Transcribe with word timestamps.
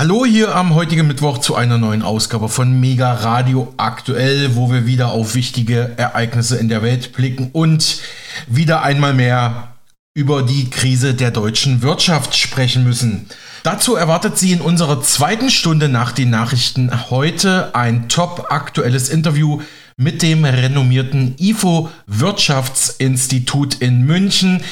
Hallo 0.00 0.24
hier 0.24 0.56
am 0.56 0.74
heutigen 0.74 1.06
Mittwoch 1.06 1.36
zu 1.36 1.56
einer 1.56 1.76
neuen 1.76 2.00
Ausgabe 2.00 2.48
von 2.48 2.80
Mega 2.80 3.12
Radio 3.12 3.74
Aktuell, 3.76 4.56
wo 4.56 4.72
wir 4.72 4.86
wieder 4.86 5.12
auf 5.12 5.34
wichtige 5.34 5.92
Ereignisse 5.98 6.56
in 6.56 6.70
der 6.70 6.82
Welt 6.82 7.12
blicken 7.12 7.50
und 7.52 8.00
wieder 8.46 8.82
einmal 8.82 9.12
mehr 9.12 9.74
über 10.14 10.42
die 10.42 10.70
Krise 10.70 11.12
der 11.12 11.30
deutschen 11.30 11.82
Wirtschaft 11.82 12.34
sprechen 12.34 12.82
müssen. 12.82 13.26
Dazu 13.62 13.94
erwartet 13.94 14.38
Sie 14.38 14.52
in 14.52 14.62
unserer 14.62 15.02
zweiten 15.02 15.50
Stunde 15.50 15.90
nach 15.90 16.12
den 16.12 16.30
Nachrichten 16.30 17.10
heute 17.10 17.74
ein 17.74 18.08
top 18.08 18.46
aktuelles 18.48 19.10
Interview 19.10 19.60
mit 19.98 20.22
dem 20.22 20.46
renommierten 20.46 21.34
IFO 21.38 21.90
Wirtschaftsinstitut 22.06 23.82
in 23.82 24.06
München. 24.06 24.62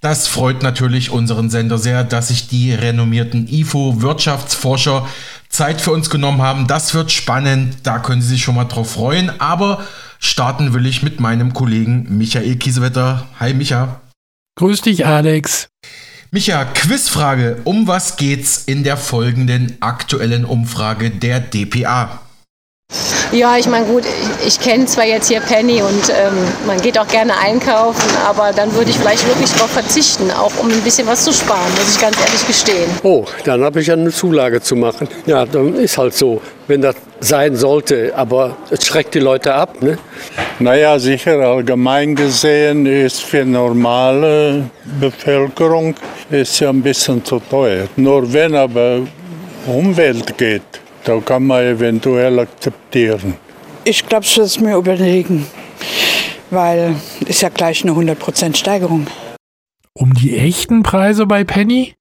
Das 0.00 0.26
freut 0.26 0.62
natürlich 0.62 1.10
unseren 1.10 1.50
Sender 1.50 1.76
sehr, 1.76 2.04
dass 2.04 2.28
sich 2.28 2.48
die 2.48 2.72
renommierten 2.72 3.46
IFO-Wirtschaftsforscher 3.46 5.06
Zeit 5.50 5.82
für 5.82 5.90
uns 5.90 6.08
genommen 6.08 6.40
haben. 6.40 6.66
Das 6.66 6.94
wird 6.94 7.12
spannend, 7.12 7.76
da 7.82 7.98
können 7.98 8.22
Sie 8.22 8.28
sich 8.28 8.42
schon 8.42 8.54
mal 8.54 8.64
drauf 8.64 8.92
freuen. 8.92 9.28
Aber 9.40 9.84
starten 10.18 10.72
will 10.72 10.86
ich 10.86 11.02
mit 11.02 11.20
meinem 11.20 11.52
Kollegen 11.52 12.16
Michael 12.16 12.56
Kiesewetter. 12.56 13.26
Hi 13.38 13.52
Micha. 13.52 14.00
Grüß 14.56 14.80
dich, 14.80 15.04
Alex. 15.04 15.68
Micha, 16.30 16.64
Quizfrage. 16.64 17.58
Um 17.64 17.86
was 17.86 18.16
geht's 18.16 18.64
in 18.64 18.84
der 18.84 18.96
folgenden 18.96 19.76
aktuellen 19.80 20.46
Umfrage 20.46 21.10
der 21.10 21.40
DPA? 21.40 22.20
Ja, 23.32 23.56
ich 23.56 23.68
meine, 23.68 23.86
gut, 23.86 24.02
ich, 24.42 24.48
ich 24.48 24.60
kenne 24.60 24.86
zwar 24.86 25.04
jetzt 25.04 25.28
hier 25.28 25.40
Penny 25.40 25.82
und 25.82 26.08
ähm, 26.10 26.34
man 26.66 26.80
geht 26.80 26.98
auch 26.98 27.06
gerne 27.06 27.32
einkaufen, 27.38 28.10
aber 28.26 28.52
dann 28.52 28.74
würde 28.74 28.90
ich 28.90 28.98
vielleicht 28.98 29.24
wirklich 29.28 29.52
darauf 29.52 29.70
verzichten, 29.70 30.32
auch 30.32 30.52
um 30.58 30.68
ein 30.68 30.80
bisschen 30.80 31.06
was 31.06 31.24
zu 31.24 31.32
sparen, 31.32 31.70
muss 31.78 31.94
ich 31.94 32.00
ganz 32.00 32.16
ehrlich 32.18 32.44
gestehen. 32.44 32.90
Oh, 33.04 33.24
dann 33.44 33.62
habe 33.62 33.80
ich 33.80 33.86
ja 33.86 33.94
eine 33.94 34.10
Zulage 34.10 34.60
zu 34.60 34.74
machen. 34.74 35.06
Ja, 35.26 35.46
dann 35.46 35.76
ist 35.76 35.96
halt 35.96 36.14
so, 36.14 36.42
wenn 36.66 36.82
das 36.82 36.96
sein 37.20 37.54
sollte, 37.54 38.12
aber 38.16 38.56
es 38.70 38.84
schreckt 38.84 39.14
die 39.14 39.20
Leute 39.20 39.54
ab. 39.54 39.80
Ne? 39.80 39.96
Naja, 40.58 40.98
sicher, 40.98 41.38
allgemein 41.38 42.16
gesehen 42.16 42.84
ist 42.86 43.22
für 43.22 43.44
normale 43.44 44.64
Bevölkerung 44.98 45.94
ist 46.30 46.58
ja 46.58 46.70
ein 46.70 46.82
bisschen 46.82 47.24
zu 47.24 47.40
teuer. 47.48 47.86
Nur 47.94 48.32
wenn 48.32 48.56
aber 48.56 49.00
Umwelt 49.66 50.36
geht, 50.36 50.62
da 51.04 51.18
kann 51.20 51.46
man 51.46 51.62
eventuell 51.62 52.38
akzeptieren. 52.38 53.34
Ich 53.84 54.06
glaube, 54.06 54.24
ich 54.24 54.36
würde 54.36 54.46
es 54.46 54.60
mir 54.60 54.76
überlegen, 54.76 55.46
weil 56.50 56.94
ist 57.26 57.42
ja 57.42 57.48
gleich 57.48 57.82
eine 57.82 57.92
100% 57.92 58.56
Steigerung. 58.56 59.06
Um 59.94 60.14
die 60.14 60.36
echten 60.36 60.82
Preise 60.82 61.26
bei 61.26 61.44
Penny? 61.44 61.94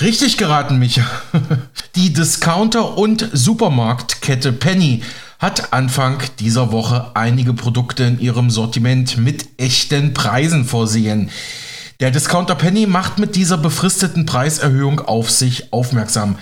Richtig 0.00 0.38
geraten, 0.38 0.78
Micha. 0.78 1.04
Die 1.96 2.12
Discounter- 2.12 2.96
und 2.96 3.28
Supermarktkette 3.32 4.52
Penny 4.52 5.02
hat 5.40 5.72
Anfang 5.72 6.22
dieser 6.38 6.70
Woche 6.70 7.10
einige 7.14 7.52
Produkte 7.52 8.04
in 8.04 8.20
ihrem 8.20 8.48
Sortiment 8.48 9.18
mit 9.18 9.48
echten 9.58 10.14
Preisen 10.14 10.64
versehen. 10.64 11.30
Der 11.98 12.12
Discounter 12.12 12.54
Penny 12.54 12.86
macht 12.86 13.18
mit 13.18 13.34
dieser 13.34 13.58
befristeten 13.58 14.24
Preiserhöhung 14.24 15.00
auf 15.00 15.30
sich 15.30 15.72
aufmerksam. 15.72 16.38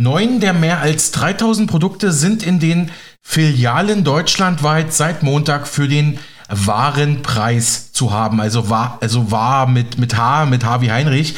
Neun 0.00 0.40
der 0.40 0.54
mehr 0.54 0.80
als 0.80 1.10
3000 1.10 1.70
Produkte 1.70 2.10
sind 2.10 2.42
in 2.42 2.58
den 2.58 2.90
Filialen 3.20 4.02
deutschlandweit 4.02 4.94
seit 4.94 5.22
Montag 5.22 5.68
für 5.68 5.88
den 5.88 6.18
wahren 6.48 7.20
Preis 7.20 7.92
zu 7.92 8.10
haben. 8.10 8.40
Also 8.40 8.70
war, 8.70 8.96
also 9.02 9.30
war 9.30 9.66
mit, 9.66 9.98
mit 9.98 10.16
H, 10.16 10.46
mit 10.46 10.64
H 10.64 10.80
wie 10.80 10.90
Heinrich. 10.90 11.34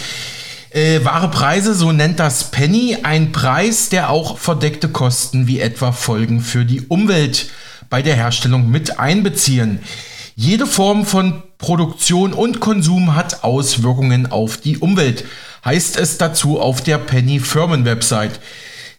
Äh, 0.70 1.04
wahre 1.04 1.28
Preise, 1.28 1.74
so 1.74 1.90
nennt 1.90 2.20
das 2.20 2.52
Penny, 2.52 2.98
ein 3.02 3.32
Preis, 3.32 3.88
der 3.88 4.10
auch 4.10 4.38
verdeckte 4.38 4.88
Kosten 4.88 5.48
wie 5.48 5.58
etwa 5.58 5.90
Folgen 5.90 6.40
für 6.40 6.64
die 6.64 6.82
Umwelt 6.82 7.50
bei 7.90 8.00
der 8.00 8.14
Herstellung 8.14 8.70
mit 8.70 9.00
einbeziehen. 9.00 9.80
Jede 10.36 10.68
Form 10.68 11.04
von 11.04 11.42
Produktion 11.58 12.32
und 12.32 12.60
Konsum 12.60 13.16
hat 13.16 13.42
Auswirkungen 13.42 14.30
auf 14.30 14.56
die 14.56 14.78
Umwelt 14.78 15.24
heißt 15.64 15.96
es 15.96 16.18
dazu 16.18 16.60
auf 16.60 16.82
der 16.82 16.98
Penny 16.98 17.40
Firmen-Website. 17.40 18.40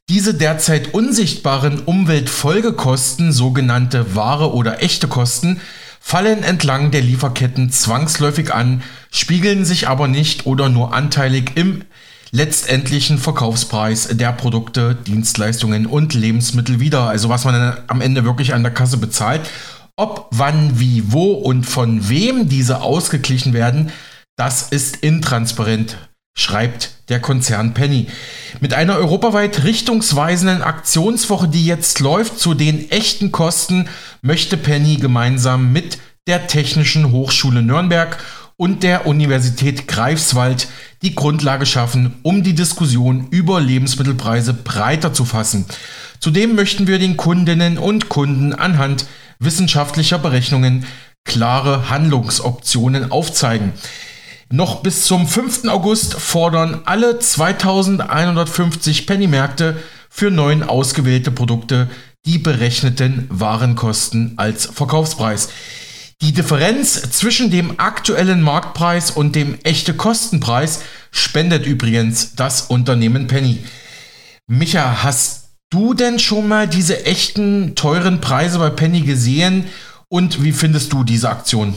Diese 0.10 0.34
derzeit 0.34 0.94
unsichtbaren 0.94 1.80
Umweltfolgekosten, 1.80 3.32
sogenannte 3.32 4.16
wahre 4.16 4.54
oder 4.54 4.84
echte 4.84 5.08
Kosten, 5.08 5.62
fallen 6.00 6.44
entlang 6.44 6.92
der 6.92 7.02
Lieferketten 7.02 7.72
zwangsläufig 7.72 8.54
an, 8.54 8.84
spiegeln 9.12 9.64
sich 9.64 9.88
aber 9.88 10.10
nicht 10.10 10.46
oder 10.46 10.68
nur 10.68 10.94
anteilig 10.94 11.52
im 11.56 11.84
letztendlichen 12.32 13.20
Verkaufspreis 13.20 14.10
der 14.12 14.34
Produkte, 14.34 14.96
Dienstleistungen 14.96 15.86
und 15.86 16.14
Lebensmittel 16.14 16.80
wider. 16.82 17.08
Also 17.08 17.30
was 17.30 17.46
man 17.46 17.78
am 17.88 18.02
Ende 18.02 18.26
wirklich 18.26 18.54
an 18.54 18.64
der 18.64 18.74
Kasse 18.74 18.98
bezahlt. 18.98 19.42
Ob, 19.96 20.28
wann, 20.32 20.80
wie, 20.80 21.14
wo 21.14 21.34
und 21.34 21.66
von 21.66 22.10
wem 22.10 22.50
diese 22.50 22.82
ausgeglichen 22.82 23.54
werden, 23.54 23.92
das 24.36 24.64
ist 24.64 24.98
intransparent 24.98 25.98
schreibt 26.36 27.10
der 27.10 27.20
Konzern 27.20 27.74
Penny. 27.74 28.08
Mit 28.60 28.74
einer 28.74 28.98
europaweit 28.98 29.64
richtungsweisenden 29.64 30.62
Aktionswoche, 30.62 31.48
die 31.48 31.66
jetzt 31.66 32.00
läuft, 32.00 32.40
zu 32.40 32.54
den 32.54 32.90
echten 32.92 33.32
Kosten, 33.32 33.88
möchte 34.22 34.58
Penny 34.58 34.96
gemeinsam 34.96 35.72
mit 35.72 36.00
der 36.28 36.48
Technischen 36.48 37.12
Hochschule 37.12 37.62
Nürnberg 37.62 38.18
und 38.58 38.84
der 38.84 39.06
Universität 39.06 39.88
Greifswald 39.88 40.68
die 41.02 41.16
Grundlage 41.16 41.66
schaffen, 41.66 42.16
um 42.24 42.44
die 42.44 42.54
Diskussion 42.54 43.28
über 43.30 43.60
Lebensmittelpreise 43.60 44.54
breiter 44.54 45.14
zu 45.14 45.26
fassen. 45.26 45.66
Zudem 46.20 46.56
möchten 46.56 46.88
wir 46.88 47.00
den 47.00 47.18
Kundinnen 47.18 47.78
und 47.78 48.10
Kunden 48.10 48.54
anhand 48.54 49.06
wissenschaftlicher 49.40 50.18
Berechnungen 50.18 50.86
klare 51.26 51.90
Handlungsoptionen 51.90 53.12
aufzeigen. 53.12 53.74
Noch 54.54 54.84
bis 54.84 55.06
zum 55.06 55.28
5. 55.28 55.66
August 55.68 56.14
fordern 56.14 56.82
alle 56.86 57.18
2150 57.18 59.08
Pennymärkte 59.08 59.78
für 60.12 60.30
neun 60.30 60.62
ausgewählte 60.62 61.32
Produkte 61.32 61.90
die 62.28 62.38
berechneten 62.38 63.26
Warenkosten 63.32 64.34
als 64.36 64.68
Verkaufspreis. 64.68 65.50
Die 66.22 66.34
Differenz 66.34 67.02
zwischen 67.10 67.50
dem 67.50 67.80
aktuellen 67.80 68.44
Marktpreis 68.44 69.10
und 69.10 69.36
dem 69.36 69.58
echte 69.64 69.96
Kostenpreis 69.96 70.82
spendet 71.10 71.66
übrigens 71.66 72.36
das 72.36 72.62
Unternehmen 72.62 73.26
Penny. 73.26 73.64
Micha, 74.46 75.02
hast 75.02 75.56
du 75.72 75.96
denn 75.96 76.20
schon 76.20 76.48
mal 76.48 76.68
diese 76.68 77.08
echten 77.08 77.74
teuren 77.74 78.22
Preise 78.22 78.60
bei 78.60 78.70
Penny 78.70 79.02
gesehen 79.02 79.66
und 80.10 80.44
wie 80.44 80.52
findest 80.52 80.94
du 80.94 81.04
diese 81.04 81.32
Aktion? 81.32 81.74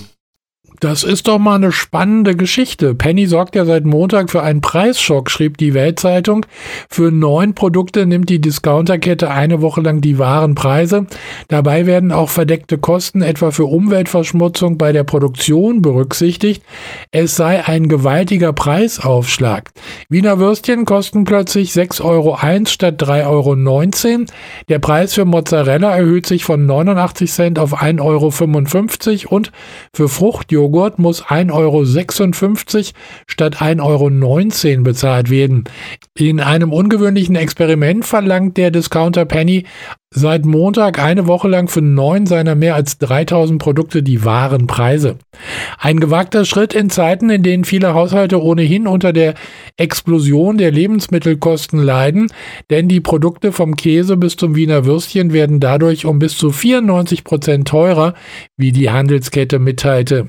Das 0.81 1.05
ist 1.05 1.27
doch 1.27 1.39
mal 1.39 1.55
eine 1.55 1.73
spannende 1.73 2.37
Geschichte. 2.37 2.95
Penny 2.95 3.27
sorgt 3.27 3.57
ja 3.57 3.65
seit 3.65 3.87
Montag 3.87 4.31
für 4.31 4.43
einen 4.43 4.61
Preisschock, 4.61 5.31
schrieb 5.31 5.57
die 5.57 5.73
Weltzeitung. 5.73 6.45
Für 6.91 7.11
neun 7.11 7.55
Produkte 7.55 8.05
nimmt 8.05 8.29
die 8.29 8.41
Discounterkette 8.41 9.31
eine 9.31 9.63
Woche 9.63 9.81
lang 9.81 10.03
die 10.03 10.19
wahren 10.19 10.55
Preise. 10.55 11.07
Dabei 11.49 11.87
werden 11.87 12.13
auch 12.13 12.29
verdeckte 12.29 12.77
Kosten 12.77 13.23
etwa 13.23 13.53
für 13.53 13.65
Umweltverschmutzung 13.65 14.77
bei 14.77 14.93
der 14.93 15.05
Produktion 15.05 15.81
berücksichtigt. 15.81 16.63
Es 17.11 17.37
sei 17.37 17.67
ein 17.67 17.89
gewaltiger 17.89 18.53
Preisaufschlag. 18.53 19.71
Wiener 20.11 20.39
Würstchen 20.39 20.85
kosten 20.85 21.25
plötzlich 21.25 21.71
6,01 21.71 22.05
Euro 22.05 22.37
statt 22.67 23.03
3,19 23.03 23.25
Euro. 23.25 24.25
Der 24.69 24.79
Preis 24.79 25.15
für 25.15 25.25
Mozzarella 25.25 25.97
erhöht 25.97 26.27
sich 26.27 26.45
von 26.45 26.67
89 26.67 27.33
Cent 27.33 27.59
auf 27.59 27.83
1,55 27.83 29.27
Euro 29.27 29.35
und 29.37 29.53
für 29.95 30.09
Fruchtjoghurt 30.09 30.66
Joghurt 30.67 30.99
muss 30.99 31.25
1,56 31.25 31.53
Euro 31.53 31.85
statt 33.29 33.57
1,19 33.63 34.73
Euro 34.73 34.83
bezahlt 34.83 35.31
werden. 35.31 35.65
In 36.19 36.41
einem 36.41 36.73
ungewöhnlichen 36.73 37.37
Experiment 37.37 38.05
verlangt 38.05 38.57
der 38.57 38.73
Discounter 38.73 39.25
Penny 39.27 39.65
seit 40.11 40.45
Montag 40.45 40.99
eine 40.99 41.27
Woche 41.29 41.47
lang 41.47 41.69
für 41.69 41.83
neun 41.83 42.27
seiner 42.27 42.55
mehr 42.55 42.75
als 42.75 42.99
3000 42.99 43.61
Produkte 43.61 44.03
die 44.03 44.25
wahren 44.25 44.67
Preise. 44.67 45.19
Ein 45.79 46.01
gewagter 46.01 46.45
Schritt 46.45 46.75
in 46.75 46.91
Zeiten, 46.91 47.31
in 47.31 47.43
denen 47.43 47.65
viele 47.65 47.95
Haushalte 47.95 48.43
ohnehin 48.43 48.89
unter 48.89 49.13
der 49.13 49.35
Explosion 49.77 50.59
der 50.59 50.73
Lebensmittelkosten 50.73 51.79
leiden, 51.79 52.29
denn 52.71 52.89
die 52.89 53.01
Produkte 53.01 53.53
vom 53.53 53.77
Käse 53.77 54.17
bis 54.17 54.37
zum 54.37 54.57
Wiener 54.57 54.85
Würstchen 54.85 55.33
werden 55.33 55.61
dadurch 55.61 56.07
um 56.07 56.19
bis 56.19 56.37
zu 56.37 56.51
94 56.51 57.23
Prozent 57.23 57.69
teurer, 57.69 58.15
wie 58.57 58.73
die 58.73 58.91
Handelskette 58.91 59.59
mitteilte. 59.59 60.29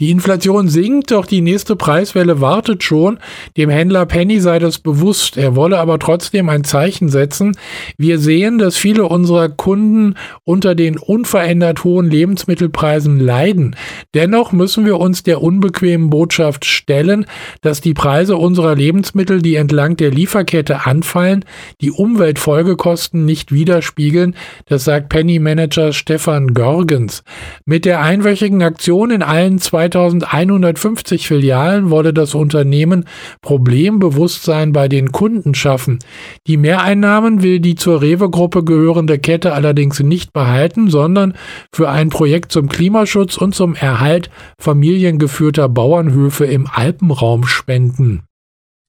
Die 0.00 0.10
Inflation 0.10 0.68
sinkt, 0.68 1.10
doch 1.10 1.26
die 1.26 1.40
nächste 1.40 1.74
Preiswelle 1.74 2.40
wartet 2.40 2.84
schon. 2.84 3.18
Dem 3.56 3.68
Händler 3.68 4.06
Penny 4.06 4.38
sei 4.40 4.60
das 4.60 4.78
bewusst. 4.78 5.36
Er 5.36 5.56
wolle 5.56 5.78
aber 5.78 5.98
trotzdem 5.98 6.48
ein 6.48 6.62
Zeichen 6.62 7.08
setzen. 7.08 7.56
Wir 7.96 8.20
sehen, 8.20 8.58
dass 8.58 8.76
viele 8.76 9.04
unserer 9.04 9.48
Kunden 9.48 10.14
unter 10.44 10.74
den 10.74 10.98
unverändert 10.98 11.82
hohen 11.82 12.08
Lebensmittelpreisen 12.08 13.18
leiden. 13.18 13.74
Dennoch 14.14 14.52
müssen 14.52 14.84
wir 14.86 14.98
uns 14.98 15.24
der 15.24 15.42
unbequemen 15.42 16.10
Botschaft 16.10 16.64
stellen, 16.64 17.26
dass 17.62 17.80
die 17.80 17.94
Preise 17.94 18.36
unserer 18.36 18.76
Lebensmittel, 18.76 19.42
die 19.42 19.56
entlang 19.56 19.96
der 19.96 20.10
Lieferkette 20.10 20.86
anfallen, 20.86 21.44
die 21.80 21.90
Umweltfolgekosten 21.90 23.24
nicht 23.24 23.50
widerspiegeln. 23.50 24.36
Das 24.66 24.84
sagt 24.84 25.08
Penny 25.08 25.40
Manager 25.40 25.92
Stefan 25.92 26.54
Görgens. 26.54 27.24
Mit 27.64 27.84
der 27.84 28.00
einwöchigen 28.00 28.62
Aktion 28.62 29.10
in 29.10 29.22
allen 29.22 29.47
2150 29.56 31.26
Filialen 31.26 31.88
wolle 31.88 32.12
das 32.12 32.34
Unternehmen 32.34 33.06
Problembewusstsein 33.40 34.74
bei 34.74 34.88
den 34.88 35.12
Kunden 35.12 35.54
schaffen. 35.54 36.00
Die 36.46 36.58
Mehreinnahmen 36.58 37.42
will 37.42 37.60
die 37.60 37.76
zur 37.76 38.02
Rewe-Gruppe 38.02 38.64
gehörende 38.64 39.18
Kette 39.18 39.54
allerdings 39.54 40.00
nicht 40.00 40.34
behalten, 40.34 40.90
sondern 40.90 41.32
für 41.72 41.88
ein 41.88 42.10
Projekt 42.10 42.52
zum 42.52 42.68
Klimaschutz 42.68 43.38
und 43.38 43.54
zum 43.54 43.74
Erhalt 43.74 44.28
familiengeführter 44.60 45.70
Bauernhöfe 45.70 46.44
im 46.44 46.66
Alpenraum 46.66 47.46
spenden. 47.46 48.24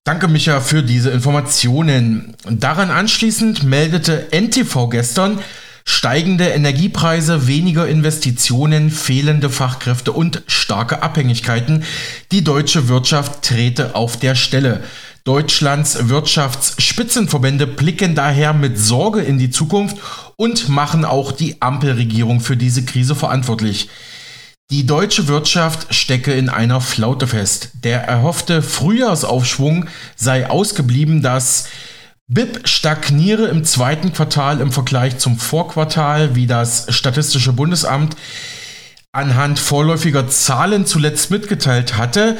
Danke, 0.06 0.27
Micha, 0.27 0.59
für 0.59 0.81
diese 0.81 1.11
Informationen. 1.11 2.35
Daran 2.50 2.89
anschließend 2.89 3.63
meldete 3.63 4.27
NTV 4.31 4.89
gestern, 4.89 5.39
Steigende 5.91 6.47
Energiepreise, 6.47 7.47
weniger 7.47 7.88
Investitionen, 7.88 8.91
fehlende 8.91 9.50
Fachkräfte 9.50 10.12
und 10.12 10.44
starke 10.45 11.01
Abhängigkeiten. 11.01 11.83
Die 12.31 12.44
deutsche 12.44 12.89
Wirtschaft 12.89 13.41
trete 13.41 13.95
auf 13.95 14.15
der 14.15 14.36
Stelle. 14.36 14.83
Deutschlands 15.24 16.07
Wirtschaftsspitzenverbände 16.07 17.65
blicken 17.65 18.13
daher 18.13 18.53
mit 18.53 18.77
Sorge 18.77 19.21
in 19.21 19.39
die 19.39 19.50
Zukunft 19.50 19.97
und 20.36 20.69
machen 20.69 21.06
auch 21.06 21.31
die 21.31 21.59
Ampelregierung 21.59 22.39
für 22.39 22.56
diese 22.56 22.85
Krise 22.85 23.15
verantwortlich. 23.15 23.89
Die 24.69 24.85
deutsche 24.85 25.27
Wirtschaft 25.27 25.95
stecke 25.95 26.31
in 26.33 26.50
einer 26.50 26.81
Flaute 26.81 27.25
fest. 27.25 27.71
Der 27.83 28.03
erhoffte 28.03 28.62
Frühjahrsaufschwung 28.62 29.88
sei 30.15 30.47
ausgeblieben, 30.47 31.24
das 31.24 31.68
BIP 32.31 32.68
stagniere 32.68 33.48
im 33.48 33.64
zweiten 33.64 34.14
Quartal 34.14 34.62
im 34.62 34.72
Vergleich 34.72 35.18
zum 35.18 35.40
Vorquartal, 35.40 36.36
wie 36.36 36.46
das 36.46 36.86
Statistische 36.94 37.54
Bundesamt 37.54 38.16
anhand 39.12 39.58
vorläufiger 39.58 40.28
Zahlen 40.28 40.86
zuletzt 40.86 41.31
mitgeteilt 41.31 41.98
hatte. 41.98 42.38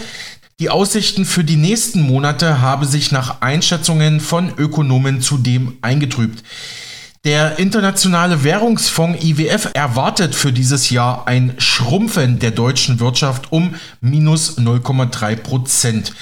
Die 0.60 0.70
Aussichten 0.70 1.26
für 1.26 1.44
die 1.44 1.56
nächsten 1.56 2.02
Monate 2.02 2.62
habe 2.62 2.86
sich 2.86 3.12
nach 3.12 3.42
Einschätzungen 3.42 4.20
von 4.20 4.54
Ökonomen 4.60 5.22
zudem 5.22 5.80
eingetrübt. 5.82 6.44
Der 7.26 7.58
Internationale 7.58 8.44
Währungsfonds 8.44 9.26
IWF 9.26 9.72
erwartet 9.74 10.36
für 10.36 10.54
dieses 10.54 10.92
Jahr 10.92 11.28
ein 11.28 11.56
Schrumpfen 11.58 12.38
der 12.38 12.52
deutschen 12.52 13.00
Wirtschaft 13.00 13.52
um 13.52 13.74
minus 14.02 14.60
0,3 14.60 15.36
Prozent. 15.36 16.14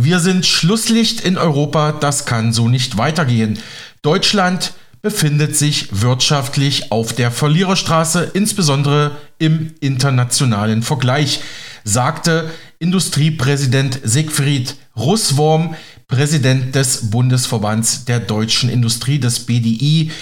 Wir 0.00 0.20
sind 0.20 0.46
Schlusslicht 0.46 1.22
in 1.22 1.36
Europa, 1.36 1.90
das 1.90 2.24
kann 2.24 2.52
so 2.52 2.68
nicht 2.68 2.98
weitergehen. 2.98 3.58
Deutschland 4.00 4.74
befindet 5.02 5.56
sich 5.56 5.88
wirtschaftlich 5.90 6.92
auf 6.92 7.14
der 7.14 7.32
Verliererstraße, 7.32 8.30
insbesondere 8.32 9.16
im 9.40 9.74
internationalen 9.80 10.84
Vergleich, 10.84 11.40
sagte 11.82 12.48
Industriepräsident 12.78 13.98
Siegfried 14.04 14.76
Russwurm, 14.96 15.74
Präsident 16.06 16.76
des 16.76 17.10
Bundesverbands 17.10 18.04
der 18.04 18.20
deutschen 18.20 18.70
Industrie 18.70 19.18
des 19.18 19.46
BDI, 19.46 20.12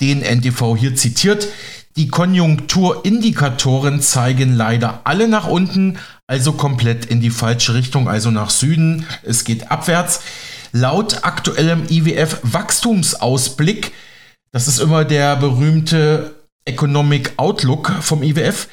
den 0.00 0.22
NTV 0.22 0.76
hier 0.76 0.94
zitiert. 0.94 1.48
Die 1.96 2.08
Konjunkturindikatoren 2.08 4.00
zeigen 4.00 4.56
leider 4.56 5.02
alle 5.04 5.28
nach 5.28 5.46
unten, 5.46 5.98
also 6.26 6.52
komplett 6.52 7.04
in 7.04 7.20
die 7.20 7.30
falsche 7.30 7.74
Richtung, 7.74 8.08
also 8.08 8.32
nach 8.32 8.50
Süden. 8.50 9.06
Es 9.22 9.44
geht 9.44 9.70
abwärts. 9.70 10.20
Laut 10.72 11.22
aktuellem 11.22 11.84
IWF 11.88 12.40
Wachstumsausblick, 12.42 13.92
das 14.50 14.66
ist 14.66 14.80
immer 14.80 15.04
der 15.04 15.36
berühmte 15.36 16.34
Economic 16.64 17.34
Outlook 17.36 17.92
vom 18.00 18.24
IWF, 18.24 18.66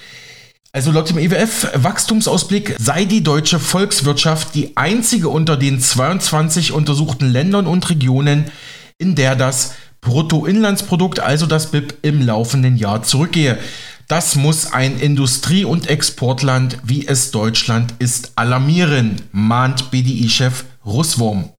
also 0.74 0.92
laut 0.92 1.10
dem 1.10 1.20
IWF 1.20 1.68
Wachstumsausblick 1.76 2.78
sei 2.80 3.06
die 3.06 3.22
deutsche 3.22 3.60
Volkswirtschaft 3.60 4.56
die 4.56 4.78
einzige 4.78 5.28
unter 5.30 5.58
den 5.58 5.80
22 5.80 6.72
untersuchten 6.72 7.30
Ländern 7.30 7.68
und 7.68 7.88
Regionen, 7.90 8.50
in 8.98 9.14
der 9.16 9.36
das 9.36 9.76
Bruttoinlandsprodukt, 10.02 11.20
also 11.20 11.46
das 11.46 11.72
BIP, 11.72 11.94
im 12.02 12.26
laufenden 12.26 12.76
Jahr 12.76 13.04
zurückgehe. 13.04 13.58
Das 14.08 14.36
muss 14.36 14.74
ein 14.74 15.00
Industrie- 15.00 15.64
und 15.64 15.90
Exportland 15.90 16.78
wie 16.84 17.08
es 17.08 17.32
Deutschland 17.32 17.94
ist 18.00 18.34
alarmieren, 18.36 19.22
mahnt 19.32 19.90
BDI-Chef 19.90 20.66
Russwurm. 20.86 21.52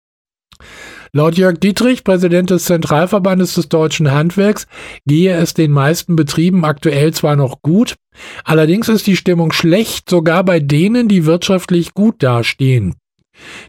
Laut 1.14 1.36
Jörg 1.36 1.58
Dietrich, 1.58 2.04
Präsident 2.04 2.48
des 2.50 2.64
Zentralverbandes 2.64 3.54
des 3.54 3.68
deutschen 3.68 4.10
Handwerks, 4.10 4.66
gehe 5.06 5.34
es 5.34 5.52
den 5.52 5.70
meisten 5.70 6.16
Betrieben 6.16 6.64
aktuell 6.64 7.12
zwar 7.12 7.36
noch 7.36 7.60
gut, 7.60 7.96
allerdings 8.44 8.88
ist 8.88 9.06
die 9.06 9.16
Stimmung 9.16 9.52
schlecht, 9.52 10.08
sogar 10.08 10.42
bei 10.42 10.58
denen, 10.58 11.08
die 11.08 11.26
wirtschaftlich 11.26 11.92
gut 11.92 12.22
dastehen. 12.22 12.94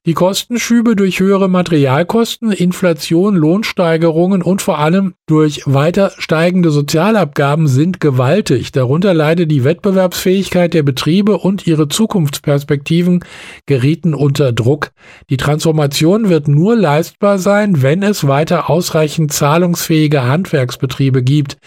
Die 0.06 0.14
Kostenschübe 0.14 0.98
durch 0.98 1.22
höhere 1.22 1.48
Materialkosten, 1.48 2.52
Inflation, 2.52 3.36
Lohnsteigerungen 3.36 4.42
und 4.42 4.62
vor 4.62 4.80
allem 4.80 5.14
durch 5.28 5.62
weiter 5.66 6.12
steigende 6.18 6.72
Sozialabgaben 6.72 7.68
sind 7.68 8.02
gewaltig. 8.02 8.74
Darunter 8.74 9.14
leidet 9.14 9.50
die 9.50 9.64
Wettbewerbsfähigkeit 9.64 10.74
der 10.74 10.84
Betriebe 10.84 11.38
und 11.38 11.66
ihre 11.68 11.88
Zukunftsperspektiven 11.88 13.24
gerieten 13.66 14.14
unter 14.14 14.52
Druck. 14.52 14.92
Die 15.30 15.38
Transformation 15.38 16.28
wird 16.28 16.50
nur 16.50 16.76
leistbar 16.76 17.40
sein, 17.40 17.82
wenn 17.82 18.04
es 18.04 18.28
weiter 18.28 18.70
ausreichend 18.70 19.32
zahlungsfähige 19.32 20.24
Handwerksbetriebe 20.24 21.24
gibt. 21.24 21.58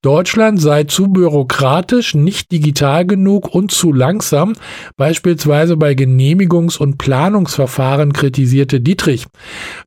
Deutschland 0.00 0.60
sei 0.60 0.84
zu 0.84 1.08
bürokratisch, 1.08 2.14
nicht 2.14 2.52
digital 2.52 3.04
genug 3.04 3.52
und 3.52 3.72
zu 3.72 3.92
langsam, 3.92 4.52
beispielsweise 4.96 5.76
bei 5.76 5.92
Genehmigungs- 5.92 6.78
und 6.78 6.98
Planungsverfahren 7.50 8.12
kritisierte 8.12 8.80
Dietrich. 8.80 9.26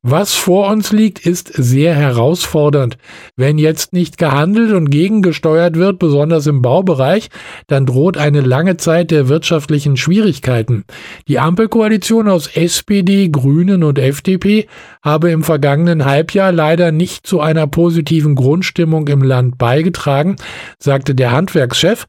Was 0.02 0.34
vor 0.34 0.68
uns 0.68 0.92
liegt, 0.92 1.26
ist 1.26 1.50
sehr 1.54 1.94
herausfordernd. 1.94 2.98
Wenn 3.36 3.58
jetzt 3.58 3.92
nicht 3.92 4.18
gehandelt 4.18 4.72
und 4.72 4.90
gegengesteuert 4.90 5.76
wird, 5.76 5.98
besonders 5.98 6.46
im 6.46 6.60
Baubereich, 6.62 7.28
dann 7.66 7.86
droht 7.86 8.18
eine 8.18 8.42
lange 8.42 8.76
Zeit 8.76 9.10
der 9.10 9.28
wirtschaftlichen 9.28 9.96
Schwierigkeiten. 9.96 10.84
Die 11.26 11.38
Ampelkoalition 11.38 12.28
aus 12.28 12.48
SPD, 12.48 13.28
Grünen 13.30 13.82
und 13.82 13.98
FDP 13.98 14.66
habe 15.02 15.30
im 15.30 15.42
vergangenen 15.42 16.04
Halbjahr 16.04 16.52
leider 16.52 16.92
nicht 16.92 17.26
zu 17.26 17.40
einer 17.40 17.66
positiven 17.66 18.34
Grundstimmung 18.34 19.08
im 19.08 19.22
Land 19.22 19.56
beigetragen, 19.58 20.36
sagte 20.78 21.14
der 21.14 21.32
Handwerkschef. 21.32 22.06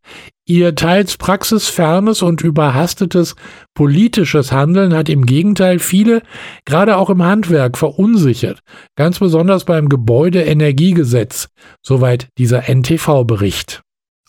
Ihr 0.48 0.76
teils 0.76 1.18
praxisfernes 1.18 2.22
und 2.22 2.42
überhastetes 2.42 3.36
politisches 3.74 4.52
Handeln 4.52 4.94
hat 4.94 5.10
im 5.10 5.26
Gegenteil 5.26 5.80
viele, 5.80 6.22
gerade 6.66 6.98
auch 6.98 7.10
im 7.10 7.24
Handwerk, 7.24 7.80
verunsichert, 7.80 8.60
ganz 8.96 9.18
besonders 9.18 9.66
beim 9.66 9.90
Gebäudeenergiegesetz. 9.90 11.50
Soweit 11.82 12.28
dieser 12.38 12.70
NTV-Bericht. 12.70 13.82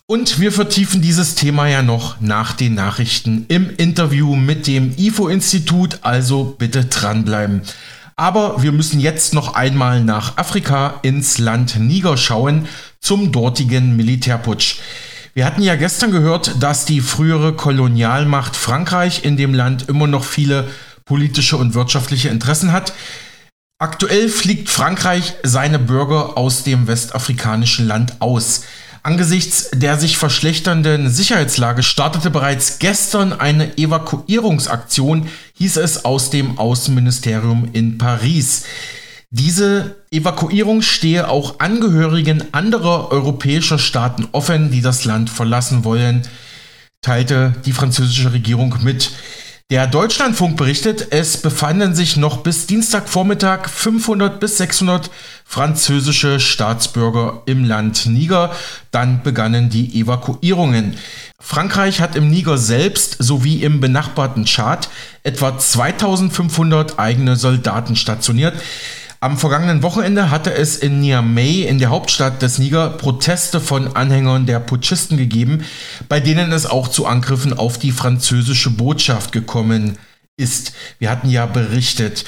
Und 0.07 0.39
wir 0.39 0.51
vertiefen 0.51 1.03
dieses 1.03 1.35
Thema 1.35 1.67
ja 1.67 1.83
noch 1.83 2.19
nach 2.19 2.53
den 2.53 2.73
Nachrichten 2.73 3.45
im 3.47 3.69
Interview 3.77 4.35
mit 4.35 4.65
dem 4.65 4.93
IFO-Institut, 4.97 5.99
also 6.01 6.55
bitte 6.57 6.85
dranbleiben. 6.85 7.61
Aber 8.15 8.63
wir 8.63 8.71
müssen 8.71 8.99
jetzt 8.99 9.35
noch 9.35 9.53
einmal 9.53 10.03
nach 10.03 10.37
Afrika 10.37 10.99
ins 11.03 11.37
Land 11.37 11.79
Niger 11.79 12.17
schauen 12.17 12.67
zum 12.99 13.31
dortigen 13.31 13.95
Militärputsch. 13.95 14.77
Wir 15.37 15.45
hatten 15.45 15.61
ja 15.61 15.75
gestern 15.75 16.09
gehört, 16.09 16.63
dass 16.63 16.85
die 16.85 16.99
frühere 16.99 17.53
Kolonialmacht 17.53 18.55
Frankreich 18.55 19.23
in 19.23 19.37
dem 19.37 19.53
Land 19.53 19.87
immer 19.87 20.07
noch 20.07 20.23
viele 20.23 20.67
politische 21.05 21.57
und 21.57 21.75
wirtschaftliche 21.75 22.29
Interessen 22.29 22.71
hat. 22.71 22.93
Aktuell 23.77 24.29
fliegt 24.29 24.67
Frankreich 24.67 25.35
seine 25.43 25.77
Bürger 25.77 26.39
aus 26.39 26.63
dem 26.63 26.87
westafrikanischen 26.87 27.85
Land 27.85 28.15
aus. 28.17 28.63
Angesichts 29.03 29.69
der 29.75 29.99
sich 29.99 30.17
verschlechternden 30.17 31.07
Sicherheitslage 31.11 31.83
startete 31.83 32.31
bereits 32.31 32.79
gestern 32.79 33.31
eine 33.31 33.77
Evakuierungsaktion, 33.77 35.29
hieß 35.53 35.77
es 35.77 36.03
aus 36.03 36.31
dem 36.31 36.57
Außenministerium 36.57 37.69
in 37.73 37.99
Paris. 37.99 38.63
Diese 39.29 39.97
Evakuierung 40.09 40.81
stehe 40.81 41.27
auch 41.27 41.59
Angehörigen 41.59 42.53
anderer 42.53 43.11
europäischer 43.11 43.77
Staaten 43.77 44.29
offen, 44.31 44.71
die 44.71 44.81
das 44.81 45.03
Land 45.03 45.29
verlassen 45.29 45.83
wollen. 45.83 46.21
teilte 47.01 47.53
die 47.65 47.73
französische 47.73 48.33
Regierung 48.33 48.75
mit. 48.83 49.11
Der 49.69 49.85
Deutschlandfunk 49.85 50.55
berichtet, 50.55 51.07
es 51.11 51.41
befanden 51.41 51.93
sich 51.93 52.15
noch 52.15 52.37
bis 52.37 52.67
Dienstagvormittag 52.67 53.67
500 53.67 54.39
bis 54.39 54.57
600 54.57 55.11
französische 55.43 56.39
Staatsbürger 56.39 57.41
im 57.47 57.65
Land 57.65 58.05
Niger. 58.05 58.55
Dann 58.91 59.23
begannen 59.23 59.69
die 59.69 59.99
Evakuierungen. 59.99 60.95
Frankreich 61.37 61.99
hat 61.99 62.15
im 62.15 62.29
Niger 62.29 62.57
selbst 62.57 63.17
sowie 63.19 63.61
im 63.61 63.81
benachbarten 63.81 64.45
Tschad 64.45 64.87
etwa 65.23 65.57
2500 65.57 66.97
eigene 66.97 67.35
Soldaten 67.35 67.97
stationiert. 67.97 68.55
Am 69.19 69.39
vergangenen 69.39 69.81
Wochenende 69.81 70.29
hatte 70.29 70.53
es 70.53 70.77
in 70.77 70.99
Niamey, 70.99 71.63
in 71.63 71.79
der 71.79 71.89
Hauptstadt 71.89 72.43
des 72.43 72.59
Niger, 72.59 72.91
Proteste 72.91 73.59
von 73.59 73.95
Anhängern 73.95 74.45
der 74.45 74.59
Putschisten 74.59 75.17
gegeben, 75.17 75.63
bei 76.07 76.19
denen 76.19 76.51
es 76.51 76.67
auch 76.67 76.87
zu 76.87 77.07
Angriffen 77.07 77.53
auf 77.53 77.79
die 77.79 77.91
französische 77.91 78.69
Botschaft 78.69 79.31
gekommen 79.31 79.97
ist. 80.37 80.73
Wir 80.99 81.09
hatten 81.09 81.29
ja 81.31 81.47
berichtet. 81.47 82.25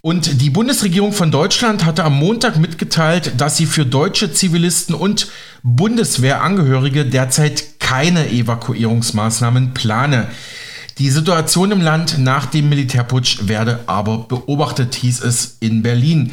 Und 0.00 0.40
die 0.40 0.50
Bundesregierung 0.50 1.12
von 1.12 1.30
Deutschland 1.30 1.84
hatte 1.84 2.04
am 2.04 2.18
Montag 2.18 2.56
mitgeteilt, 2.56 3.32
dass 3.36 3.58
sie 3.58 3.66
für 3.66 3.84
deutsche 3.84 4.32
Zivilisten 4.32 4.94
und 4.94 5.28
Bundeswehrangehörige 5.62 7.04
derzeit 7.04 7.80
keine 7.80 8.30
Evakuierungsmaßnahmen 8.30 9.74
plane. 9.74 10.28
Die 10.98 11.10
Situation 11.10 11.72
im 11.72 11.80
Land 11.80 12.18
nach 12.18 12.46
dem 12.46 12.68
Militärputsch 12.68 13.48
werde 13.48 13.80
aber 13.86 14.18
beobachtet, 14.18 14.94
hieß 14.94 15.22
es 15.22 15.56
in 15.58 15.82
Berlin. 15.82 16.30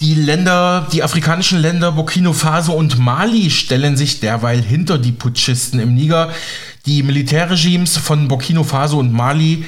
Die 0.00 0.14
Länder, 0.14 0.88
die 0.92 1.02
afrikanischen 1.02 1.58
Länder 1.60 1.92
Burkina 1.92 2.32
Faso 2.32 2.72
und 2.72 2.98
Mali 2.98 3.50
stellen 3.50 3.96
sich 3.96 4.20
derweil 4.20 4.62
hinter 4.62 4.98
die 4.98 5.12
Putschisten 5.12 5.78
im 5.78 5.94
Niger. 5.94 6.32
Die 6.86 7.02
Militärregimes 7.02 7.98
von 7.98 8.28
Burkina 8.28 8.64
Faso 8.64 8.98
und 8.98 9.12
Mali, 9.12 9.64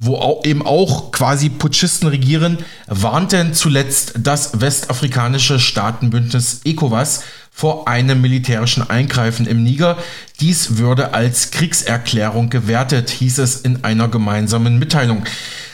wo 0.00 0.40
eben 0.44 0.64
auch 0.64 1.10
quasi 1.10 1.48
Putschisten 1.48 2.08
regieren, 2.08 2.58
warnten 2.86 3.52
zuletzt 3.52 4.14
das 4.18 4.60
westafrikanische 4.60 5.58
Staatenbündnis 5.58 6.60
ECOWAS 6.64 7.24
vor 7.50 7.88
einem 7.88 8.20
militärischen 8.20 8.88
Eingreifen 8.88 9.46
im 9.46 9.64
Niger. 9.64 9.98
Dies 10.38 10.76
würde 10.76 11.14
als 11.14 11.50
Kriegserklärung 11.50 12.48
gewertet, 12.48 13.10
hieß 13.10 13.38
es 13.38 13.60
in 13.60 13.82
einer 13.82 14.06
gemeinsamen 14.06 14.78
Mitteilung. 14.78 15.24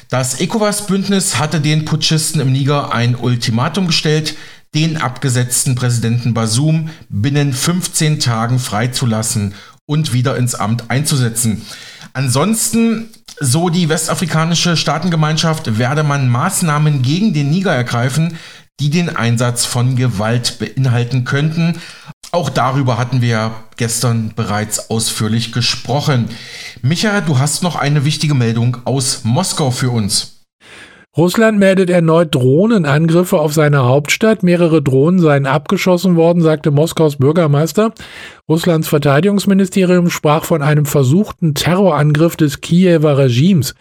Das 0.09 0.40
ECOWAS-Bündnis 0.40 1.38
hatte 1.38 1.61
den 1.61 1.85
Putschisten 1.85 2.40
im 2.40 2.52
Niger 2.52 2.95
ein 2.95 3.16
Ultimatum 3.16 3.88
gestellt, 3.88 4.37
den 4.75 4.97
abgesetzten 4.97 5.75
Präsidenten 5.75 6.33
Basum 6.33 6.88
binnen 7.11 7.52
15 7.52 8.21
Tagen 8.21 8.59
freizulassen 8.59 9.54
und 9.85 10.14
wieder 10.14 10.37
ins 10.38 10.54
Amt 10.54 10.90
einzusetzen. 10.90 11.62
Ansonsten, 12.14 13.11
so 13.41 13.69
die 13.69 13.88
westafrikanische 13.88 14.76
Staatengemeinschaft, 14.76 15.79
werde 15.79 16.03
man 16.03 16.29
Maßnahmen 16.29 17.03
gegen 17.03 17.33
den 17.35 17.50
Niger 17.50 17.73
ergreifen, 17.73 18.38
die 18.81 18.91
den 18.91 19.14
Einsatz 19.14 19.64
von 19.64 19.97
Gewalt 19.97 20.59
beinhalten 20.59 21.25
könnten. 21.25 21.81
Auch 22.33 22.50
darüber 22.50 22.99
hatten 22.99 23.21
wir 23.23 23.53
gestern 23.76 24.33
bereits 24.35 24.91
ausführlich 24.91 25.53
gesprochen. 25.53 26.29
Micha, 26.83 27.21
du 27.21 27.38
hast 27.38 27.62
noch 27.62 27.76
eine 27.76 28.05
wichtige 28.05 28.35
Meldung 28.35 28.79
aus 28.85 29.21
Moskau 29.23 29.71
für 29.71 29.91
uns. 29.91 30.34
Russland 31.16 31.61
meldet 31.61 31.90
erneut 31.90 32.35
Drohnenangriffe 32.35 33.38
auf 33.38 33.54
seine 33.54 33.85
Hauptstadt. 33.85 34.42
Mehrere 34.42 34.83
Drohnen 34.83 35.21
seien 35.21 35.47
abgeschossen 35.47 36.16
worden, 36.16 36.42
sagte 36.42 36.73
Moskaus 36.73 37.16
Bürgermeister. 37.16 37.92
Russlands 38.49 38.88
Verteidigungsministerium 38.88 40.11
sprach 40.11 40.44
von 40.44 40.61
einem 40.61 40.87
versuchten 40.87 41.54
Terrorangriff 41.54 42.35
des 42.35 42.61
Kiewer 42.62 43.16
Regimes. 43.16 43.76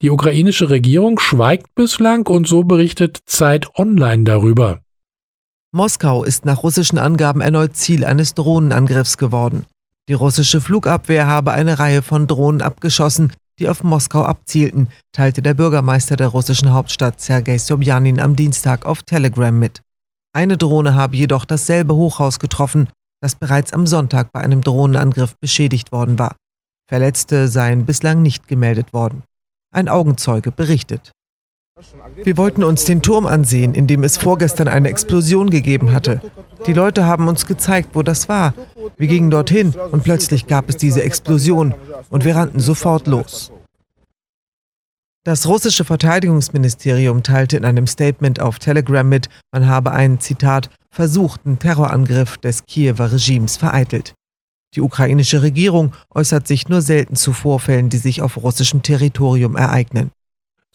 Die 0.00 0.08
ukrainische 0.08 0.70
Regierung 0.70 1.18
schweigt 1.18 1.74
bislang 1.74 2.26
und 2.26 2.48
so 2.48 2.64
berichtet 2.64 3.18
Zeit 3.26 3.68
Online 3.76 4.24
darüber. 4.24 4.80
Moskau 5.72 6.24
ist 6.24 6.46
nach 6.46 6.62
russischen 6.62 6.98
Angaben 6.98 7.42
erneut 7.42 7.76
Ziel 7.76 8.06
eines 8.06 8.32
Drohnenangriffs 8.32 9.18
geworden. 9.18 9.66
Die 10.08 10.14
russische 10.14 10.62
Flugabwehr 10.62 11.26
habe 11.26 11.52
eine 11.52 11.78
Reihe 11.78 12.00
von 12.00 12.26
Drohnen 12.26 12.62
abgeschossen, 12.62 13.34
die 13.58 13.68
auf 13.68 13.82
Moskau 13.82 14.22
abzielten, 14.22 14.88
teilte 15.12 15.42
der 15.42 15.54
Bürgermeister 15.54 16.16
der 16.16 16.28
russischen 16.28 16.72
Hauptstadt 16.72 17.20
Sergei 17.20 17.58
Sobjanin 17.58 18.20
am 18.20 18.36
Dienstag 18.36 18.86
auf 18.86 19.02
Telegram 19.02 19.56
mit. 19.56 19.82
Eine 20.32 20.56
Drohne 20.56 20.94
habe 20.94 21.16
jedoch 21.16 21.44
dasselbe 21.44 21.94
Hochhaus 21.94 22.38
getroffen, 22.38 22.88
das 23.20 23.34
bereits 23.34 23.72
am 23.72 23.86
Sonntag 23.86 24.30
bei 24.32 24.40
einem 24.40 24.60
Drohnenangriff 24.60 25.36
beschädigt 25.40 25.92
worden 25.92 26.18
war. 26.18 26.36
Verletzte 26.88 27.48
seien 27.48 27.84
bislang 27.84 28.22
nicht 28.22 28.48
gemeldet 28.48 28.92
worden. 28.92 29.22
Ein 29.72 29.88
Augenzeuge 29.88 30.52
berichtet. 30.52 31.12
Wir 32.24 32.36
wollten 32.36 32.64
uns 32.64 32.84
den 32.84 33.02
Turm 33.02 33.26
ansehen, 33.26 33.74
in 33.74 33.86
dem 33.86 34.02
es 34.02 34.16
vorgestern 34.16 34.68
eine 34.68 34.88
Explosion 34.88 35.50
gegeben 35.50 35.92
hatte. 35.92 36.20
Die 36.66 36.72
Leute 36.72 37.06
haben 37.06 37.28
uns 37.28 37.46
gezeigt, 37.46 37.90
wo 37.94 38.02
das 38.02 38.28
war. 38.28 38.54
Wir 38.96 39.06
gingen 39.06 39.30
dorthin 39.30 39.74
und 39.92 40.02
plötzlich 40.02 40.46
gab 40.46 40.68
es 40.68 40.76
diese 40.76 41.02
Explosion 41.02 41.74
und 42.10 42.24
wir 42.24 42.34
rannten 42.34 42.60
sofort 42.60 43.06
los. 43.06 43.52
Das 45.24 45.46
russische 45.46 45.84
Verteidigungsministerium 45.84 47.22
teilte 47.22 47.56
in 47.56 47.64
einem 47.64 47.86
Statement 47.86 48.40
auf 48.40 48.58
Telegram 48.58 49.06
mit, 49.06 49.28
man 49.52 49.66
habe 49.66 49.92
einen, 49.92 50.20
Zitat, 50.20 50.70
versuchten 50.90 51.58
Terrorangriff 51.58 52.38
des 52.38 52.64
Kiewer 52.64 53.12
Regimes 53.12 53.56
vereitelt. 53.56 54.14
Die 54.74 54.80
ukrainische 54.80 55.42
Regierung 55.42 55.92
äußert 56.14 56.46
sich 56.46 56.68
nur 56.68 56.82
selten 56.82 57.16
zu 57.16 57.32
Vorfällen, 57.32 57.88
die 57.88 57.98
sich 57.98 58.22
auf 58.22 58.36
russischem 58.36 58.82
Territorium 58.82 59.56
ereignen. 59.56 60.10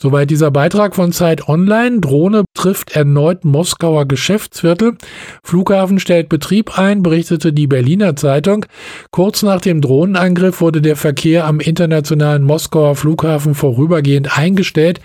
Soweit 0.02 0.32
dieser 0.32 0.50
Beitrag 0.50 0.96
von 0.96 1.12
Zeit 1.12 1.48
Online. 1.48 2.00
Drohne 2.00 2.44
trifft 2.56 2.96
erneut 2.96 3.46
Moskauer 3.46 4.08
Geschäftsviertel. 4.08 4.98
Flughafen 5.44 6.00
stellt 6.00 6.30
Betrieb 6.30 6.80
ein, 6.80 7.04
berichtete 7.04 7.54
die 7.54 7.68
Berliner 7.68 8.16
Zeitung. 8.16 8.66
Kurz 9.12 9.44
nach 9.44 9.62
dem 9.62 9.82
Drohnenangriff 9.82 10.62
wurde 10.62 10.82
der 10.82 10.96
Verkehr 10.96 11.46
am 11.46 11.60
internationalen 11.60 12.44
Moskauer 12.44 12.96
Flughafen 12.96 13.54
vorübergehend 13.54 14.38
eingestellt, 14.38 15.00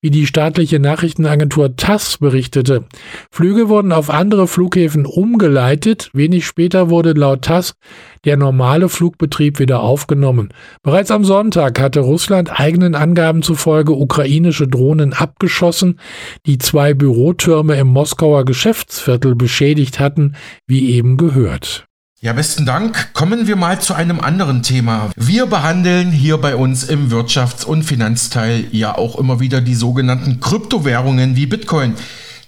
wie 0.00 0.10
die 0.10 0.26
staatliche 0.26 0.80
Nachrichtenagentur 0.80 1.76
TASS 1.76 2.18
berichtete. 2.18 2.84
Flüge 3.30 3.68
wurden 3.68 3.92
auf 3.92 4.08
andere 4.08 4.48
Flughäfen 4.48 5.04
umgeleitet. 5.04 6.10
Wenig 6.14 6.46
später 6.46 6.88
wurde 6.88 7.12
laut 7.12 7.42
TASS 7.42 7.74
der 8.24 8.36
normale 8.36 8.88
Flugbetrieb 8.88 9.58
wieder 9.58 9.80
aufgenommen. 9.80 10.52
Bereits 10.82 11.10
am 11.10 11.24
Sonntag 11.24 11.80
hatte 11.80 12.00
Russland 12.00 12.60
eigenen 12.60 12.94
Angaben 12.94 13.42
zufolge 13.42 13.92
ukrainische 13.92 14.68
Drohnen 14.68 15.12
abgeschossen, 15.12 15.98
die 16.46 16.58
zwei 16.58 16.94
Bürotürme 16.94 17.76
im 17.76 17.88
Moskauer 17.88 18.44
Geschäftsviertel 18.44 19.34
beschädigt 19.34 20.00
hatten, 20.00 20.34
wie 20.66 20.90
eben 20.90 21.16
gehört. 21.16 21.86
Ja, 22.22 22.34
besten 22.34 22.66
Dank. 22.66 23.14
Kommen 23.14 23.46
wir 23.46 23.56
mal 23.56 23.80
zu 23.80 23.94
einem 23.94 24.20
anderen 24.20 24.62
Thema. 24.62 25.10
Wir 25.16 25.46
behandeln 25.46 26.10
hier 26.10 26.36
bei 26.36 26.54
uns 26.54 26.84
im 26.84 27.10
Wirtschafts- 27.10 27.64
und 27.64 27.82
Finanzteil 27.82 28.66
ja 28.72 28.94
auch 28.94 29.18
immer 29.18 29.40
wieder 29.40 29.62
die 29.62 29.74
sogenannten 29.74 30.38
Kryptowährungen 30.38 31.34
wie 31.34 31.46
Bitcoin. 31.46 31.94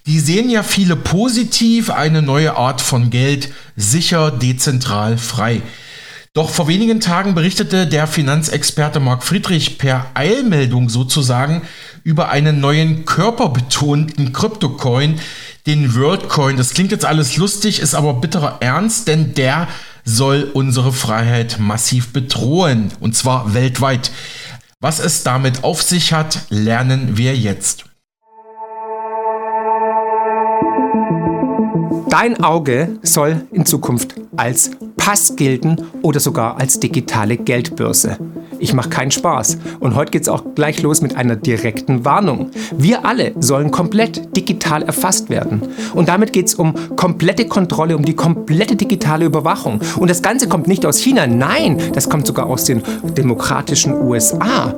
Die 0.06 0.18
sehen 0.18 0.50
ja 0.50 0.64
viele 0.64 0.96
positiv, 0.96 1.90
eine 1.90 2.22
neue 2.22 2.56
Art 2.56 2.80
von 2.80 3.10
Geld, 3.10 3.50
sicher, 3.76 4.32
dezentral, 4.32 5.16
frei. 5.16 5.62
Doch 6.34 6.50
vor 6.50 6.66
wenigen 6.66 6.98
Tagen 6.98 7.34
berichtete 7.34 7.86
der 7.86 8.06
Finanzexperte 8.06 8.98
Marc 8.98 9.22
Friedrich 9.22 9.78
per 9.78 10.06
Eilmeldung 10.14 10.88
sozusagen 10.88 11.62
über 12.02 12.30
einen 12.30 12.58
neuen 12.58 13.04
körperbetonten 13.04 14.32
Kryptocoin, 14.32 15.20
den 15.66 15.94
WorldCoin. 15.94 16.56
Das 16.56 16.74
klingt 16.74 16.90
jetzt 16.90 17.04
alles 17.04 17.36
lustig, 17.36 17.78
ist 17.80 17.94
aber 17.94 18.14
bitterer 18.14 18.56
Ernst, 18.60 19.06
denn 19.06 19.34
der 19.34 19.68
soll 20.04 20.50
unsere 20.52 20.92
Freiheit 20.92 21.58
massiv 21.60 22.12
bedrohen, 22.12 22.90
und 22.98 23.14
zwar 23.14 23.54
weltweit. 23.54 24.10
Was 24.80 24.98
es 24.98 25.22
damit 25.22 25.62
auf 25.62 25.82
sich 25.82 26.12
hat, 26.12 26.40
lernen 26.48 27.16
wir 27.16 27.36
jetzt. 27.36 27.84
Dein 32.12 32.44
Auge 32.44 32.98
soll 33.00 33.46
in 33.52 33.64
Zukunft 33.64 34.16
als 34.36 34.72
Pass 34.98 35.34
gelten 35.34 35.78
oder 36.02 36.20
sogar 36.20 36.60
als 36.60 36.78
digitale 36.78 37.38
Geldbörse. 37.38 38.18
Ich 38.62 38.74
mache 38.74 38.90
keinen 38.90 39.10
Spaß. 39.10 39.58
Und 39.80 39.96
heute 39.96 40.12
geht 40.12 40.22
es 40.22 40.28
auch 40.28 40.54
gleich 40.54 40.82
los 40.82 41.02
mit 41.02 41.16
einer 41.16 41.34
direkten 41.34 42.04
Warnung. 42.04 42.52
Wir 42.78 43.04
alle 43.04 43.32
sollen 43.40 43.72
komplett 43.72 44.36
digital 44.36 44.82
erfasst 44.82 45.30
werden. 45.30 45.62
Und 45.94 46.08
damit 46.08 46.32
geht 46.32 46.46
es 46.46 46.54
um 46.54 46.72
komplette 46.94 47.48
Kontrolle, 47.48 47.96
um 47.96 48.04
die 48.04 48.14
komplette 48.14 48.76
digitale 48.76 49.24
Überwachung. 49.24 49.80
Und 49.98 50.08
das 50.08 50.22
Ganze 50.22 50.46
kommt 50.46 50.68
nicht 50.68 50.86
aus 50.86 50.98
China, 50.98 51.26
nein, 51.26 51.76
das 51.92 52.08
kommt 52.08 52.24
sogar 52.24 52.46
aus 52.46 52.62
den 52.62 52.82
demokratischen 53.18 53.94
USA. 53.94 54.72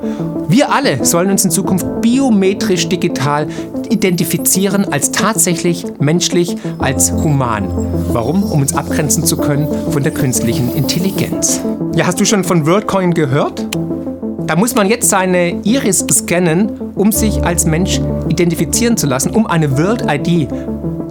Wir 0.48 0.72
alle 0.72 1.04
sollen 1.04 1.30
uns 1.30 1.44
in 1.44 1.50
Zukunft 1.50 1.86
biometrisch 2.00 2.88
digital 2.88 3.48
identifizieren 3.90 4.86
als 4.90 5.10
tatsächlich 5.10 5.84
menschlich, 6.00 6.56
als 6.78 7.12
human. 7.12 7.68
Warum? 8.12 8.42
Um 8.42 8.62
uns 8.62 8.74
abgrenzen 8.74 9.24
zu 9.24 9.36
können 9.36 9.68
von 9.90 10.02
der 10.02 10.12
künstlichen 10.12 10.74
Intelligenz. 10.74 11.60
Ja, 11.94 12.06
hast 12.06 12.18
du 12.18 12.24
schon 12.24 12.44
von 12.44 12.66
WorldCoin 12.66 13.14
gehört? 13.14 13.73
Da 14.46 14.56
muss 14.56 14.74
man 14.74 14.88
jetzt 14.88 15.08
seine 15.08 15.60
Iris 15.64 16.04
scannen, 16.10 16.70
um 16.94 17.12
sich 17.12 17.42
als 17.42 17.64
Mensch 17.64 18.00
identifizieren 18.28 18.96
zu 18.96 19.06
lassen, 19.06 19.30
um 19.30 19.46
eine 19.46 19.78
World 19.78 20.04
ID 20.08 20.48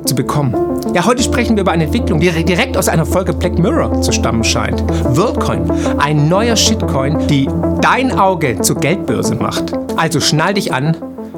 zu 0.06 0.16
bekommen. 0.16 0.54
Ja, 0.94 1.06
heute 1.06 1.24
sprechen 1.24 1.56
wir 1.56 1.62
über 1.62 1.72
eine 1.72 1.86
Entwicklung, 1.86 2.20
die 2.20 2.30
direkt 2.44 2.78
aus 2.78 2.88
einer 2.88 3.06
Folge 3.06 3.34
Black 3.34 3.58
Mirror 3.58 4.02
zu 4.02 4.12
stammen 4.12 4.44
scheint. 4.44 4.84
WorldCoin, 5.16 5.72
ein 5.98 6.30
neuer 6.30 6.56
Shitcoin, 6.56 7.28
die 7.28 7.50
dein 7.82 8.12
Auge 8.12 8.62
zur 8.62 8.76
Geldbörse 8.76 9.36
macht. 9.36 9.74
Also 9.98 10.20
schnall 10.20 10.54
dich 10.54 10.72
an, 10.72 10.96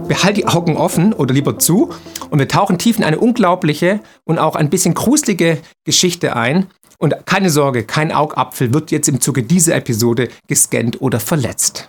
behalt 0.08 0.38
die 0.38 0.48
Augen 0.48 0.78
offen 0.78 1.14
oder 1.14 1.34
lieber 1.34 1.58
zu 1.58 1.90
und 2.30 2.40
wir 2.40 2.48
tauchen 2.48 2.78
tief 2.78 2.98
in 2.98 3.04
eine 3.04 3.20
unglaubliche 3.20 4.00
und 4.26 4.40
auch 4.40 4.56
ein 4.56 4.70
bisschen 4.70 4.94
gruselige 4.94 5.60
Geschichte 5.86 6.36
ein, 6.36 6.68
und 7.06 7.14
keine 7.28 7.52
Sorge, 7.52 7.84
kein 7.84 8.12
Augapfel 8.12 8.74
wird 8.74 8.90
jetzt 8.90 9.08
im 9.08 9.22
Zuge 9.22 9.44
dieser 9.44 9.76
Episode 9.76 10.30
gescannt 10.48 11.04
oder 11.04 11.20
verletzt. 11.20 11.88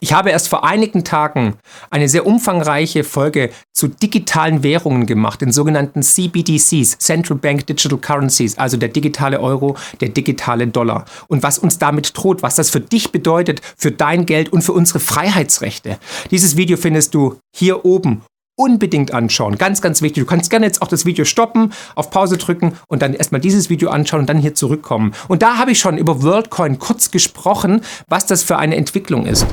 Ich 0.00 0.12
habe 0.12 0.28
erst 0.28 0.48
vor 0.48 0.64
einigen 0.64 1.04
Tagen 1.04 1.54
eine 1.88 2.06
sehr 2.06 2.26
umfangreiche 2.26 3.02
Folge 3.02 3.48
zu 3.72 3.88
digitalen 3.88 4.62
Währungen 4.62 5.06
gemacht, 5.06 5.40
den 5.40 5.52
sogenannten 5.52 6.02
CBDCs, 6.02 6.98
Central 6.98 7.38
Bank 7.38 7.66
Digital 7.66 7.98
Currencies, 7.98 8.58
also 8.58 8.76
der 8.76 8.90
digitale 8.90 9.40
Euro, 9.40 9.78
der 10.02 10.10
digitale 10.10 10.66
Dollar. 10.66 11.06
Und 11.28 11.42
was 11.42 11.58
uns 11.58 11.78
damit 11.78 12.12
droht, 12.14 12.42
was 12.42 12.56
das 12.56 12.68
für 12.68 12.80
dich 12.80 13.10
bedeutet, 13.10 13.62
für 13.78 13.90
dein 13.90 14.26
Geld 14.26 14.52
und 14.52 14.60
für 14.60 14.72
unsere 14.74 15.00
Freiheitsrechte. 15.00 15.98
Dieses 16.30 16.58
Video 16.58 16.76
findest 16.76 17.14
du 17.14 17.38
hier 17.56 17.86
oben 17.86 18.20
unbedingt 18.56 19.12
anschauen. 19.12 19.58
Ganz, 19.58 19.80
ganz 19.80 20.02
wichtig. 20.02 20.24
Du 20.24 20.28
kannst 20.28 20.50
gerne 20.50 20.66
jetzt 20.66 20.82
auch 20.82 20.88
das 20.88 21.06
Video 21.06 21.24
stoppen, 21.24 21.72
auf 21.94 22.10
Pause 22.10 22.36
drücken 22.36 22.74
und 22.88 23.02
dann 23.02 23.14
erstmal 23.14 23.40
dieses 23.40 23.70
Video 23.70 23.90
anschauen 23.90 24.20
und 24.20 24.28
dann 24.28 24.38
hier 24.38 24.54
zurückkommen. 24.54 25.12
Und 25.28 25.42
da 25.42 25.58
habe 25.58 25.72
ich 25.72 25.78
schon 25.78 25.98
über 25.98 26.22
WorldCoin 26.22 26.78
kurz 26.78 27.10
gesprochen, 27.10 27.82
was 28.08 28.26
das 28.26 28.42
für 28.42 28.58
eine 28.58 28.76
Entwicklung 28.76 29.26
ist. 29.26 29.46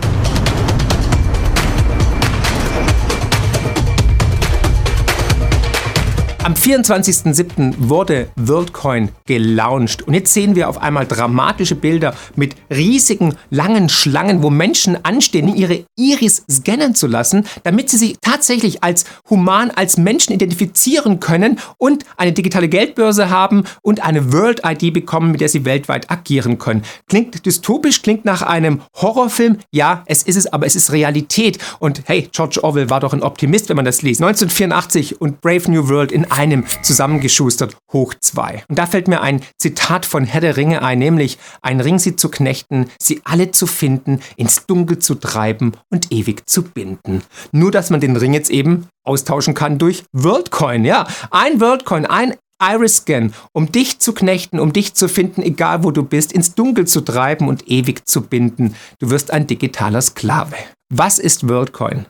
Am 6.50 6.56
24.07. 6.56 7.75
wurde 7.77 8.29
WorldCoin 8.36 9.10
gelauncht 9.27 10.08
und 10.08 10.15
jetzt 10.15 10.34
sehen 10.34 10.56
wir 10.56 10.68
auf 10.68 10.82
einmal 10.82 11.06
dramatische 11.06 11.75
Bilder 11.75 12.15
mit 12.36 12.56
riesigen, 12.72 13.36
langen 13.51 13.88
Schlangen, 13.88 14.41
wo 14.41 14.50
Menschen 14.50 14.98
anstehen, 15.06 15.56
ihre 15.56 15.86
Iris 15.96 16.44
scannen 16.50 16.96
zu 16.96 17.06
lassen, 17.06 17.46
damit 17.62 17.91
sie 17.91 17.98
sich 17.98 18.18
tatsächlich 18.20 18.84
als 18.84 19.06
human, 19.29 19.70
als 19.70 19.98
Menschen 19.98 20.34
identifizieren 20.34 21.20
können 21.20 21.60
und 21.77 22.03
eine 22.18 22.32
digitale 22.32 22.68
Geldbörse 22.68 23.29
haben 23.29 23.65
und 23.84 24.03
eine 24.03 24.34
World 24.34 24.62
ID 24.65 24.91
bekommen, 24.91 25.29
mit 25.29 25.41
der 25.41 25.50
sie 25.50 25.65
weltweit 25.65 26.10
agieren 26.10 26.58
können. 26.58 26.82
Klingt 27.08 27.46
dystopisch, 27.46 28.01
klingt 28.01 28.25
nach 28.25 28.41
einem 28.41 28.82
Horrorfilm. 28.96 29.60
Ja, 29.72 30.03
es 30.08 30.24
ist 30.24 30.36
es, 30.36 30.51
aber 30.51 30.65
es 30.65 30.75
ist 30.75 30.91
Realität. 30.91 31.60
Und 31.77 32.01
hey, 32.06 32.27
George 32.32 32.63
Orwell 32.63 32.89
war 32.89 33.01
doch 33.01 33.13
ein 33.13 33.22
Optimist, 33.22 33.70
wenn 33.70 33.75
man 33.75 33.86
das 33.86 34.01
liest. 34.01 34.20
1984 34.24 35.22
und 35.22 35.41
Brave 35.41 35.70
New 35.70 35.88
World 35.89 36.12
in 36.12 36.25
einem 36.39 36.63
zusammengeschustert 36.81 37.75
hoch 37.91 38.13
zwei. 38.22 38.63
Und 38.69 38.79
da 38.79 38.86
fällt 38.86 39.10
mir 39.10 39.19
ein 39.22 39.41
Zitat 39.58 40.05
von 40.05 40.24
Herr 40.24 40.39
der 40.39 40.55
Ringe 40.55 40.81
ein, 40.81 40.98
nämlich 40.98 41.38
ein 41.62 41.81
Ring 41.81 42.00
sie 42.00 42.15
zu 42.15 42.29
knechten, 42.29 42.89
sie 42.98 43.22
alle 43.25 43.51
zu 43.51 43.67
finden, 43.67 44.22
ins 44.38 44.65
Dunkel 44.65 45.00
zu 45.00 45.15
treiben 45.15 45.74
und 45.91 46.13
ewig 46.13 46.50
zu 46.50 46.63
binden. 46.63 47.24
Nur, 47.51 47.72
dass 47.72 47.89
man 47.89 48.00
den 48.00 48.15
Ring 48.15 48.34
jetzt 48.34 48.50
eben 48.50 48.88
austauschen 49.05 49.53
kann 49.53 49.79
durch 49.79 50.05
WorldCoin. 50.13 50.86
Ja, 50.86 51.08
ein 51.29 51.60
WorldCoin, 51.60 52.05
ein 52.05 52.36
Iris-Scan, 52.62 53.34
um 53.53 53.72
dich 53.72 54.00
zu 54.00 54.13
knechten, 54.13 54.60
um 54.60 54.72
dich 54.72 54.93
zu 54.93 55.10
finden, 55.10 55.41
egal 55.41 55.84
wo 55.84 55.91
du 55.91 56.03
bist, 56.03 56.31
ins 56.31 56.55
Dunkel 56.55 56.88
zu 56.88 57.01
treiben 57.01 57.50
und 57.50 57.69
ewig 57.69 58.08
zu 58.08 58.22
binden. 58.22 58.75
Du 59.00 59.10
wirst 59.10 59.31
ein 59.31 59.48
digitaler 59.48 60.01
Sklave. 60.01 60.55
Was 60.89 61.19
ist 61.19 61.48
WorldCoin? 61.48 62.05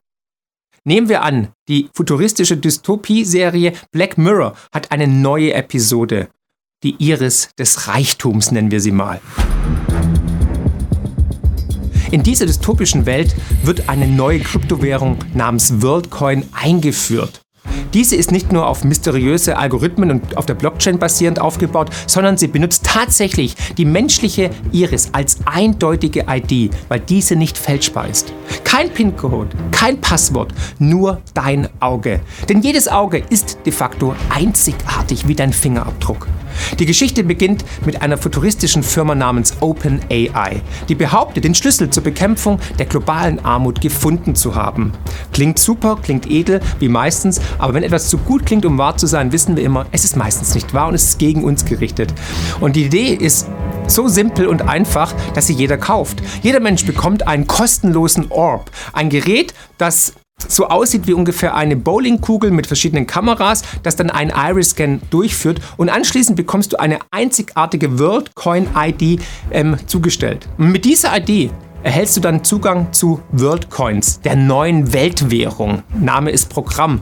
Nehmen 0.83 1.09
wir 1.09 1.23
an, 1.23 1.49
die 1.67 1.89
futuristische 1.93 2.57
Dystopie-Serie 2.57 3.73
Black 3.91 4.17
Mirror 4.17 4.55
hat 4.71 4.91
eine 4.91 5.07
neue 5.07 5.53
Episode. 5.53 6.29
Die 6.83 6.95
Iris 6.99 7.49
des 7.57 7.87
Reichtums 7.87 8.51
nennen 8.51 8.71
wir 8.71 8.79
sie 8.79 8.91
mal. 8.91 9.19
In 12.11 12.23
dieser 12.23 12.45
dystopischen 12.45 13.05
Welt 13.05 13.35
wird 13.63 13.89
eine 13.89 14.07
neue 14.07 14.39
Kryptowährung 14.39 15.17
namens 15.33 15.81
WorldCoin 15.81 16.45
eingeführt. 16.53 17.41
Diese 17.93 18.15
ist 18.15 18.31
nicht 18.31 18.51
nur 18.51 18.67
auf 18.67 18.83
mysteriöse 18.83 19.57
Algorithmen 19.57 20.11
und 20.11 20.37
auf 20.37 20.45
der 20.45 20.53
Blockchain 20.53 20.99
basierend 20.99 21.39
aufgebaut, 21.39 21.89
sondern 22.05 22.37
sie 22.37 22.47
benutzt 22.47 22.85
tatsächlich 22.85 23.55
die 23.77 23.85
menschliche 23.85 24.51
Iris 24.71 25.09
als 25.13 25.39
eindeutige 25.45 26.25
ID, 26.29 26.71
weil 26.87 26.99
diese 26.99 27.35
nicht 27.35 27.57
fälschbar 27.57 28.07
ist. 28.07 28.31
Kein 28.63 28.91
PIN-Code, 28.91 29.55
kein 29.71 29.99
Passwort, 29.99 30.53
nur 30.77 31.21
dein 31.33 31.67
Auge. 31.79 32.21
Denn 32.47 32.61
jedes 32.61 32.87
Auge 32.87 33.23
ist 33.29 33.57
de 33.65 33.73
facto 33.73 34.15
einzigartig 34.29 35.27
wie 35.27 35.35
dein 35.35 35.53
Fingerabdruck. 35.53 36.27
Die 36.79 36.85
Geschichte 36.85 37.23
beginnt 37.23 37.65
mit 37.85 38.01
einer 38.01 38.17
futuristischen 38.17 38.83
Firma 38.83 39.15
namens 39.15 39.53
OpenAI, 39.59 40.61
die 40.87 40.95
behauptet, 40.95 41.43
den 41.43 41.55
Schlüssel 41.55 41.89
zur 41.89 42.03
Bekämpfung 42.03 42.59
der 42.77 42.85
globalen 42.85 43.43
Armut 43.43 43.81
gefunden 43.81 44.35
zu 44.35 44.55
haben. 44.55 44.93
Klingt 45.33 45.59
super, 45.59 45.97
klingt 46.01 46.29
edel, 46.29 46.59
wie 46.79 46.89
meistens, 46.89 47.41
aber 47.57 47.73
wenn 47.73 47.83
etwas 47.83 48.09
zu 48.09 48.17
gut 48.17 48.45
klingt, 48.45 48.65
um 48.65 48.77
wahr 48.77 48.97
zu 48.97 49.07
sein, 49.07 49.31
wissen 49.31 49.55
wir 49.55 49.63
immer, 49.63 49.85
es 49.91 50.03
ist 50.03 50.15
meistens 50.15 50.55
nicht 50.55 50.73
wahr 50.73 50.87
und 50.87 50.95
es 50.95 51.03
ist 51.03 51.19
gegen 51.19 51.43
uns 51.43 51.65
gerichtet. 51.65 52.13
Und 52.59 52.75
die 52.75 52.85
Idee 52.85 53.13
ist 53.13 53.47
so 53.87 54.07
simpel 54.07 54.47
und 54.47 54.61
einfach, 54.63 55.13
dass 55.33 55.47
sie 55.47 55.53
jeder 55.53 55.77
kauft. 55.77 56.21
Jeder 56.41 56.59
Mensch 56.59 56.85
bekommt 56.85 57.27
einen 57.27 57.47
kostenlosen 57.47 58.31
Orb, 58.31 58.69
ein 58.93 59.09
Gerät, 59.09 59.53
das 59.77 60.13
so 60.47 60.67
aussieht 60.67 61.07
wie 61.07 61.13
ungefähr 61.13 61.55
eine 61.55 61.75
Bowlingkugel 61.75 62.51
mit 62.51 62.67
verschiedenen 62.67 63.07
Kameras, 63.07 63.63
das 63.83 63.95
dann 63.95 64.09
einen 64.09 64.31
Iris-Scan 64.31 65.01
durchführt 65.09 65.59
und 65.77 65.89
anschließend 65.89 66.35
bekommst 66.35 66.73
du 66.73 66.79
eine 66.79 66.99
einzigartige 67.11 67.99
WorldCoin-ID 67.99 69.21
ähm, 69.51 69.77
zugestellt. 69.87 70.47
Mit 70.57 70.85
dieser 70.85 71.17
ID 71.17 71.51
erhältst 71.83 72.17
du 72.17 72.21
dann 72.21 72.43
Zugang 72.43 72.91
zu 72.93 73.21
WorldCoins, 73.31 74.21
der 74.21 74.35
neuen 74.35 74.93
Weltwährung. 74.93 75.83
Name 75.97 76.31
ist 76.31 76.49
Programm. 76.49 77.01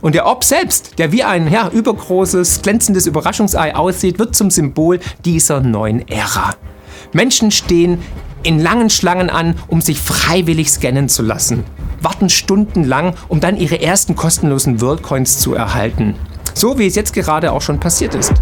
Und 0.00 0.14
der 0.14 0.26
Orb 0.26 0.44
selbst, 0.44 0.98
der 0.98 1.12
wie 1.12 1.24
ein 1.24 1.50
ja, 1.50 1.68
übergroßes, 1.68 2.62
glänzendes 2.62 3.06
Überraschungsei 3.06 3.74
aussieht, 3.74 4.18
wird 4.18 4.34
zum 4.34 4.50
Symbol 4.50 5.00
dieser 5.24 5.60
neuen 5.60 6.06
Ära. 6.08 6.54
Menschen 7.14 7.50
stehen 7.50 8.02
in 8.42 8.60
langen 8.60 8.90
Schlangen 8.90 9.30
an, 9.30 9.54
um 9.68 9.80
sich 9.80 9.98
freiwillig 9.98 10.70
scannen 10.70 11.08
zu 11.08 11.22
lassen 11.22 11.64
warten 12.04 12.28
stundenlang, 12.28 13.14
um 13.28 13.40
dann 13.40 13.56
ihre 13.56 13.80
ersten 13.80 14.14
kostenlosen 14.14 14.80
WorldCoins 14.80 15.38
zu 15.38 15.54
erhalten. 15.54 16.14
So 16.52 16.78
wie 16.78 16.86
es 16.86 16.94
jetzt 16.94 17.14
gerade 17.14 17.50
auch 17.50 17.62
schon 17.62 17.80
passiert 17.80 18.14
ist. 18.14 18.34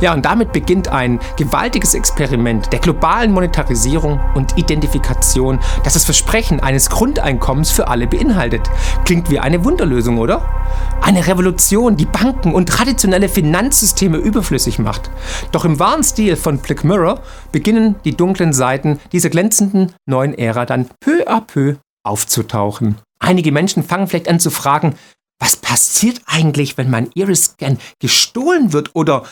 Ja, 0.00 0.14
und 0.14 0.24
damit 0.24 0.52
beginnt 0.52 0.88
ein 0.88 1.20
gewaltiges 1.36 1.94
Experiment 1.94 2.72
der 2.72 2.80
globalen 2.80 3.32
Monetarisierung 3.32 4.20
und 4.34 4.56
Identifikation, 4.58 5.58
das 5.84 5.94
das 5.94 6.04
Versprechen 6.04 6.60
eines 6.60 6.90
Grundeinkommens 6.90 7.70
für 7.70 7.88
alle 7.88 8.06
beinhaltet. 8.06 8.68
Klingt 9.04 9.30
wie 9.30 9.38
eine 9.38 9.64
Wunderlösung, 9.64 10.18
oder? 10.18 10.46
Eine 11.00 11.26
Revolution, 11.26 11.96
die 11.96 12.06
Banken 12.06 12.52
und 12.52 12.68
traditionelle 12.68 13.28
Finanzsysteme 13.28 14.18
überflüssig 14.18 14.78
macht. 14.78 15.10
Doch 15.52 15.64
im 15.64 15.78
wahren 15.78 16.02
Stil 16.02 16.36
von 16.36 16.58
Black 16.58 16.84
Mirror 16.84 17.22
beginnen 17.52 17.96
die 18.04 18.16
dunklen 18.16 18.52
Seiten 18.52 19.00
dieser 19.12 19.30
glänzenden 19.30 19.92
neuen 20.06 20.36
Ära 20.36 20.66
dann 20.66 20.88
peu 21.00 21.26
à 21.26 21.40
peu 21.40 21.76
aufzutauchen. 22.04 22.96
Einige 23.18 23.52
Menschen 23.52 23.82
fangen 23.82 24.06
vielleicht 24.06 24.28
an 24.28 24.40
zu 24.40 24.50
fragen, 24.50 24.94
was 25.38 25.56
passiert 25.56 26.20
eigentlich, 26.26 26.78
wenn 26.78 26.90
mein 26.90 27.10
Iris-Scan 27.14 27.78
gestohlen 28.00 28.72
wird 28.72 28.94
oder 28.94 29.24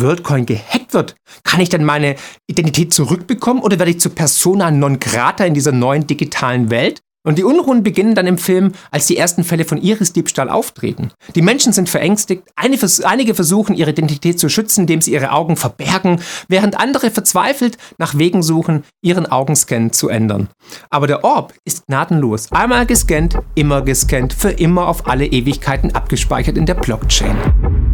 WorldCoin 0.00 0.46
gehackt 0.46 0.94
wird? 0.94 1.14
Kann 1.44 1.60
ich 1.60 1.68
dann 1.68 1.84
meine 1.84 2.16
Identität 2.46 2.92
zurückbekommen 2.92 3.62
oder 3.62 3.78
werde 3.78 3.90
ich 3.90 4.00
zur 4.00 4.14
Persona 4.14 4.70
non 4.70 5.00
grata 5.00 5.44
in 5.44 5.54
dieser 5.54 5.72
neuen 5.72 6.06
digitalen 6.06 6.70
Welt? 6.70 7.00
Und 7.28 7.36
die 7.36 7.44
Unruhen 7.44 7.82
beginnen 7.82 8.14
dann 8.14 8.26
im 8.26 8.38
Film, 8.38 8.72
als 8.90 9.06
die 9.06 9.18
ersten 9.18 9.44
Fälle 9.44 9.66
von 9.66 9.82
Iris-Diebstahl 9.82 10.48
auftreten. 10.48 11.10
Die 11.34 11.42
Menschen 11.42 11.74
sind 11.74 11.90
verängstigt, 11.90 12.44
einige 12.56 13.34
versuchen, 13.34 13.76
ihre 13.76 13.90
Identität 13.90 14.38
zu 14.38 14.48
schützen, 14.48 14.82
indem 14.82 15.02
sie 15.02 15.12
ihre 15.12 15.32
Augen 15.32 15.56
verbergen, 15.56 16.22
während 16.48 16.80
andere 16.80 17.10
verzweifelt 17.10 17.76
nach 17.98 18.16
Wegen 18.16 18.42
suchen, 18.42 18.84
ihren 19.02 19.26
Augenscan 19.26 19.92
zu 19.92 20.08
ändern. 20.08 20.48
Aber 20.88 21.06
der 21.06 21.22
Orb 21.22 21.52
ist 21.66 21.86
gnadenlos. 21.86 22.50
Einmal 22.52 22.86
gescannt, 22.86 23.36
immer 23.54 23.82
gescannt, 23.82 24.32
für 24.32 24.50
immer 24.50 24.86
auf 24.86 25.06
alle 25.06 25.26
Ewigkeiten 25.26 25.94
abgespeichert 25.94 26.56
in 26.56 26.64
der 26.64 26.74
Blockchain. 26.74 27.87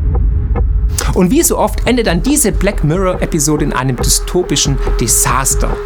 Und 1.15 1.31
wie 1.31 1.43
so 1.43 1.59
oft 1.59 1.87
endet 1.87 2.09
dann 2.09 2.23
diese 2.23 2.51
Black 2.51 2.83
Mirror-Episode 2.83 3.65
in 3.65 3.73
einem 3.73 3.97
dystopischen 3.97 4.77
Desaster. 5.01 5.77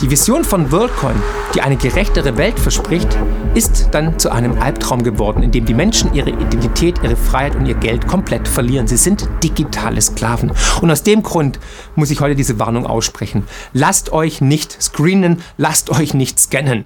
Die 0.00 0.08
Vision 0.08 0.44
von 0.44 0.70
WorldCoin, 0.70 1.16
die 1.52 1.60
eine 1.60 1.76
gerechtere 1.76 2.36
Welt 2.36 2.58
verspricht, 2.60 3.18
ist 3.54 3.88
dann 3.90 4.18
zu 4.20 4.30
einem 4.30 4.56
Albtraum 4.60 5.02
geworden, 5.02 5.42
in 5.42 5.50
dem 5.50 5.66
die 5.66 5.74
Menschen 5.74 6.14
ihre 6.14 6.30
Identität, 6.30 7.00
ihre 7.02 7.16
Freiheit 7.16 7.56
und 7.56 7.66
ihr 7.66 7.74
Geld 7.74 8.06
komplett 8.06 8.46
verlieren. 8.46 8.86
Sie 8.86 8.96
sind 8.96 9.28
digitale 9.42 10.00
Sklaven. 10.00 10.52
Und 10.80 10.90
aus 10.92 11.02
dem 11.02 11.24
Grund 11.24 11.58
muss 11.96 12.12
ich 12.12 12.20
heute 12.20 12.36
diese 12.36 12.60
Warnung 12.60 12.86
aussprechen. 12.86 13.48
Lasst 13.72 14.12
euch 14.12 14.40
nicht 14.40 14.80
screenen, 14.80 15.42
lasst 15.56 15.90
euch 15.90 16.14
nicht 16.14 16.38
scannen. 16.38 16.84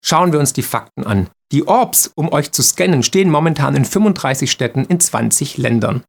Schauen 0.00 0.32
wir 0.32 0.38
uns 0.38 0.52
die 0.52 0.62
Fakten 0.62 1.04
an. 1.04 1.28
Die 1.54 1.68
Orbs, 1.68 2.10
um 2.16 2.32
euch 2.32 2.50
zu 2.50 2.64
scannen, 2.64 3.04
stehen 3.04 3.30
momentan 3.30 3.76
in 3.76 3.84
35 3.84 4.50
Städten 4.50 4.86
in 4.86 4.98
20 4.98 5.56
Ländern. 5.56 6.02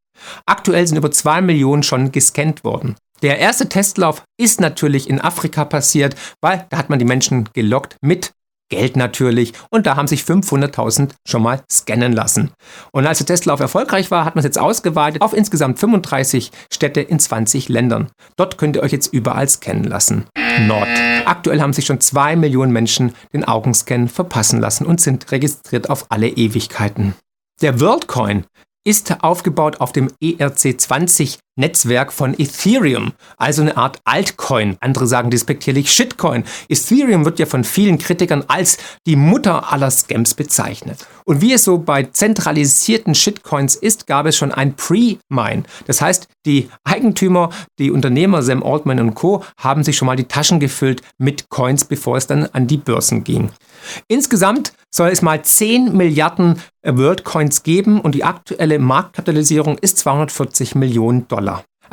Aktuell 0.47 0.87
sind 0.87 0.97
über 0.97 1.11
2 1.11 1.41
Millionen 1.41 1.83
schon 1.83 2.11
gescannt 2.11 2.63
worden. 2.63 2.95
Der 3.21 3.37
erste 3.37 3.69
Testlauf 3.69 4.23
ist 4.37 4.59
natürlich 4.59 5.07
in 5.07 5.21
Afrika 5.21 5.63
passiert, 5.63 6.15
weil 6.41 6.65
da 6.71 6.77
hat 6.77 6.89
man 6.89 6.97
die 6.97 7.05
Menschen 7.05 7.47
gelockt 7.53 7.95
mit 8.01 8.31
Geld 8.69 8.97
natürlich. 8.97 9.53
Und 9.69 9.85
da 9.85 9.95
haben 9.95 10.07
sich 10.07 10.21
500.000 10.21 11.11
schon 11.27 11.43
mal 11.43 11.61
scannen 11.71 12.13
lassen. 12.13 12.51
Und 12.91 13.05
als 13.05 13.19
der 13.19 13.27
Testlauf 13.27 13.59
erfolgreich 13.59 14.11
war, 14.11 14.25
hat 14.25 14.35
man 14.35 14.39
es 14.39 14.45
jetzt 14.45 14.59
ausgeweitet 14.59 15.21
auf 15.21 15.33
insgesamt 15.33 15.79
35 15.79 16.51
Städte 16.73 17.01
in 17.01 17.19
20 17.19 17.69
Ländern. 17.69 18.09
Dort 18.37 18.57
könnt 18.57 18.75
ihr 18.75 18.83
euch 18.83 18.91
jetzt 18.91 19.13
überall 19.13 19.47
scannen 19.47 19.83
lassen. 19.83 20.25
Nord. 20.67 20.87
Aktuell 21.25 21.61
haben 21.61 21.73
sich 21.73 21.85
schon 21.85 21.99
zwei 21.99 22.35
Millionen 22.35 22.71
Menschen 22.71 23.13
den 23.33 23.43
Augenscan 23.43 24.07
verpassen 24.07 24.59
lassen 24.59 24.85
und 24.85 25.01
sind 25.01 25.31
registriert 25.31 25.89
auf 25.89 26.05
alle 26.09 26.29
Ewigkeiten. 26.29 27.15
Der 27.61 27.79
WorldCoin 27.79 28.45
ist 28.85 29.23
aufgebaut 29.23 29.81
auf 29.81 29.91
dem 29.91 30.09
ERC20 30.21 31.39
Netzwerk 31.57 32.11
von 32.11 32.37
Ethereum, 32.37 33.13
also 33.37 33.61
eine 33.61 33.77
Art 33.77 34.01
Altcoin. 34.03 34.77
Andere 34.81 35.07
sagen 35.07 35.29
despektierlich 35.29 35.91
Shitcoin. 35.91 36.43
Ethereum 36.67 37.23
wird 37.23 37.39
ja 37.39 37.45
von 37.45 37.63
vielen 37.63 37.97
Kritikern 37.97 38.43
als 38.47 38.77
die 39.05 39.15
Mutter 39.15 39.71
aller 39.71 39.89
Scams 39.89 40.33
bezeichnet. 40.33 41.07
Und 41.23 41.41
wie 41.41 41.53
es 41.53 41.63
so 41.63 41.77
bei 41.77 42.03
zentralisierten 42.03 43.15
Shitcoins 43.15 43.75
ist, 43.75 44.05
gab 44.05 44.25
es 44.25 44.35
schon 44.35 44.51
ein 44.51 44.75
Pre-Mine. 44.75 45.63
Das 45.87 46.01
heißt, 46.01 46.27
die 46.45 46.69
Eigentümer, 46.83 47.49
die 47.79 47.89
Unternehmer 47.89 48.43
Sam 48.43 48.61
Altman 48.61 48.99
und 48.99 49.15
Co. 49.15 49.43
haben 49.57 49.83
sich 49.83 49.97
schon 49.97 50.05
mal 50.05 50.15
die 50.15 50.25
Taschen 50.25 50.59
gefüllt 50.59 51.01
mit 51.17 51.49
Coins, 51.49 51.85
bevor 51.85 52.17
es 52.17 52.27
dann 52.27 52.45
an 52.45 52.67
die 52.67 52.77
Börsen 52.77 53.23
ging. 53.23 53.49
Insgesamt 54.07 54.73
soll 54.91 55.09
es 55.09 55.21
mal 55.21 55.41
10 55.41 55.95
Milliarden 55.95 56.61
Worldcoins 56.83 57.63
geben 57.63 57.99
und 57.99 58.15
die 58.15 58.23
aktuelle 58.23 58.79
Marktkapitalisierung 58.79 59.77
ist 59.79 59.97
240 59.97 60.75
Millionen 60.75 61.27
Dollar. 61.27 61.44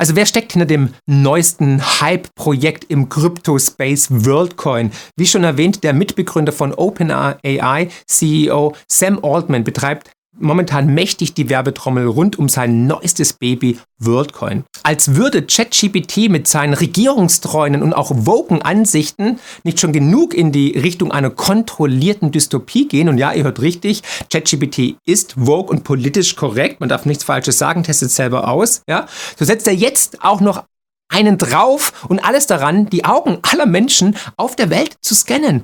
Also 0.03 0.17
wer 0.17 0.25
steckt 0.25 0.51
hinter 0.51 0.65
dem 0.65 0.89
neuesten 1.05 1.81
Hype-Projekt 2.01 2.83
im 2.89 3.07
Crypto-Space 3.07 4.07
WorldCoin? 4.09 4.91
Wie 5.15 5.25
schon 5.25 5.45
erwähnt, 5.45 5.81
der 5.85 5.93
Mitbegründer 5.93 6.51
von 6.51 6.73
OpenAI, 6.73 7.87
CEO 8.05 8.75
Sam 8.91 9.23
Altman, 9.23 9.63
betreibt 9.63 10.11
momentan 10.37 10.93
mächtig 10.93 11.33
die 11.33 11.49
Werbetrommel 11.49 12.05
rund 12.07 12.37
um 12.37 12.49
sein 12.49 12.87
neuestes 12.87 13.33
Baby 13.33 13.79
WorldCoin. 13.99 14.63
Als 14.83 15.15
würde 15.15 15.43
ChatGPT 15.43 16.29
mit 16.29 16.47
seinen 16.47 16.73
regierungstreuen 16.73 17.81
und 17.81 17.93
auch 17.93 18.11
woken 18.13 18.61
Ansichten 18.61 19.39
nicht 19.63 19.79
schon 19.79 19.93
genug 19.93 20.33
in 20.33 20.51
die 20.51 20.77
Richtung 20.77 21.11
einer 21.11 21.29
kontrollierten 21.29 22.31
Dystopie 22.31 22.87
gehen. 22.87 23.09
Und 23.09 23.17
ja, 23.17 23.33
ihr 23.33 23.43
hört 23.43 23.61
richtig, 23.61 24.03
ChatGPT 24.29 24.97
ist 25.05 25.33
woke 25.37 25.71
und 25.71 25.83
politisch 25.83 26.35
korrekt. 26.35 26.79
Man 26.79 26.89
darf 26.89 27.05
nichts 27.05 27.23
Falsches 27.23 27.57
sagen, 27.57 27.83
testet 27.83 28.11
selber 28.11 28.47
aus. 28.47 28.81
Ja, 28.89 29.07
so 29.37 29.45
setzt 29.45 29.67
er 29.67 29.73
jetzt 29.73 30.23
auch 30.23 30.41
noch 30.41 30.63
einen 31.09 31.37
drauf 31.37 32.05
und 32.09 32.25
alles 32.25 32.47
daran, 32.47 32.89
die 32.89 33.05
Augen 33.05 33.37
aller 33.43 33.67
Menschen 33.67 34.17
auf 34.35 34.55
der 34.55 34.69
Welt 34.69 34.95
zu 35.01 35.13
scannen. 35.13 35.63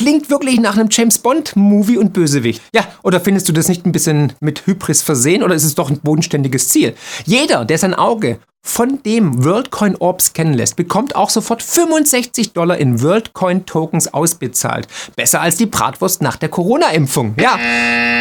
Klingt 0.00 0.30
wirklich 0.30 0.58
nach 0.58 0.78
einem 0.78 0.88
James 0.90 1.18
Bond-Movie 1.18 1.98
und 1.98 2.14
Bösewicht. 2.14 2.62
Ja, 2.74 2.88
oder 3.02 3.20
findest 3.20 3.50
du 3.50 3.52
das 3.52 3.68
nicht 3.68 3.84
ein 3.84 3.92
bisschen 3.92 4.32
mit 4.40 4.66
Hybris 4.66 5.02
versehen 5.02 5.42
oder 5.42 5.54
ist 5.54 5.64
es 5.64 5.74
doch 5.74 5.90
ein 5.90 6.00
bodenständiges 6.00 6.70
Ziel? 6.70 6.94
Jeder, 7.26 7.66
der 7.66 7.76
sein 7.76 7.92
Auge 7.92 8.38
von 8.62 9.02
dem 9.02 9.42
WorldCoin 9.42 9.96
Orb 9.96 10.20
scannen 10.20 10.54
lässt, 10.54 10.76
bekommt 10.76 11.16
auch 11.16 11.30
sofort 11.30 11.62
65 11.62 12.52
Dollar 12.52 12.76
in 12.76 13.02
WorldCoin 13.02 13.64
Tokens 13.64 14.12
ausbezahlt. 14.12 14.86
Besser 15.16 15.40
als 15.40 15.56
die 15.56 15.66
Bratwurst 15.66 16.20
nach 16.20 16.36
der 16.36 16.50
Corona-Impfung. 16.50 17.34
Ja. 17.40 17.58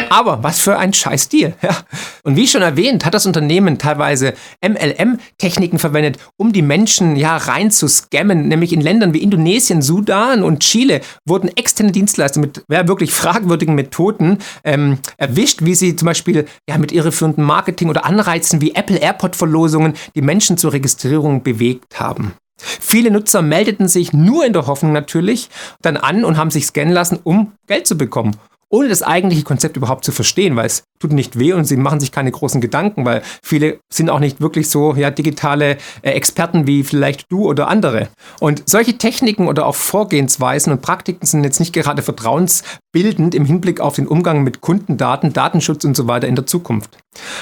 Aber 0.10 0.42
was 0.42 0.60
für 0.60 0.78
ein 0.78 0.94
scheiß 0.94 1.30
Deal. 1.30 1.54
Ja. 1.62 1.76
Und 2.24 2.36
wie 2.36 2.48
schon 2.48 2.62
erwähnt, 2.62 3.06
hat 3.06 3.14
das 3.14 3.26
Unternehmen 3.26 3.78
teilweise 3.78 4.34
MLM-Techniken 4.66 5.78
verwendet, 5.78 6.18
um 6.38 6.54
die 6.54 6.62
Menschen 6.62 7.16
ja 7.16 7.36
rein 7.36 7.70
zu 7.70 7.88
scammen. 7.88 8.48
Nämlich 8.48 8.72
in 8.72 8.82
Ländern 8.82 9.14
wie 9.14 9.22
Indonesien, 9.22 9.82
Sudan 9.82 10.42
und 10.42 10.62
Chile 10.62 11.02
wurden 11.26 11.50
externe 11.56 11.92
Dienstleister 11.92 12.40
mit 12.40 12.64
ja, 12.70 12.88
wirklich 12.88 13.12
fragwürdigen 13.12 13.76
Methoden 13.76 14.40
ähm, 14.64 15.00
erwischt, 15.18 15.66
wie 15.66 15.76
sie 15.76 15.96
zum 15.96 16.06
Beispiel 16.06 16.46
ja, 16.68 16.78
mit 16.78 16.92
irreführenden 16.92 17.44
Marketing 17.44 17.90
oder 17.90 18.06
Anreizen 18.06 18.62
wie 18.62 18.74
Apple 18.74 18.98
AirPod-Verlosungen 18.98 19.94
die 20.16 20.22
Menschen 20.30 20.60
zur 20.60 20.74
Registrierung 20.74 21.42
bewegt 21.42 22.00
haben. 22.00 22.34
Viele 22.62 23.10
Nutzer 23.10 23.42
meldeten 23.42 23.88
sich 23.88 24.14
nur 24.14 24.46
in 24.46 24.54
der 24.54 24.68
Hoffnung 24.68 24.94
natürlich 24.94 25.50
dann 25.82 25.98
an 25.98 26.24
und 26.24 26.38
haben 26.38 26.52
sich 26.52 26.68
scannen 26.68 26.94
lassen, 26.94 27.18
um 27.24 27.54
Geld 27.66 27.88
zu 27.88 27.98
bekommen 27.98 28.36
ohne 28.70 28.88
das 28.88 29.02
eigentliche 29.02 29.44
Konzept 29.44 29.78
überhaupt 29.78 30.06
zu 30.06 30.12
verstehen, 30.12 30.56
weil 30.56 30.68
es 30.68 30.84
tut 31.00 31.12
nicht 31.12 31.40
weh 31.40 31.54
und 31.54 31.66
sie 31.66 31.76
machen 31.76 32.00
sich 32.00 32.12
keine 32.12 32.32
großen 32.32 32.62
Gedanken, 32.62 33.04
weil 33.04 33.24
viele 33.44 33.80
sind 33.92 34.10
auch 34.10 34.20
nicht 34.20 34.42
wirklich 34.42 34.70
so 34.70 34.94
ja, 34.96 35.10
digitale 35.10 35.78
äh, 36.02 36.12
Experten 36.12 36.68
wie 36.68 36.84
vielleicht 36.84 37.32
du 37.32 37.48
oder 37.48 37.68
andere. 37.68 38.10
Und 38.40 38.64
solche 38.70 38.98
Techniken 38.98 39.48
oder 39.48 39.66
auch 39.66 39.76
Vorgehensweisen 39.76 40.72
und 40.72 40.82
Praktiken 40.82 41.26
sind 41.26 41.44
jetzt 41.44 41.60
nicht 41.60 41.74
gerade 41.74 42.04
vertrauensbildend 42.04 43.34
im 43.34 43.46
Hinblick 43.46 43.82
auf 43.82 43.96
den 43.96 44.08
Umgang 44.08 44.44
mit 44.44 44.62
Kundendaten, 44.62 45.34
Datenschutz 45.34 45.84
und 45.84 45.98
so 45.98 46.08
weiter 46.08 46.28
in 46.28 46.36
der 46.36 46.46
Zukunft. 46.46 46.98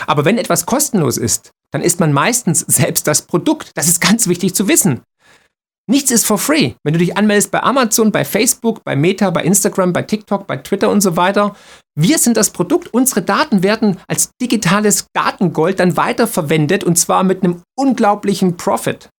Aber 0.05 0.23
wenn 0.23 0.37
etwas 0.37 0.65
kostenlos 0.65 1.17
ist, 1.17 1.51
dann 1.71 1.81
ist 1.81 1.99
man 1.99 2.13
meistens 2.13 2.61
selbst 2.61 3.07
das 3.07 3.23
Produkt. 3.23 3.71
Das 3.75 3.87
ist 3.87 4.01
ganz 4.01 4.27
wichtig 4.27 4.55
zu 4.55 4.67
wissen. 4.67 5.01
Nichts 5.89 6.11
ist 6.11 6.25
for 6.25 6.37
free. 6.37 6.73
Wenn 6.83 6.93
du 6.93 6.99
dich 6.99 7.15
anmeldest 7.15 7.49
bei 7.49 7.63
Amazon, 7.63 8.11
bei 8.11 8.25
Facebook, 8.25 8.83
bei 8.83 8.97
Meta, 8.97 9.29
bei 9.29 9.43
Instagram, 9.43 9.93
bei 9.93 10.01
TikTok, 10.01 10.45
bei 10.45 10.57
Twitter 10.57 10.89
und 10.89 10.99
so 10.99 11.15
weiter, 11.15 11.55
wir 11.97 12.17
sind 12.17 12.35
das 12.35 12.49
Produkt. 12.49 12.93
Unsere 12.93 13.21
Daten 13.21 13.63
werden 13.63 13.97
als 14.07 14.31
digitales 14.41 15.07
Datengold 15.13 15.79
dann 15.79 15.95
weiterverwendet 15.95 16.83
und 16.83 16.97
zwar 16.97 17.23
mit 17.23 17.43
einem 17.43 17.61
unglaublichen 17.77 18.57
Profit. 18.57 19.09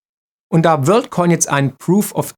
Und 0.51 0.63
da 0.63 0.87
WorldCoin 0.87 1.31
jetzt 1.31 1.49
ein 1.49 1.75
Proof 1.77 2.15
of 2.15 2.35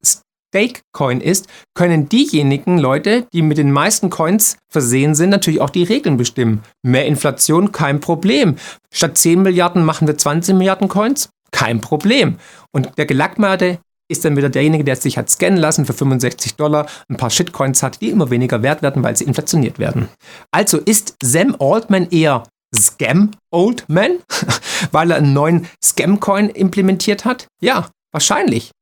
Stake 0.50 0.80
Coin 0.92 1.20
ist, 1.20 1.46
können 1.74 2.08
diejenigen 2.08 2.78
Leute, 2.78 3.26
die 3.32 3.42
mit 3.42 3.58
den 3.58 3.70
meisten 3.70 4.10
Coins 4.10 4.56
versehen 4.68 5.14
sind, 5.14 5.30
natürlich 5.30 5.60
auch 5.60 5.70
die 5.70 5.84
Regeln 5.84 6.16
bestimmen. 6.16 6.62
Mehr 6.82 7.06
Inflation, 7.06 7.70
kein 7.70 8.00
Problem. 8.00 8.56
Statt 8.92 9.16
10 9.16 9.42
Milliarden 9.42 9.84
machen 9.84 10.08
wir 10.08 10.18
20 10.18 10.56
Milliarden 10.56 10.88
Coins? 10.88 11.30
Kein 11.52 11.80
Problem. 11.80 12.36
Und 12.72 12.90
der 12.98 13.06
Gelackmeierte 13.06 13.78
ist 14.10 14.24
dann 14.24 14.36
wieder 14.36 14.48
derjenige, 14.48 14.82
der 14.82 14.96
sich 14.96 15.16
hat 15.16 15.30
scannen 15.30 15.58
lassen 15.58 15.86
für 15.86 15.92
65 15.92 16.56
Dollar, 16.56 16.86
ein 17.08 17.16
paar 17.16 17.30
Shitcoins 17.30 17.82
hat, 17.82 18.00
die 18.00 18.10
immer 18.10 18.30
weniger 18.30 18.62
wert 18.62 18.82
werden, 18.82 19.04
weil 19.04 19.16
sie 19.16 19.24
inflationiert 19.24 19.78
werden. 19.78 20.08
Also 20.50 20.78
ist 20.78 21.14
Sam 21.22 21.54
Altman 21.60 22.08
eher 22.10 22.42
Scam 22.76 23.30
Old 23.52 23.84
Man, 23.88 24.18
weil 24.90 25.12
er 25.12 25.18
einen 25.18 25.32
neuen 25.32 25.68
Scam-Coin 25.82 26.50
implementiert 26.50 27.24
hat? 27.24 27.46
Ja, 27.60 27.88
wahrscheinlich. 28.12 28.72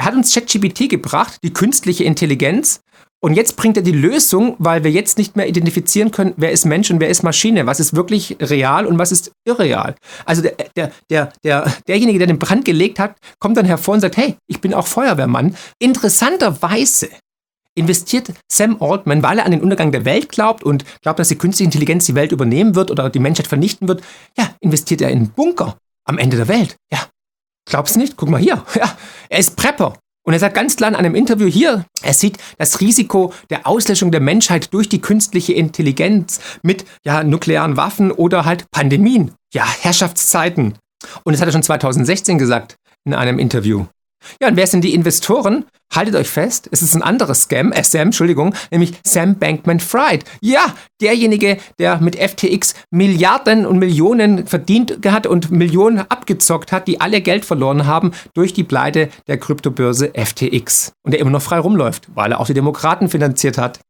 Er 0.00 0.06
hat 0.06 0.14
uns 0.14 0.32
ChatGPT 0.32 0.88
gebracht, 0.88 1.40
die 1.44 1.52
künstliche 1.52 2.04
Intelligenz, 2.04 2.80
und 3.22 3.34
jetzt 3.34 3.58
bringt 3.58 3.76
er 3.76 3.82
die 3.82 3.92
Lösung, 3.92 4.56
weil 4.58 4.82
wir 4.82 4.90
jetzt 4.90 5.18
nicht 5.18 5.36
mehr 5.36 5.46
identifizieren 5.46 6.10
können, 6.10 6.32
wer 6.38 6.52
ist 6.52 6.64
Mensch 6.64 6.90
und 6.90 7.00
wer 7.00 7.10
ist 7.10 7.22
Maschine, 7.22 7.66
was 7.66 7.80
ist 7.80 7.94
wirklich 7.94 8.38
real 8.40 8.86
und 8.86 8.98
was 8.98 9.12
ist 9.12 9.30
irreal. 9.44 9.94
Also 10.24 10.40
der, 10.40 10.54
der, 10.74 10.90
der, 11.10 11.32
der, 11.44 11.70
derjenige, 11.86 12.16
der 12.16 12.28
den 12.28 12.38
Brand 12.38 12.64
gelegt 12.64 12.98
hat, 12.98 13.16
kommt 13.40 13.58
dann 13.58 13.66
hervor 13.66 13.92
und 13.92 14.00
sagt, 14.00 14.16
hey, 14.16 14.36
ich 14.46 14.62
bin 14.62 14.72
auch 14.72 14.86
Feuerwehrmann. 14.86 15.54
Interessanterweise 15.78 17.10
investiert 17.74 18.32
Sam 18.50 18.78
Altman, 18.80 19.22
weil 19.22 19.38
er 19.38 19.44
an 19.44 19.50
den 19.50 19.60
Untergang 19.60 19.92
der 19.92 20.06
Welt 20.06 20.30
glaubt 20.30 20.62
und 20.64 20.86
glaubt, 21.02 21.18
dass 21.18 21.28
die 21.28 21.36
künstliche 21.36 21.66
Intelligenz 21.66 22.06
die 22.06 22.14
Welt 22.14 22.32
übernehmen 22.32 22.74
wird 22.74 22.90
oder 22.90 23.10
die 23.10 23.18
Menschheit 23.18 23.48
vernichten 23.48 23.86
wird, 23.86 24.02
ja, 24.38 24.48
investiert 24.60 25.02
er 25.02 25.10
in 25.10 25.18
einen 25.18 25.30
Bunker 25.30 25.76
am 26.06 26.16
Ende 26.16 26.38
der 26.38 26.48
Welt. 26.48 26.76
Ja, 26.90 27.00
glaubst 27.70 27.96
nicht? 27.96 28.16
Guck 28.16 28.28
mal 28.28 28.40
hier. 28.40 28.64
Ja, 28.74 28.96
er 29.28 29.38
ist 29.38 29.56
Prepper. 29.56 29.94
Und 30.26 30.34
er 30.34 30.38
sagt 30.38 30.54
ganz 30.54 30.76
klar 30.76 30.90
in 30.90 30.96
einem 30.96 31.14
Interview 31.14 31.48
hier, 31.48 31.86
er 32.02 32.14
sieht 32.14 32.36
das 32.58 32.80
Risiko 32.80 33.32
der 33.48 33.66
Auslöschung 33.66 34.12
der 34.12 34.20
Menschheit 34.20 34.72
durch 34.74 34.88
die 34.88 35.00
künstliche 35.00 35.54
Intelligenz 35.54 36.40
mit 36.62 36.84
ja, 37.04 37.24
nuklearen 37.24 37.76
Waffen 37.76 38.12
oder 38.12 38.44
halt 38.44 38.70
Pandemien. 38.70 39.32
Ja, 39.54 39.66
Herrschaftszeiten. 39.66 40.78
Und 41.24 41.32
das 41.32 41.40
hat 41.40 41.48
er 41.48 41.52
schon 41.52 41.62
2016 41.62 42.38
gesagt 42.38 42.76
in 43.04 43.14
einem 43.14 43.38
Interview. 43.38 43.86
Ja, 44.40 44.48
und 44.48 44.56
wer 44.56 44.66
sind 44.66 44.82
die 44.82 44.94
Investoren? 44.94 45.64
Haltet 45.92 46.14
euch 46.14 46.28
fest, 46.28 46.68
es 46.70 46.82
ist 46.82 46.94
ein 46.94 47.02
anderes 47.02 47.42
Scam, 47.42 47.72
äh 47.72 47.82
Sam, 47.82 48.02
Entschuldigung, 48.02 48.54
nämlich 48.70 48.92
Sam 49.04 49.36
Bankman-Fried. 49.40 50.24
Ja, 50.40 50.74
derjenige, 51.00 51.56
der 51.80 52.00
mit 52.00 52.14
FTX 52.14 52.74
Milliarden 52.92 53.66
und 53.66 53.78
Millionen 53.78 54.46
verdient 54.46 54.98
hat 55.06 55.26
und 55.26 55.50
Millionen 55.50 55.98
abgezockt 55.98 56.70
hat, 56.70 56.86
die 56.86 57.00
alle 57.00 57.20
Geld 57.20 57.44
verloren 57.44 57.86
haben 57.86 58.12
durch 58.34 58.52
die 58.52 58.62
Pleite 58.62 59.08
der 59.26 59.38
Kryptobörse 59.38 60.12
FTX. 60.14 60.92
Und 61.02 61.10
der 61.12 61.20
immer 61.20 61.30
noch 61.30 61.42
frei 61.42 61.58
rumläuft, 61.58 62.08
weil 62.14 62.30
er 62.32 62.40
auch 62.40 62.46
die 62.46 62.54
Demokraten 62.54 63.08
finanziert 63.08 63.58
hat. 63.58 63.80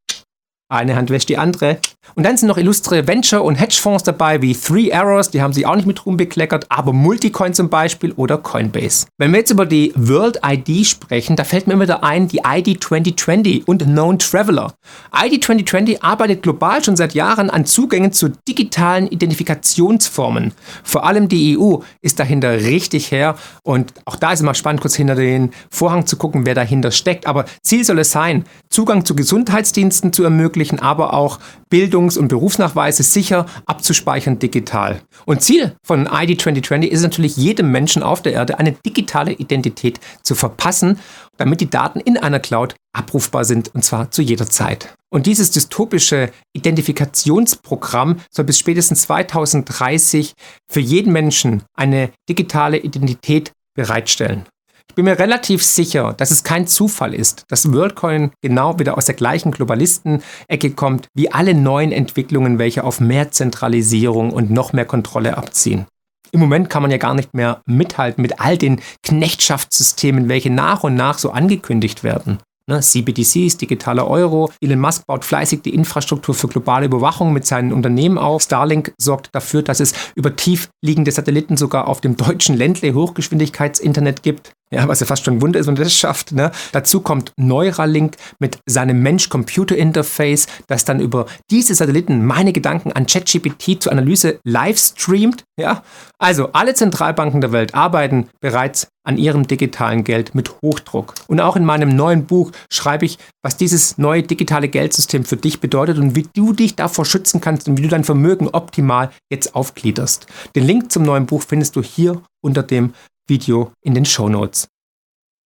Eine 0.71 0.95
Hand 0.95 1.11
wäscht 1.11 1.29
die 1.29 1.37
andere. 1.37 1.79
Und 2.15 2.25
dann 2.25 2.37
sind 2.37 2.49
noch 2.49 2.57
illustre 2.57 3.07
Venture- 3.09 3.43
und 3.43 3.57
Hedgefonds 3.57 4.05
dabei, 4.05 4.41
wie 4.41 4.55
Three 4.55 4.93
Arrows, 4.93 5.31
die 5.31 5.43
haben 5.43 5.53
sich 5.53 5.67
auch 5.67 5.75
nicht 5.75 5.87
mit 5.87 6.07
Ruhm 6.07 6.17
bekleckert, 6.17 6.67
aber 6.69 6.93
Multicoin 6.93 7.55
zum 7.55 7.69
Beispiel 7.69 8.13
oder 8.13 8.39
Coinbase. 8.39 9.07
Wenn 9.19 9.33
wir 9.33 9.41
jetzt 9.41 9.51
über 9.51 9.67
die 9.67 9.93
World 9.97 10.41
ID 10.47 10.87
sprechen, 10.87 11.35
da 11.35 11.43
fällt 11.43 11.67
mir 11.67 11.75
immer 11.75 11.83
wieder 11.83 12.05
ein, 12.05 12.29
die 12.29 12.43
ID 12.47 12.83
2020 12.83 13.67
und 13.67 13.83
Known 13.83 14.21
Traveler. 14.21 14.73
ID 15.13 15.45
2020 15.45 16.05
arbeitet 16.05 16.43
global 16.43 16.83
schon 16.85 16.97
seit 16.97 17.15
Jahren 17.15 17.51
an 17.51 17.67
Zugängen 17.67 18.13
zu 18.13 18.31
digitalen 18.49 19.09
Identifikationsformen. 19.09 20.53
Vor 20.85 21.05
allem 21.05 21.29
die 21.29 21.59
EU 21.59 21.79
ist 22.01 22.21
dahinter 22.21 22.53
richtig 22.53 23.11
her 23.11 23.35
und 23.65 23.93
auch 24.05 24.17
da 24.17 24.33
ist 24.33 24.41
immer 24.41 24.55
spannend, 24.55 24.83
kurz 24.83 24.95
hinter 24.95 25.17
den 25.17 25.51
Vorhang 25.69 26.07
zu 26.07 26.17
gucken, 26.17 26.47
wer 26.47 26.55
dahinter 26.55 26.93
steckt. 26.93 27.27
Aber 27.27 27.45
Ziel 27.63 27.85
soll 27.85 27.99
es 27.99 28.13
sein, 28.13 28.45
Zugang 28.69 29.05
zu 29.05 29.17
Gesundheitsdiensten 29.17 30.13
zu 30.13 30.23
ermöglichen, 30.23 30.60
aber 30.81 31.15
auch 31.15 31.39
Bildungs- 31.71 32.19
und 32.19 32.29
Berufsnachweise 32.29 33.03
sicher 33.03 33.47
abzuspeichern 33.65 34.39
digital. 34.39 35.01
Und 35.25 35.41
Ziel 35.41 35.75
von 35.83 36.07
ID 36.07 36.41
2020 36.41 36.91
ist 36.91 37.03
natürlich 37.03 37.37
jedem 37.37 37.71
Menschen 37.71 38.03
auf 38.03 38.21
der 38.21 38.35
Erde 38.35 38.59
eine 38.59 38.73
digitale 38.73 39.33
Identität 39.33 40.01
zu 40.23 40.35
verpassen, 40.35 40.99
damit 41.39 41.61
die 41.61 41.71
Daten 41.71 42.01
in 42.01 42.19
einer 42.19 42.41
Cloud 42.41 42.75
abrufbar 42.93 43.45
sind 43.45 43.75
und 43.75 43.85
zwar 43.85 44.11
zu 44.11 44.21
jeder 44.21 44.47
Zeit. 44.47 44.95
Und 45.11 45.27
dieses 45.27 45.51
dystopische 45.51 46.31
Identifikationsprogramm 46.53 48.21
soll 48.31 48.45
bis 48.45 48.59
spätestens 48.59 49.03
2030 49.03 50.35
für 50.71 50.81
jeden 50.81 51.13
Menschen 51.13 51.63
eine 51.75 52.11
digitale 52.29 52.79
Identität 52.79 53.53
bereitstellen. 53.75 54.45
Ich 54.91 54.97
bin 54.97 55.05
mir 55.05 55.21
relativ 55.21 55.63
sicher, 55.63 56.15
dass 56.15 56.33
es 56.33 56.43
kein 56.43 56.67
Zufall 56.67 57.15
ist, 57.15 57.45
dass 57.47 57.73
WorldCoin 57.73 58.33
genau 58.43 58.81
wieder 58.81 58.99
aus 58.99 59.05
der 59.05 59.15
gleichen 59.15 59.53
Globalisten-Ecke 59.53 60.73
kommt, 60.73 61.07
wie 61.15 61.31
alle 61.31 61.55
neuen 61.55 61.93
Entwicklungen, 61.93 62.59
welche 62.59 62.83
auf 62.83 62.99
mehr 62.99 63.31
Zentralisierung 63.31 64.33
und 64.33 64.51
noch 64.51 64.73
mehr 64.73 64.87
Kontrolle 64.87 65.37
abziehen. 65.37 65.87
Im 66.33 66.41
Moment 66.41 66.71
kann 66.71 66.83
man 66.83 66.91
ja 66.91 66.97
gar 66.97 67.15
nicht 67.15 67.35
mehr 67.35 67.63
mithalten 67.67 68.21
mit 68.21 68.41
all 68.41 68.59
den 68.59 68.81
Knechtschaftssystemen, 69.05 70.29
welche 70.29 70.51
nach 70.51 70.83
und 70.83 70.97
nach 70.97 71.19
so 71.19 71.31
angekündigt 71.31 72.03
werden. 72.03 72.39
Ne, 72.67 72.81
CBDCs, 72.81 73.59
digitaler 73.59 74.09
Euro. 74.09 74.51
Elon 74.61 74.81
Musk 74.81 75.07
baut 75.07 75.25
fleißig 75.25 75.63
die 75.63 75.73
Infrastruktur 75.73 76.35
für 76.35 76.49
globale 76.49 76.87
Überwachung 76.87 77.33
mit 77.33 77.47
seinen 77.47 77.73
Unternehmen 77.73 78.19
auf. 78.19 78.43
Starlink 78.43 78.93
sorgt 79.01 79.29
dafür, 79.33 79.63
dass 79.63 79.79
es 79.79 79.95
über 80.17 80.35
tief 80.35 80.69
liegende 80.85 81.13
Satelliten 81.13 81.57
sogar 81.57 81.87
auf 81.87 82.01
dem 82.01 82.17
deutschen 82.17 82.57
Ländle 82.57 82.93
Hochgeschwindigkeitsinternet 82.93 84.25
gibt. 84.25 84.53
Ja, 84.73 84.87
was 84.87 85.01
ja 85.01 85.07
fast 85.07 85.25
schon 85.25 85.35
ein 85.35 85.43
Wunder 85.43 85.59
ist, 85.59 85.67
wenn 85.67 85.77
er 85.77 85.83
das 85.83 85.95
schafft. 85.95 86.31
Ne? 86.31 86.53
Dazu 86.71 87.01
kommt 87.01 87.33
Neuralink 87.37 88.17
mit 88.39 88.59
seinem 88.67 89.03
Mensch-Computer-Interface, 89.03 90.47
das 90.69 90.85
dann 90.85 91.01
über 91.01 91.27
diese 91.51 91.75
Satelliten 91.75 92.25
meine 92.25 92.53
Gedanken 92.53 92.93
an 92.93 93.07
ChatGPT 93.07 93.83
zur 93.83 93.91
Analyse 93.91 94.39
live 94.45 94.79
streamt. 94.79 95.43
Ja? 95.59 95.83
Also 96.19 96.53
alle 96.53 96.75
Zentralbanken 96.75 97.41
der 97.41 97.51
Welt 97.51 97.75
arbeiten 97.75 98.29
bereits 98.41 98.87
an 99.03 99.19
ihrem 99.19 99.47
digitalen 99.47 100.05
Geld 100.05 100.37
mit 100.37 100.53
Hochdruck. 100.63 101.15
Und 101.27 101.41
auch 101.41 101.57
in 101.57 101.65
meinem 101.65 101.89
neuen 101.89 102.27
Buch 102.27 102.53
schreibe 102.71 103.07
ich, 103.07 103.19
was 103.43 103.57
dieses 103.57 103.99
neue 103.99 104.23
digitale 104.23 104.69
Geldsystem 104.69 105.25
für 105.25 105.37
dich 105.37 105.61
bedeutet 105.61 105.99
und 105.99 106.15
wie 106.15 106.29
du 106.35 106.53
dich 106.53 106.77
davor 106.77 107.05
schützen 107.05 107.41
kannst 107.41 107.67
und 107.67 107.79
wie 107.79 107.83
du 107.83 107.89
dein 107.89 108.05
Vermögen 108.05 108.49
optimal 108.49 109.11
jetzt 109.33 109.55
aufgliederst. 109.57 110.27
Den 110.55 110.65
Link 110.65 110.93
zum 110.93 111.03
neuen 111.03 111.27
Buch 111.27 111.43
findest 111.43 111.75
du 111.77 111.83
hier 111.83 112.23
unter 112.43 112.63
dem 112.63 112.95
Video 113.31 113.73
in 113.81 113.95
den 113.95 114.05
Show 114.05 114.29
Notes. 114.29 114.69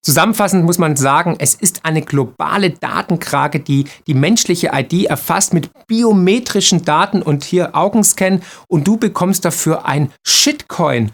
Zusammenfassend 0.05 0.67
muss 0.67 0.77
man 0.77 0.97
sagen, 0.97 1.37
es 1.39 1.55
ist 1.55 1.87
eine 1.87 2.03
globale 2.03 2.71
Datenkrake, 2.71 3.61
die 3.61 3.87
die 4.07 4.13
menschliche 4.13 4.71
ID 4.75 5.07
erfasst 5.07 5.55
mit 5.55 5.71
biometrischen 5.87 6.85
Daten 6.85 7.23
und 7.23 7.43
hier 7.43 7.75
Augenscan 7.75 8.43
und 8.69 8.87
du 8.87 8.99
bekommst 8.99 9.47
dafür 9.47 9.87
ein 9.87 10.11
Shitcoin. 10.23 11.11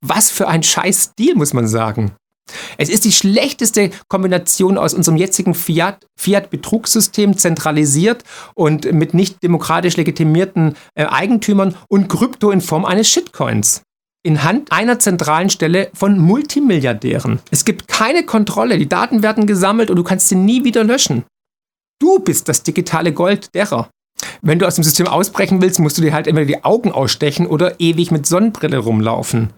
Was 0.00 0.30
für 0.30 0.48
ein 0.48 0.62
scheiß 0.62 1.12
Deal, 1.18 1.34
muss 1.34 1.52
man 1.52 1.68
sagen. 1.68 2.12
Es 2.78 2.88
ist 2.88 3.04
die 3.04 3.12
schlechteste 3.12 3.90
Kombination 4.08 4.78
aus 4.78 4.94
unserem 4.94 5.18
jetzigen 5.18 5.54
Fiat-Betrugssystem, 5.54 7.32
Fiat 7.32 7.40
zentralisiert 7.40 8.24
und 8.54 8.90
mit 8.92 9.12
nicht 9.12 9.42
demokratisch 9.42 9.98
legitimierten 9.98 10.74
äh, 10.94 11.04
Eigentümern 11.04 11.76
und 11.88 12.08
Krypto 12.08 12.50
in 12.50 12.62
Form 12.62 12.86
eines 12.86 13.08
Shitcoins 13.08 13.82
in 14.22 14.44
Hand 14.44 14.70
einer 14.70 14.98
zentralen 14.98 15.50
Stelle 15.50 15.90
von 15.94 16.18
Multimilliardären. 16.18 17.40
Es 17.50 17.64
gibt 17.64 17.88
keine 17.88 18.24
Kontrolle, 18.24 18.78
die 18.78 18.88
Daten 18.88 19.22
werden 19.22 19.46
gesammelt 19.46 19.90
und 19.90 19.96
du 19.96 20.04
kannst 20.04 20.28
sie 20.28 20.36
nie 20.36 20.64
wieder 20.64 20.84
löschen. 20.84 21.24
Du 22.00 22.18
bist 22.18 22.48
das 22.48 22.62
digitale 22.62 23.12
Gold 23.12 23.54
derer. 23.54 23.90
Wenn 24.40 24.58
du 24.58 24.66
aus 24.66 24.76
dem 24.76 24.84
System 24.84 25.06
ausbrechen 25.06 25.60
willst, 25.60 25.80
musst 25.80 25.98
du 25.98 26.02
dir 26.02 26.12
halt 26.12 26.26
entweder 26.26 26.46
die 26.46 26.64
Augen 26.64 26.92
ausstechen 26.92 27.46
oder 27.46 27.80
ewig 27.80 28.10
mit 28.10 28.26
Sonnenbrille 28.26 28.78
rumlaufen. 28.78 29.52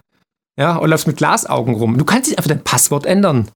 Ja, 0.57 0.77
oder 0.77 0.89
läufst 0.89 1.07
mit 1.07 1.17
Glasaugen 1.17 1.75
rum. 1.75 1.97
Du 1.97 2.05
kannst 2.05 2.29
nicht 2.29 2.37
einfach 2.37 2.49
dein 2.49 2.63
Passwort 2.63 3.05
ändern. 3.05 3.49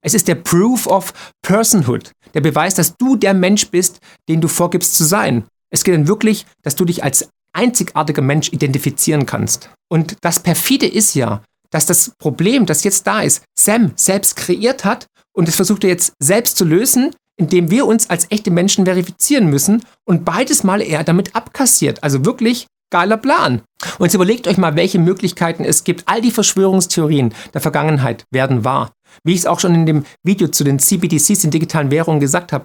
Es 0.00 0.14
ist 0.14 0.28
der 0.28 0.36
Proof 0.36 0.86
of 0.86 1.12
Personhood, 1.42 2.12
der 2.34 2.40
Beweis, 2.40 2.74
dass 2.74 2.96
du 2.96 3.16
der 3.16 3.34
Mensch 3.34 3.68
bist, 3.70 4.00
den 4.28 4.40
du 4.40 4.48
vorgibst 4.48 4.94
zu 4.94 5.04
sein. 5.04 5.44
Es 5.70 5.84
geht 5.84 5.94
dann 5.94 6.08
wirklich, 6.08 6.46
dass 6.62 6.76
du 6.76 6.84
dich 6.84 7.04
als 7.04 7.28
einzigartiger 7.52 8.22
Mensch 8.22 8.52
identifizieren 8.52 9.26
kannst. 9.26 9.70
Und 9.88 10.16
das 10.20 10.40
perfide 10.40 10.86
ist 10.86 11.14
ja, 11.14 11.42
dass 11.70 11.86
das 11.86 12.12
Problem, 12.18 12.66
das 12.66 12.84
jetzt 12.84 13.06
da 13.06 13.20
ist, 13.20 13.42
Sam 13.58 13.92
selbst 13.96 14.36
kreiert 14.36 14.84
hat 14.84 15.06
und 15.32 15.48
es 15.48 15.56
versucht 15.56 15.84
er 15.84 15.90
jetzt 15.90 16.12
selbst 16.18 16.56
zu 16.56 16.64
lösen, 16.64 17.14
indem 17.36 17.70
wir 17.70 17.86
uns 17.86 18.10
als 18.10 18.26
echte 18.30 18.50
Menschen 18.50 18.84
verifizieren 18.84 19.46
müssen 19.48 19.84
und 20.04 20.24
beides 20.24 20.64
mal 20.64 20.82
er 20.82 21.04
damit 21.04 21.36
abkassiert. 21.36 22.02
Also 22.02 22.24
wirklich 22.24 22.66
geiler 22.90 23.16
Plan. 23.16 23.62
Und 23.98 24.06
jetzt 24.06 24.14
überlegt 24.14 24.48
euch 24.48 24.56
mal, 24.56 24.76
welche 24.76 24.98
Möglichkeiten 24.98 25.64
es 25.64 25.84
gibt. 25.84 26.04
All 26.06 26.20
die 26.20 26.30
Verschwörungstheorien 26.30 27.34
der 27.52 27.60
Vergangenheit 27.60 28.24
werden 28.30 28.64
wahr. 28.64 28.92
Wie 29.24 29.32
ich 29.32 29.40
es 29.40 29.46
auch 29.46 29.60
schon 29.60 29.74
in 29.74 29.86
dem 29.86 30.04
Video 30.24 30.48
zu 30.48 30.64
den 30.64 30.78
CBDCs, 30.78 31.40
den 31.40 31.50
digitalen 31.50 31.90
Währungen 31.90 32.20
gesagt 32.20 32.52
habe, 32.52 32.64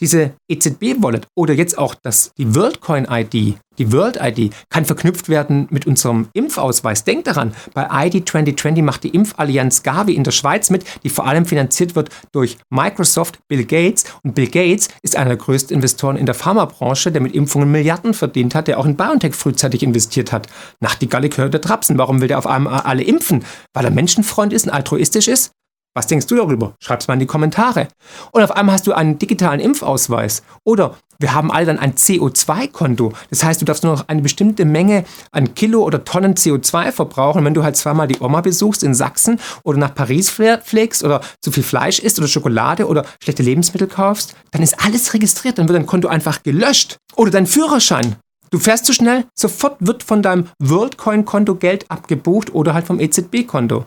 diese 0.00 0.32
EZB-Wallet 0.48 1.26
oder 1.34 1.54
jetzt 1.54 1.78
auch 1.78 1.94
das, 1.94 2.32
die 2.36 2.54
WorldCoin-ID, 2.54 3.56
die 3.78 3.92
World-ID, 3.92 4.52
kann 4.70 4.84
verknüpft 4.84 5.28
werden 5.28 5.66
mit 5.70 5.86
unserem 5.86 6.28
Impfausweis. 6.32 7.04
Denkt 7.04 7.26
daran, 7.26 7.54
bei 7.74 8.06
ID 8.06 8.28
2020 8.28 8.82
macht 8.82 9.04
die 9.04 9.10
Impfallianz 9.10 9.82
Gavi 9.82 10.14
in 10.14 10.24
der 10.24 10.30
Schweiz 10.30 10.70
mit, 10.70 10.84
die 11.02 11.08
vor 11.08 11.26
allem 11.26 11.46
finanziert 11.46 11.94
wird 11.94 12.10
durch 12.32 12.58
Microsoft, 12.70 13.38
Bill 13.48 13.64
Gates. 13.64 14.04
Und 14.22 14.34
Bill 14.34 14.48
Gates 14.48 14.88
ist 15.02 15.16
einer 15.16 15.30
der 15.30 15.38
größten 15.38 15.74
Investoren 15.74 16.16
in 16.16 16.26
der 16.26 16.34
Pharmabranche, 16.34 17.12
der 17.12 17.20
mit 17.20 17.34
Impfungen 17.34 17.70
Milliarden 17.70 18.14
verdient 18.14 18.54
hat, 18.54 18.68
der 18.68 18.78
auch 18.78 18.86
in 18.86 18.96
BioNTech 18.96 19.34
frühzeitig 19.34 19.82
investiert 19.82 20.32
hat. 20.32 20.48
Nach 20.80 20.94
die 20.94 21.08
Galle 21.08 21.28
gehört 21.28 21.54
der 21.54 21.60
Trapsen. 21.60 21.98
Warum 21.98 22.20
will 22.20 22.28
der 22.28 22.38
auf 22.38 22.46
einmal 22.46 22.80
alle 22.80 23.02
impfen? 23.02 23.44
Weil 23.72 23.84
er 23.84 23.90
Menschenfreund 23.90 24.52
ist 24.52 24.66
und 24.66 24.72
altruistisch 24.72 25.28
ist? 25.28 25.55
Was 25.96 26.06
denkst 26.06 26.26
du 26.26 26.36
darüber? 26.36 26.74
Schreib's 26.78 27.08
mal 27.08 27.14
in 27.14 27.20
die 27.20 27.26
Kommentare. 27.26 27.88
Und 28.30 28.42
auf 28.42 28.50
einmal 28.50 28.74
hast 28.74 28.86
du 28.86 28.92
einen 28.92 29.18
digitalen 29.18 29.60
Impfausweis. 29.60 30.42
Oder 30.62 30.98
wir 31.18 31.32
haben 31.32 31.50
alle 31.50 31.64
dann 31.64 31.78
ein 31.78 31.94
CO2-Konto. 31.94 33.14
Das 33.30 33.42
heißt, 33.42 33.62
du 33.62 33.64
darfst 33.64 33.82
nur 33.82 33.94
noch 33.94 34.06
eine 34.06 34.20
bestimmte 34.20 34.66
Menge 34.66 35.06
an 35.32 35.54
Kilo 35.54 35.82
oder 35.82 36.04
Tonnen 36.04 36.34
CO2 36.34 36.92
verbrauchen. 36.92 37.46
Wenn 37.46 37.54
du 37.54 37.64
halt 37.64 37.78
zweimal 37.78 38.08
die 38.08 38.20
Oma 38.20 38.42
besuchst 38.42 38.82
in 38.82 38.92
Sachsen 38.92 39.40
oder 39.64 39.78
nach 39.78 39.94
Paris 39.94 40.28
fliegst 40.28 41.02
oder 41.02 41.22
zu 41.40 41.50
viel 41.50 41.62
Fleisch 41.62 41.98
isst 41.98 42.18
oder 42.18 42.28
Schokolade 42.28 42.86
oder 42.86 43.06
schlechte 43.24 43.42
Lebensmittel 43.42 43.88
kaufst, 43.88 44.36
dann 44.50 44.62
ist 44.62 44.84
alles 44.84 45.14
registriert. 45.14 45.56
Dann 45.56 45.66
wird 45.66 45.78
dein 45.78 45.86
Konto 45.86 46.08
einfach 46.08 46.42
gelöscht. 46.42 46.98
Oder 47.16 47.30
dein 47.30 47.46
Führerschein. 47.46 48.16
Du 48.50 48.58
fährst 48.58 48.84
zu 48.84 48.92
schnell, 48.92 49.24
sofort 49.34 49.78
wird 49.80 50.02
von 50.02 50.20
deinem 50.20 50.48
WorldCoin-Konto 50.58 51.54
Geld 51.54 51.90
abgebucht 51.90 52.54
oder 52.54 52.74
halt 52.74 52.86
vom 52.86 53.00
EZB-Konto. 53.00 53.86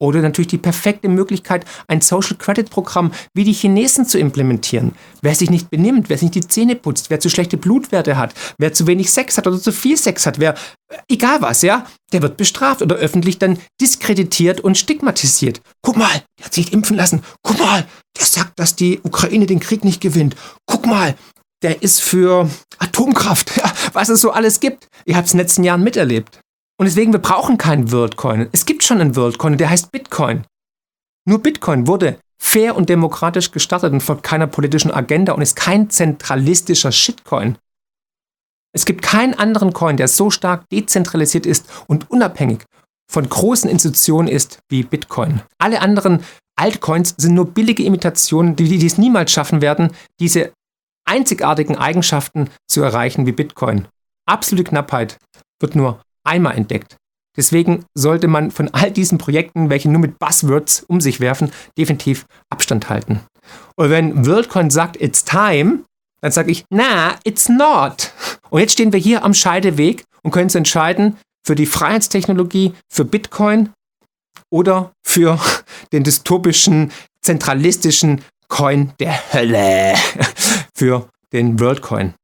Oder 0.00 0.22
natürlich 0.22 0.48
die 0.48 0.58
perfekte 0.58 1.08
Möglichkeit, 1.08 1.64
ein 1.86 2.00
Social 2.00 2.36
Credit 2.36 2.68
Programm 2.68 3.12
wie 3.32 3.44
die 3.44 3.52
Chinesen 3.52 4.06
zu 4.06 4.18
implementieren. 4.18 4.92
Wer 5.22 5.34
sich 5.34 5.50
nicht 5.50 5.70
benimmt, 5.70 6.08
wer 6.08 6.18
sich 6.18 6.30
nicht 6.30 6.34
die 6.34 6.48
Zähne 6.48 6.74
putzt, 6.74 7.10
wer 7.10 7.20
zu 7.20 7.30
schlechte 7.30 7.56
Blutwerte 7.56 8.16
hat, 8.16 8.34
wer 8.58 8.72
zu 8.72 8.86
wenig 8.86 9.10
Sex 9.10 9.38
hat 9.38 9.46
oder 9.46 9.60
zu 9.60 9.72
viel 9.72 9.96
Sex 9.96 10.26
hat, 10.26 10.40
wer, 10.40 10.56
egal 11.08 11.40
was, 11.42 11.62
ja, 11.62 11.86
der 12.12 12.22
wird 12.22 12.36
bestraft 12.36 12.82
oder 12.82 12.96
öffentlich 12.96 13.38
dann 13.38 13.58
diskreditiert 13.80 14.60
und 14.60 14.76
stigmatisiert. 14.76 15.60
Guck 15.82 15.96
mal, 15.96 16.22
der 16.38 16.46
hat 16.46 16.54
sich 16.54 16.72
impfen 16.72 16.96
lassen. 16.96 17.22
Guck 17.42 17.58
mal, 17.60 17.86
der 18.18 18.26
sagt, 18.26 18.58
dass 18.58 18.74
die 18.74 19.00
Ukraine 19.02 19.46
den 19.46 19.60
Krieg 19.60 19.84
nicht 19.84 20.00
gewinnt. 20.00 20.34
Guck 20.66 20.86
mal, 20.86 21.14
der 21.62 21.82
ist 21.82 22.02
für 22.02 22.50
Atomkraft, 22.78 23.56
ja, 23.56 23.72
was 23.92 24.08
es 24.08 24.20
so 24.20 24.32
alles 24.32 24.60
gibt. 24.60 24.88
Ihr 25.06 25.16
habt 25.16 25.28
es 25.28 25.32
in 25.32 25.38
den 25.38 25.44
letzten 25.46 25.64
Jahren 25.64 25.82
miterlebt. 25.82 26.40
Und 26.76 26.86
deswegen, 26.86 27.12
wir 27.12 27.20
brauchen 27.20 27.56
keinen 27.56 27.92
WorldCoin. 27.92 28.48
Es 28.52 28.66
gibt 28.66 28.82
schon 28.82 29.00
einen 29.00 29.16
WorldCoin, 29.16 29.58
der 29.58 29.70
heißt 29.70 29.92
Bitcoin. 29.92 30.44
Nur 31.26 31.38
Bitcoin 31.38 31.86
wurde 31.86 32.18
fair 32.38 32.76
und 32.76 32.88
demokratisch 32.88 33.52
gestartet 33.52 33.92
und 33.92 34.02
folgt 34.02 34.22
keiner 34.22 34.46
politischen 34.46 34.90
Agenda 34.90 35.32
und 35.32 35.42
ist 35.42 35.56
kein 35.56 35.88
zentralistischer 35.88 36.92
Shitcoin. 36.92 37.56
Es 38.74 38.84
gibt 38.84 39.02
keinen 39.02 39.34
anderen 39.34 39.72
Coin, 39.72 39.96
der 39.96 40.08
so 40.08 40.30
stark 40.30 40.68
dezentralisiert 40.70 41.46
ist 41.46 41.66
und 41.86 42.10
unabhängig 42.10 42.64
von 43.10 43.28
großen 43.28 43.70
Institutionen 43.70 44.28
ist 44.28 44.58
wie 44.68 44.82
Bitcoin. 44.82 45.42
Alle 45.58 45.80
anderen 45.80 46.24
Altcoins 46.56 47.14
sind 47.16 47.34
nur 47.34 47.46
billige 47.46 47.84
Imitationen, 47.84 48.56
die, 48.56 48.78
die 48.78 48.86
es 48.86 48.98
niemals 48.98 49.32
schaffen 49.32 49.62
werden, 49.62 49.92
diese 50.20 50.52
einzigartigen 51.06 51.76
Eigenschaften 51.76 52.50
zu 52.68 52.82
erreichen 52.82 53.26
wie 53.26 53.32
Bitcoin. 53.32 53.86
Absolute 54.26 54.70
Knappheit 54.70 55.18
wird 55.60 55.76
nur 55.76 56.00
einmal 56.24 56.56
entdeckt. 56.56 56.96
Deswegen 57.36 57.84
sollte 57.94 58.28
man 58.28 58.50
von 58.50 58.68
all 58.72 58.90
diesen 58.90 59.18
Projekten, 59.18 59.68
welche 59.68 59.90
nur 59.90 60.00
mit 60.00 60.18
Buzzwords 60.18 60.84
um 60.86 61.00
sich 61.00 61.20
werfen, 61.20 61.50
definitiv 61.76 62.26
Abstand 62.48 62.88
halten. 62.88 63.20
Und 63.76 63.90
wenn 63.90 64.26
WorldCoin 64.26 64.70
sagt, 64.70 65.00
it's 65.00 65.24
time, 65.24 65.80
dann 66.20 66.32
sage 66.32 66.52
ich, 66.52 66.64
na, 66.70 67.16
it's 67.24 67.48
not. 67.48 68.12
Und 68.50 68.60
jetzt 68.60 68.72
stehen 68.72 68.92
wir 68.92 69.00
hier 69.00 69.24
am 69.24 69.34
Scheideweg 69.34 70.04
und 70.22 70.30
können 70.30 70.46
uns 70.46 70.54
entscheiden 70.54 71.16
für 71.44 71.54
die 71.54 71.66
Freiheitstechnologie, 71.66 72.72
für 72.88 73.04
Bitcoin 73.04 73.70
oder 74.50 74.92
für 75.04 75.38
den 75.92 76.04
dystopischen, 76.04 76.92
zentralistischen 77.20 78.22
Coin 78.48 78.92
der 79.00 79.32
Hölle, 79.32 79.94
für 80.74 81.08
den 81.32 81.58
WorldCoin. 81.58 82.14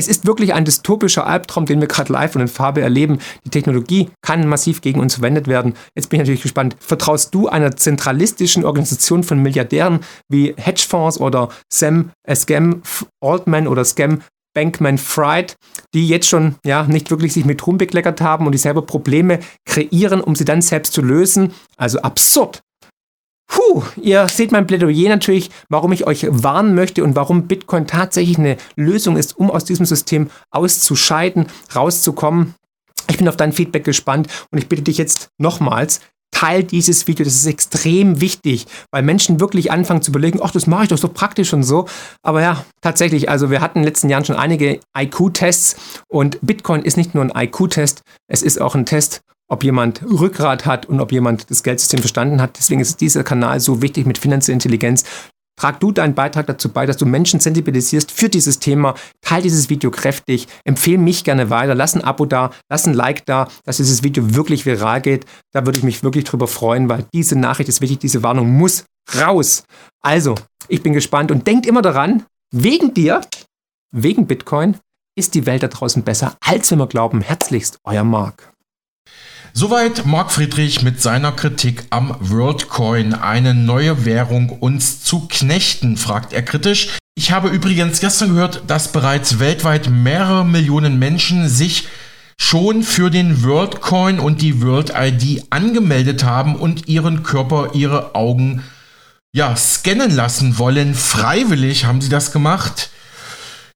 Es 0.00 0.08
ist 0.08 0.26
wirklich 0.26 0.54
ein 0.54 0.64
dystopischer 0.64 1.26
Albtraum, 1.26 1.66
den 1.66 1.78
wir 1.78 1.86
gerade 1.86 2.10
live 2.10 2.34
und 2.34 2.40
in 2.40 2.48
Farbe 2.48 2.80
erleben. 2.80 3.18
Die 3.44 3.50
Technologie 3.50 4.08
kann 4.22 4.48
massiv 4.48 4.80
gegen 4.80 4.98
uns 4.98 5.16
verwendet 5.16 5.46
werden. 5.46 5.74
Jetzt 5.94 6.08
bin 6.08 6.16
ich 6.16 6.22
natürlich 6.22 6.40
gespannt. 6.40 6.74
Vertraust 6.80 7.34
du 7.34 7.48
einer 7.48 7.76
zentralistischen 7.76 8.64
Organisation 8.64 9.24
von 9.24 9.42
Milliardären 9.42 10.00
wie 10.26 10.54
Hedgefonds 10.56 11.20
oder 11.20 11.50
Sam 11.70 12.12
äh, 12.26 12.34
Scam 12.34 12.80
Altman 13.22 13.68
oder 13.68 13.84
Scam 13.84 14.22
Bankman 14.54 14.96
Fried, 14.96 15.56
die 15.92 16.08
jetzt 16.08 16.28
schon 16.28 16.54
ja 16.64 16.84
nicht 16.84 17.10
wirklich 17.10 17.34
sich 17.34 17.44
mit 17.44 17.66
Ruhm 17.66 17.76
bekleckert 17.76 18.22
haben 18.22 18.46
und 18.46 18.52
die 18.52 18.58
selber 18.58 18.80
Probleme 18.80 19.40
kreieren, 19.66 20.22
um 20.22 20.34
sie 20.34 20.46
dann 20.46 20.62
selbst 20.62 20.94
zu 20.94 21.02
lösen. 21.02 21.52
Also 21.76 22.00
absurd. 22.00 22.62
Puh, 23.50 23.82
ihr 24.00 24.28
seht 24.28 24.52
mein 24.52 24.68
Plädoyer 24.68 25.08
natürlich, 25.08 25.50
warum 25.68 25.90
ich 25.90 26.06
euch 26.06 26.24
warnen 26.30 26.76
möchte 26.76 27.02
und 27.02 27.16
warum 27.16 27.48
Bitcoin 27.48 27.88
tatsächlich 27.88 28.38
eine 28.38 28.56
Lösung 28.76 29.16
ist, 29.16 29.36
um 29.36 29.50
aus 29.50 29.64
diesem 29.64 29.86
System 29.86 30.30
auszuscheiden, 30.50 31.46
rauszukommen. 31.74 32.54
Ich 33.08 33.18
bin 33.18 33.28
auf 33.28 33.36
dein 33.36 33.52
Feedback 33.52 33.82
gespannt 33.82 34.28
und 34.52 34.58
ich 34.58 34.68
bitte 34.68 34.82
dich 34.82 34.98
jetzt 34.98 35.30
nochmals, 35.36 36.00
teil 36.30 36.62
dieses 36.62 37.08
Video. 37.08 37.24
Das 37.24 37.34
ist 37.34 37.46
extrem 37.46 38.20
wichtig, 38.20 38.66
weil 38.92 39.02
Menschen 39.02 39.40
wirklich 39.40 39.72
anfangen 39.72 40.02
zu 40.02 40.12
überlegen, 40.12 40.38
ach, 40.40 40.52
das 40.52 40.68
mache 40.68 40.84
ich 40.84 40.88
doch 40.90 40.98
so 40.98 41.08
praktisch 41.08 41.52
und 41.52 41.64
so. 41.64 41.86
Aber 42.22 42.40
ja, 42.40 42.64
tatsächlich, 42.82 43.28
also 43.28 43.50
wir 43.50 43.60
hatten 43.60 43.78
in 43.78 43.82
den 43.82 43.88
letzten 43.88 44.10
Jahren 44.10 44.24
schon 44.24 44.36
einige 44.36 44.78
IQ-Tests 44.96 45.76
und 46.08 46.38
Bitcoin 46.40 46.82
ist 46.82 46.96
nicht 46.96 47.16
nur 47.16 47.24
ein 47.24 47.32
IQ-Test, 47.34 48.02
es 48.28 48.42
ist 48.42 48.60
auch 48.60 48.76
ein 48.76 48.86
Test, 48.86 49.22
ob 49.50 49.64
jemand 49.64 50.02
Rückgrat 50.02 50.64
hat 50.64 50.86
und 50.86 51.00
ob 51.00 51.12
jemand 51.12 51.50
das 51.50 51.62
Geldsystem 51.62 52.00
verstanden 52.00 52.40
hat. 52.40 52.56
Deswegen 52.56 52.80
ist 52.80 53.00
dieser 53.00 53.24
Kanal 53.24 53.60
so 53.60 53.82
wichtig 53.82 54.06
mit 54.06 54.16
finanzieller 54.16 54.54
Intelligenz. 54.54 55.04
Trag 55.60 55.78
du 55.78 55.92
deinen 55.92 56.14
Beitrag 56.14 56.46
dazu 56.46 56.70
bei, 56.70 56.86
dass 56.86 56.96
du 56.96 57.04
Menschen 57.04 57.38
sensibilisierst 57.38 58.10
für 58.10 58.30
dieses 58.30 58.60
Thema. 58.60 58.94
Teil 59.20 59.42
dieses 59.42 59.68
Video 59.68 59.90
kräftig. 59.90 60.48
Empfehle 60.64 60.96
mich 60.96 61.22
gerne 61.22 61.50
weiter. 61.50 61.74
Lass 61.74 61.94
ein 61.94 62.02
Abo 62.02 62.24
da, 62.24 62.50
lass 62.70 62.86
ein 62.86 62.94
Like 62.94 63.26
da, 63.26 63.48
dass 63.64 63.76
dieses 63.76 64.02
Video 64.02 64.34
wirklich 64.34 64.64
viral 64.64 65.02
geht. 65.02 65.26
Da 65.52 65.66
würde 65.66 65.78
ich 65.78 65.84
mich 65.84 66.02
wirklich 66.02 66.24
drüber 66.24 66.48
freuen, 66.48 66.88
weil 66.88 67.04
diese 67.12 67.38
Nachricht 67.38 67.68
ist 67.68 67.82
wichtig. 67.82 67.98
Diese 67.98 68.22
Warnung 68.22 68.50
muss 68.56 68.84
raus. 69.20 69.64
Also, 70.00 70.34
ich 70.68 70.82
bin 70.82 70.94
gespannt 70.94 71.30
und 71.30 71.46
denkt 71.46 71.66
immer 71.66 71.82
daran, 71.82 72.24
wegen 72.52 72.94
dir, 72.94 73.20
wegen 73.94 74.26
Bitcoin, 74.26 74.76
ist 75.14 75.34
die 75.34 75.44
Welt 75.44 75.62
da 75.62 75.68
draußen 75.68 76.02
besser, 76.04 76.36
als 76.40 76.70
wenn 76.70 76.78
wir 76.78 76.86
glauben. 76.86 77.20
Herzlichst, 77.20 77.78
euer 77.84 78.04
Marc. 78.04 78.49
Soweit 79.52 80.06
Marc 80.06 80.30
Friedrich 80.30 80.82
mit 80.82 81.02
seiner 81.02 81.32
Kritik 81.32 81.84
am 81.90 82.16
WorldCoin. 82.20 83.14
Eine 83.14 83.52
neue 83.52 84.04
Währung 84.04 84.48
uns 84.48 85.02
zu 85.02 85.26
knechten, 85.28 85.96
fragt 85.96 86.32
er 86.32 86.42
kritisch. 86.42 86.98
Ich 87.16 87.32
habe 87.32 87.48
übrigens 87.48 88.00
gestern 88.00 88.30
gehört, 88.30 88.62
dass 88.68 88.92
bereits 88.92 89.40
weltweit 89.40 89.90
mehrere 89.90 90.44
Millionen 90.44 90.98
Menschen 90.98 91.48
sich 91.48 91.88
schon 92.38 92.84
für 92.84 93.10
den 93.10 93.42
WorldCoin 93.42 94.20
und 94.20 94.40
die 94.40 94.62
World 94.62 94.92
ID 94.96 95.44
angemeldet 95.50 96.22
haben 96.24 96.54
und 96.54 96.88
ihren 96.88 97.24
Körper, 97.24 97.70
ihre 97.74 98.14
Augen 98.14 98.62
ja, 99.32 99.54
scannen 99.56 100.12
lassen 100.12 100.58
wollen. 100.58 100.94
Freiwillig 100.94 101.84
haben 101.84 102.00
sie 102.00 102.08
das 102.08 102.32
gemacht. 102.32 102.90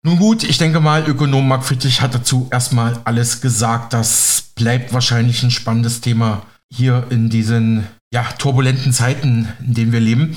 Nun 0.06 0.18
gut, 0.18 0.44
ich 0.44 0.58
denke 0.58 0.80
mal, 0.80 1.08
Ökonom 1.08 1.48
Marc 1.48 1.64
Friedrich 1.64 2.02
hat 2.02 2.14
dazu 2.14 2.46
erstmal 2.50 3.00
alles 3.04 3.40
gesagt. 3.40 3.94
Das 3.94 4.50
bleibt 4.54 4.92
wahrscheinlich 4.92 5.42
ein 5.42 5.50
spannendes 5.50 6.02
Thema 6.02 6.42
hier 6.70 7.06
in 7.08 7.30
diesen 7.30 7.86
ja, 8.12 8.22
turbulenten 8.36 8.92
Zeiten, 8.92 9.48
in 9.66 9.72
denen 9.72 9.92
wir 9.92 10.00
leben. 10.00 10.36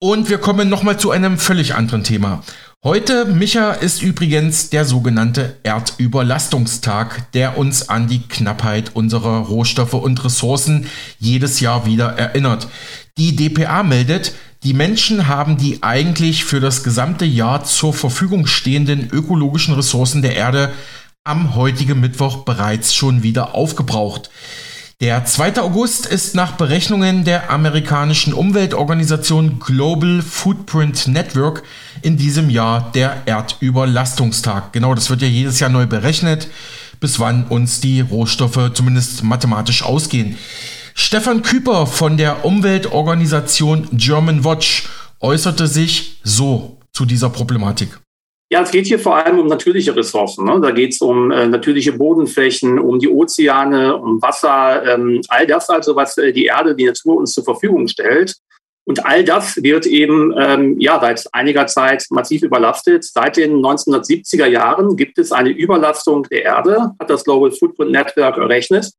Und 0.00 0.30
wir 0.30 0.38
kommen 0.38 0.70
nochmal 0.70 0.98
zu 0.98 1.10
einem 1.10 1.36
völlig 1.36 1.74
anderen 1.74 2.02
Thema. 2.02 2.42
Heute, 2.82 3.26
Micha, 3.26 3.72
ist 3.72 4.00
übrigens 4.00 4.70
der 4.70 4.86
sogenannte 4.86 5.56
Erdüberlastungstag, 5.64 7.30
der 7.32 7.58
uns 7.58 7.90
an 7.90 8.06
die 8.06 8.22
Knappheit 8.22 8.96
unserer 8.96 9.40
Rohstoffe 9.40 9.94
und 9.94 10.24
Ressourcen 10.24 10.86
jedes 11.18 11.60
Jahr 11.60 11.84
wieder 11.84 12.16
erinnert. 12.16 12.68
Die 13.18 13.36
DPA 13.36 13.82
meldet, 13.82 14.32
die 14.64 14.74
Menschen 14.74 15.28
haben 15.28 15.56
die 15.56 15.82
eigentlich 15.82 16.44
für 16.44 16.60
das 16.60 16.82
gesamte 16.82 17.24
Jahr 17.24 17.64
zur 17.64 17.94
Verfügung 17.94 18.46
stehenden 18.46 19.08
ökologischen 19.10 19.74
Ressourcen 19.74 20.20
der 20.20 20.34
Erde 20.34 20.72
am 21.22 21.54
heutigen 21.54 22.00
Mittwoch 22.00 22.44
bereits 22.44 22.94
schon 22.94 23.22
wieder 23.22 23.54
aufgebraucht. 23.54 24.30
Der 25.00 25.24
2. 25.24 25.60
August 25.60 26.06
ist 26.06 26.34
nach 26.34 26.52
Berechnungen 26.56 27.22
der 27.22 27.50
amerikanischen 27.50 28.32
Umweltorganisation 28.32 29.60
Global 29.60 30.22
Footprint 30.22 31.06
Network 31.06 31.62
in 32.02 32.16
diesem 32.16 32.50
Jahr 32.50 32.90
der 32.90 33.22
Erdüberlastungstag. 33.26 34.72
Genau, 34.72 34.94
das 34.94 35.08
wird 35.08 35.22
ja 35.22 35.28
jedes 35.28 35.60
Jahr 35.60 35.70
neu 35.70 35.86
berechnet, 35.86 36.48
bis 36.98 37.20
wann 37.20 37.44
uns 37.44 37.80
die 37.80 38.00
Rohstoffe 38.00 38.72
zumindest 38.74 39.22
mathematisch 39.22 39.84
ausgehen. 39.84 40.36
Stefan 41.00 41.42
Küper 41.42 41.86
von 41.86 42.16
der 42.16 42.44
Umweltorganisation 42.44 43.86
German 43.92 44.44
Watch 44.44 44.88
äußerte 45.20 45.68
sich 45.68 46.18
so 46.24 46.76
zu 46.92 47.04
dieser 47.04 47.30
Problematik. 47.30 48.00
Ja, 48.50 48.62
es 48.62 48.72
geht 48.72 48.86
hier 48.86 48.98
vor 48.98 49.16
allem 49.16 49.38
um 49.38 49.46
natürliche 49.46 49.94
Ressourcen. 49.94 50.44
Ne? 50.44 50.60
Da 50.60 50.72
geht 50.72 50.94
es 50.94 51.00
um 51.00 51.30
äh, 51.30 51.46
natürliche 51.46 51.92
Bodenflächen, 51.92 52.80
um 52.80 52.98
die 52.98 53.08
Ozeane, 53.08 53.96
um 53.96 54.20
Wasser, 54.20 54.84
ähm, 54.84 55.20
all 55.28 55.46
das 55.46 55.70
also, 55.70 55.94
was 55.94 56.18
äh, 56.18 56.32
die 56.32 56.46
Erde, 56.46 56.74
die 56.74 56.86
Natur 56.86 57.16
uns 57.16 57.32
zur 57.32 57.44
Verfügung 57.44 57.86
stellt. 57.86 58.34
Und 58.84 59.06
all 59.06 59.22
das 59.22 59.62
wird 59.62 59.86
eben 59.86 60.34
ähm, 60.36 60.80
ja 60.80 60.98
seit 60.98 61.28
einiger 61.32 61.68
Zeit 61.68 62.06
massiv 62.10 62.42
überlastet. 62.42 63.04
Seit 63.04 63.36
den 63.36 63.64
1970er 63.64 64.46
Jahren 64.46 64.96
gibt 64.96 65.18
es 65.18 65.30
eine 65.30 65.50
Überlastung 65.50 66.24
der 66.24 66.42
Erde, 66.42 66.90
hat 66.98 67.08
das 67.08 67.22
Global 67.22 67.52
Footprint 67.52 67.92
Network 67.92 68.36
errechnet. 68.36 68.90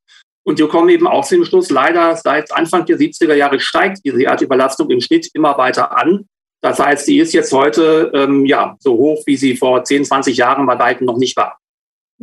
Und 0.43 0.57
wir 0.57 0.67
kommen 0.67 0.89
eben 0.89 1.07
auch 1.07 1.25
zu 1.25 1.35
dem 1.35 1.45
Schluss, 1.45 1.69
leider 1.69 2.15
seit 2.15 2.51
Anfang 2.51 2.85
der 2.85 2.97
70er 2.97 3.33
Jahre 3.33 3.59
steigt 3.59 3.99
diese 4.03 4.23
Erdüberlastung 4.23 4.89
im 4.89 5.01
Schnitt 5.01 5.29
immer 5.33 5.57
weiter 5.57 5.95
an. 5.97 6.27
Das 6.61 6.79
heißt, 6.79 7.05
sie 7.05 7.19
ist 7.19 7.33
jetzt 7.33 7.53
heute 7.53 8.11
ähm, 8.13 8.45
ja, 8.45 8.75
so 8.79 8.93
hoch, 8.93 9.23
wie 9.25 9.37
sie 9.37 9.55
vor 9.55 9.83
10, 9.83 10.05
20 10.05 10.35
Jahren 10.35 10.65
bei 10.65 10.77
weitem 10.77 11.05
noch 11.05 11.17
nicht 11.17 11.37
war. 11.37 11.57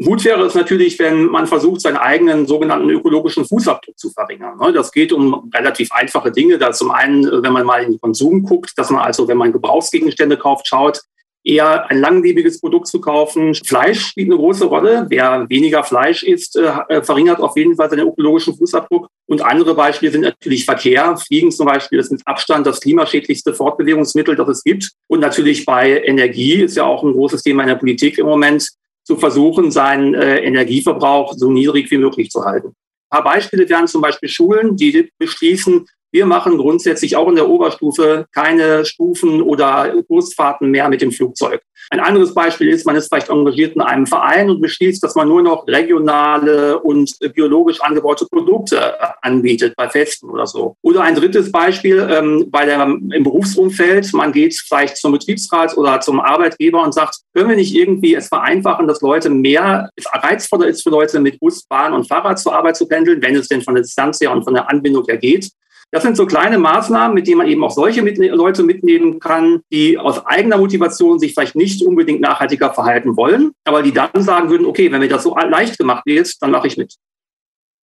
Gut 0.02 0.24
wäre 0.26 0.44
es 0.44 0.54
natürlich, 0.54 0.98
wenn 0.98 1.24
man 1.26 1.46
versucht, 1.46 1.80
seinen 1.80 1.96
eigenen 1.96 2.46
sogenannten 2.46 2.90
ökologischen 2.90 3.46
Fußabdruck 3.46 3.98
zu 3.98 4.10
verringern. 4.10 4.58
Ne? 4.58 4.70
Das 4.74 4.92
geht 4.92 5.10
um 5.10 5.50
relativ 5.54 5.90
einfache 5.90 6.30
Dinge. 6.30 6.58
Da 6.58 6.72
zum 6.72 6.90
einen, 6.90 7.42
wenn 7.42 7.52
man 7.52 7.64
mal 7.64 7.82
in 7.82 7.92
den 7.92 8.00
Konsum 8.00 8.42
guckt, 8.42 8.72
dass 8.76 8.90
man 8.90 9.00
also, 9.00 9.26
wenn 9.26 9.38
man 9.38 9.52
Gebrauchsgegenstände 9.52 10.36
kauft, 10.36 10.68
schaut, 10.68 11.00
eher 11.46 11.88
ein 11.90 12.00
langlebiges 12.00 12.60
Produkt 12.60 12.88
zu 12.88 13.00
kaufen. 13.00 13.54
Fleisch 13.54 14.06
spielt 14.06 14.28
eine 14.28 14.36
große 14.36 14.64
Rolle. 14.64 15.06
Wer 15.08 15.46
weniger 15.48 15.84
Fleisch 15.84 16.22
isst, 16.22 16.56
äh, 16.56 17.02
verringert 17.02 17.40
auf 17.40 17.56
jeden 17.56 17.76
Fall 17.76 17.88
seinen 17.88 18.08
ökologischen 18.08 18.56
Fußabdruck. 18.56 19.08
Und 19.26 19.42
andere 19.42 19.74
Beispiele 19.74 20.12
sind 20.12 20.22
natürlich 20.22 20.64
Verkehr. 20.64 21.16
Fliegen 21.16 21.52
zum 21.52 21.66
Beispiel 21.66 22.00
ist 22.00 22.10
mit 22.10 22.22
Abstand 22.26 22.66
das 22.66 22.80
klimaschädlichste 22.80 23.54
Fortbewegungsmittel, 23.54 24.34
das 24.34 24.48
es 24.48 24.64
gibt. 24.64 24.90
Und 25.06 25.20
natürlich 25.20 25.64
bei 25.64 26.02
Energie 26.02 26.62
ist 26.62 26.76
ja 26.76 26.84
auch 26.84 27.04
ein 27.04 27.12
großes 27.12 27.42
Thema 27.42 27.62
in 27.62 27.68
der 27.68 27.76
Politik 27.76 28.18
im 28.18 28.26
Moment, 28.26 28.68
zu 29.04 29.16
versuchen, 29.16 29.70
seinen 29.70 30.14
äh, 30.14 30.38
Energieverbrauch 30.38 31.34
so 31.34 31.50
niedrig 31.50 31.88
wie 31.92 31.98
möglich 31.98 32.28
zu 32.28 32.44
halten. 32.44 32.74
Ein 33.08 33.22
paar 33.22 33.34
Beispiele 33.34 33.68
wären 33.68 33.86
zum 33.86 34.02
Beispiel 34.02 34.28
Schulen, 34.28 34.76
die 34.76 35.12
beschließen, 35.18 35.86
wir 36.12 36.26
machen 36.26 36.58
grundsätzlich 36.58 37.16
auch 37.16 37.28
in 37.28 37.36
der 37.36 37.48
Oberstufe 37.48 38.26
keine 38.32 38.84
Stufen 38.84 39.42
oder 39.42 39.92
Kursfahrten 40.08 40.70
mehr 40.70 40.88
mit 40.88 41.02
dem 41.02 41.12
Flugzeug. 41.12 41.60
Ein 41.90 42.00
anderes 42.00 42.34
Beispiel 42.34 42.68
ist, 42.68 42.86
man 42.86 42.96
ist 42.96 43.08
vielleicht 43.08 43.28
engagiert 43.28 43.76
in 43.76 43.80
einem 43.80 44.06
Verein 44.06 44.50
und 44.50 44.60
beschließt, 44.60 45.02
dass 45.02 45.14
man 45.14 45.28
nur 45.28 45.42
noch 45.42 45.66
regionale 45.68 46.80
und 46.80 47.16
biologisch 47.34 47.80
angebaute 47.80 48.26
Produkte 48.26 48.94
anbietet 49.22 49.74
bei 49.76 49.88
Festen 49.88 50.28
oder 50.28 50.46
so. 50.46 50.74
Oder 50.82 51.02
ein 51.02 51.14
drittes 51.14 51.52
Beispiel 51.52 52.06
ähm, 52.10 52.46
bei 52.50 52.64
der, 52.64 52.82
im 52.82 53.22
Berufsumfeld, 53.22 54.12
man 54.14 54.32
geht 54.32 54.56
vielleicht 54.66 54.96
zum 54.96 55.12
Betriebsrat 55.12 55.76
oder 55.76 56.00
zum 56.00 56.18
Arbeitgeber 56.18 56.82
und 56.82 56.92
sagt, 56.92 57.18
können 57.34 57.50
wir 57.50 57.56
nicht 57.56 57.74
irgendwie 57.74 58.14
es 58.14 58.28
vereinfachen, 58.28 58.88
dass 58.88 59.00
Leute 59.00 59.30
mehr, 59.30 59.90
es 59.94 60.06
reizvoller 60.12 60.66
ist 60.66 60.82
für 60.82 60.90
Leute 60.90 61.20
mit 61.20 61.38
Bus, 61.38 61.64
Bahn 61.68 61.92
und 61.92 62.08
Fahrrad 62.08 62.38
zur 62.38 62.54
Arbeit 62.54 62.76
zu 62.76 62.88
pendeln, 62.88 63.22
wenn 63.22 63.36
es 63.36 63.48
denn 63.48 63.62
von 63.62 63.74
der 63.74 63.82
Distanz 63.82 64.20
her 64.20 64.32
und 64.32 64.42
von 64.42 64.54
der 64.54 64.68
Anbindung 64.68 65.04
her 65.04 65.18
geht. 65.18 65.50
Das 65.92 66.02
sind 66.02 66.16
so 66.16 66.26
kleine 66.26 66.58
Maßnahmen, 66.58 67.14
mit 67.14 67.26
denen 67.26 67.38
man 67.38 67.48
eben 67.48 67.62
auch 67.62 67.70
solche 67.70 68.02
mitne 68.02 68.28
Leute 68.28 68.62
mitnehmen 68.62 69.20
kann, 69.20 69.60
die 69.72 69.96
aus 69.98 70.26
eigener 70.26 70.58
Motivation 70.58 71.18
sich 71.18 71.32
vielleicht 71.32 71.54
nicht 71.54 71.82
unbedingt 71.82 72.20
nachhaltiger 72.20 72.74
verhalten 72.74 73.16
wollen, 73.16 73.52
aber 73.64 73.82
die 73.82 73.92
dann 73.92 74.10
sagen 74.14 74.50
würden, 74.50 74.66
okay, 74.66 74.90
wenn 74.90 75.00
mir 75.00 75.08
das 75.08 75.22
so 75.22 75.36
leicht 75.36 75.78
gemacht 75.78 76.04
wird, 76.04 76.30
dann 76.40 76.50
mache 76.50 76.66
ich 76.66 76.76
mit. 76.76 76.96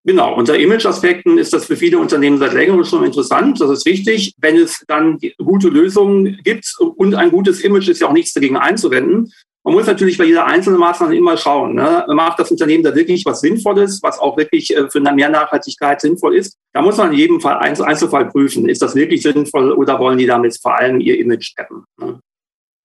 Genau, 0.06 0.36
unter 0.36 0.60
Image-Aspekten 0.60 1.38
ist 1.38 1.54
das 1.54 1.66
für 1.66 1.78
viele 1.78 1.98
Unternehmen 1.98 2.38
seit 2.38 2.52
längerem 2.52 2.84
schon 2.84 3.06
interessant. 3.06 3.62
Das 3.62 3.70
ist 3.70 3.86
wichtig. 3.86 4.34
Wenn 4.38 4.58
es 4.58 4.84
dann 4.88 5.18
gute 5.38 5.70
Lösungen 5.70 6.42
gibt 6.44 6.76
und 6.98 7.16
ein 7.16 7.32
gutes 7.32 7.62
Image 7.62 7.88
ist 7.88 8.02
ja 8.02 8.08
auch 8.10 8.14
nichts 8.14 8.34
dagegen 8.34 8.58
einzuwenden, 8.58 9.32
man 9.64 9.76
muss 9.76 9.88
natürlich 9.88 10.18
bei 10.18 10.26
jeder 10.26 10.46
einzelnen 10.46 10.80
Maßnahme 10.80 11.16
immer 11.16 11.38
schauen, 11.38 11.76
ne? 11.76 12.06
macht 12.10 12.40
das 12.40 12.52
Unternehmen 12.52 12.84
da 12.84 12.94
wirklich 12.94 13.26
was 13.26 13.40
Sinnvolles, 13.40 14.02
was 14.04 14.20
auch 14.20 14.36
wirklich 14.38 14.76
äh, 14.76 14.90
für 14.90 15.00
eine 15.00 15.14
Mehrnachhaltigkeit 15.14 16.02
sinnvoll 16.02 16.36
ist. 16.36 16.58
Da 16.74 16.82
muss 16.82 16.98
man 16.98 17.12
in 17.12 17.18
jedem 17.18 17.40
Fall 17.40 17.58
Einzelfall 17.58 18.26
prüfen, 18.30 18.68
ist 18.68 18.82
das 18.82 18.94
wirklich 18.94 19.22
sinnvoll 19.22 19.72
oder 19.72 20.00
wollen 20.00 20.18
die 20.18 20.26
damit 20.26 20.58
vor 20.62 20.78
allem 20.78 21.00
ihr 21.00 21.18
Image 21.18 21.46
steppen. 21.46 21.86
Ne? 21.98 22.20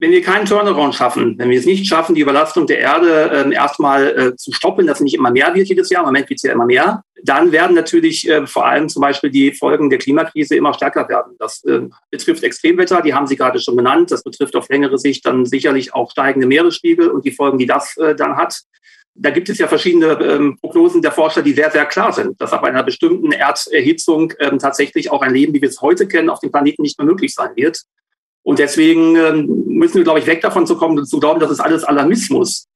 Wenn 0.01 0.12
wir 0.12 0.22
keinen 0.22 0.46
Turnaround 0.46 0.94
schaffen, 0.94 1.36
wenn 1.38 1.51
wir 1.51 1.59
es 1.59 1.66
nicht 1.66 1.86
schaffen, 1.86 2.14
die 2.14 2.20
Überlastung 2.20 2.66
der 2.66 2.78
Erde 2.78 3.32
ähm, 3.34 3.53
erstmal 3.53 4.07
äh, 4.16 4.36
zu 4.36 4.53
stoppen, 4.53 4.86
dass 4.86 5.01
nicht 5.01 5.14
immer 5.14 5.30
mehr 5.30 5.55
wird 5.55 5.68
jedes 5.68 5.90
Jahr, 5.90 6.03
im 6.03 6.07
Moment 6.07 6.28
wird 6.30 6.38
es 6.38 6.44
ja 6.44 6.53
immer 6.53 6.66
mehr, 6.66 7.03
dann 7.24 7.51
werden 7.51 7.74
natürlich 7.74 8.28
äh, 8.28 8.46
vor 8.46 8.66
allem 8.66 8.88
zum 8.88 9.01
Beispiel 9.01 9.30
die 9.30 9.53
Folgen 9.53 9.90
der 9.90 9.99
Klimakrise 9.99 10.55
immer 10.55 10.72
stärker 10.72 11.09
werden. 11.09 11.34
Das 11.38 11.64
äh, 11.64 11.88
betrifft 12.11 12.44
Extremwetter, 12.44 13.03
die 13.03 13.12
haben 13.12 13.26
Sie 13.26 13.36
gerade 13.36 13.59
schon 13.59 13.76
genannt. 13.76 14.12
Das 14.12 14.22
betrifft 14.22 14.55
auf 14.55 14.68
längere 14.68 14.99
Sicht 14.99 15.26
dann 15.26 15.44
sicherlich 15.44 15.94
auch 15.94 16.12
steigende 16.12 16.46
Meeresspiegel 16.46 17.09
und 17.09 17.24
die 17.24 17.32
Folgen, 17.32 17.59
die 17.59 17.66
das 17.66 17.96
äh, 17.96 18.14
dann 18.14 18.36
hat. 18.36 18.61
Da 19.14 19.30
gibt 19.30 19.49
es 19.49 19.59
ja 19.59 19.66
verschiedene 19.66 20.12
ähm, 20.22 20.59
Prognosen 20.61 21.03
der 21.03 21.11
Forscher, 21.11 21.42
die 21.42 21.53
sehr, 21.53 21.72
sehr 21.72 21.86
klar 21.86 22.12
sind, 22.12 22.40
dass 22.40 22.53
ab 22.53 22.62
einer 22.62 22.84
bestimmten 22.84 23.32
Erderhitzung 23.32 24.32
ähm, 24.38 24.61
tatsächlich 24.61 25.11
auch 25.11 25.22
ein 25.22 25.34
Leben, 25.34 25.53
wie 25.55 25.61
wir 25.61 25.68
es 25.68 25.80
heute 25.80 26.07
kennen, 26.07 26.30
auf 26.30 26.38
dem 26.38 26.53
Planeten 26.53 26.82
nicht 26.82 26.99
mehr 26.99 27.07
möglich 27.07 27.34
sein 27.34 27.51
wird. 27.57 27.82
Und 28.49 28.59
deswegen 28.59 29.14
ähm, 29.14 29.64
müssen 29.66 29.96
wir, 29.96 30.05
glaube 30.05 30.20
ich, 30.20 30.26
weg 30.26 30.40
davon 30.40 30.66
zu 30.66 30.78
kommen, 30.78 31.05
zu 31.05 31.20
glauben, 31.20 31.38
das 31.38 31.51
ist 31.51 31.61
alles 31.61 31.84
Alarmismus. 31.84 32.66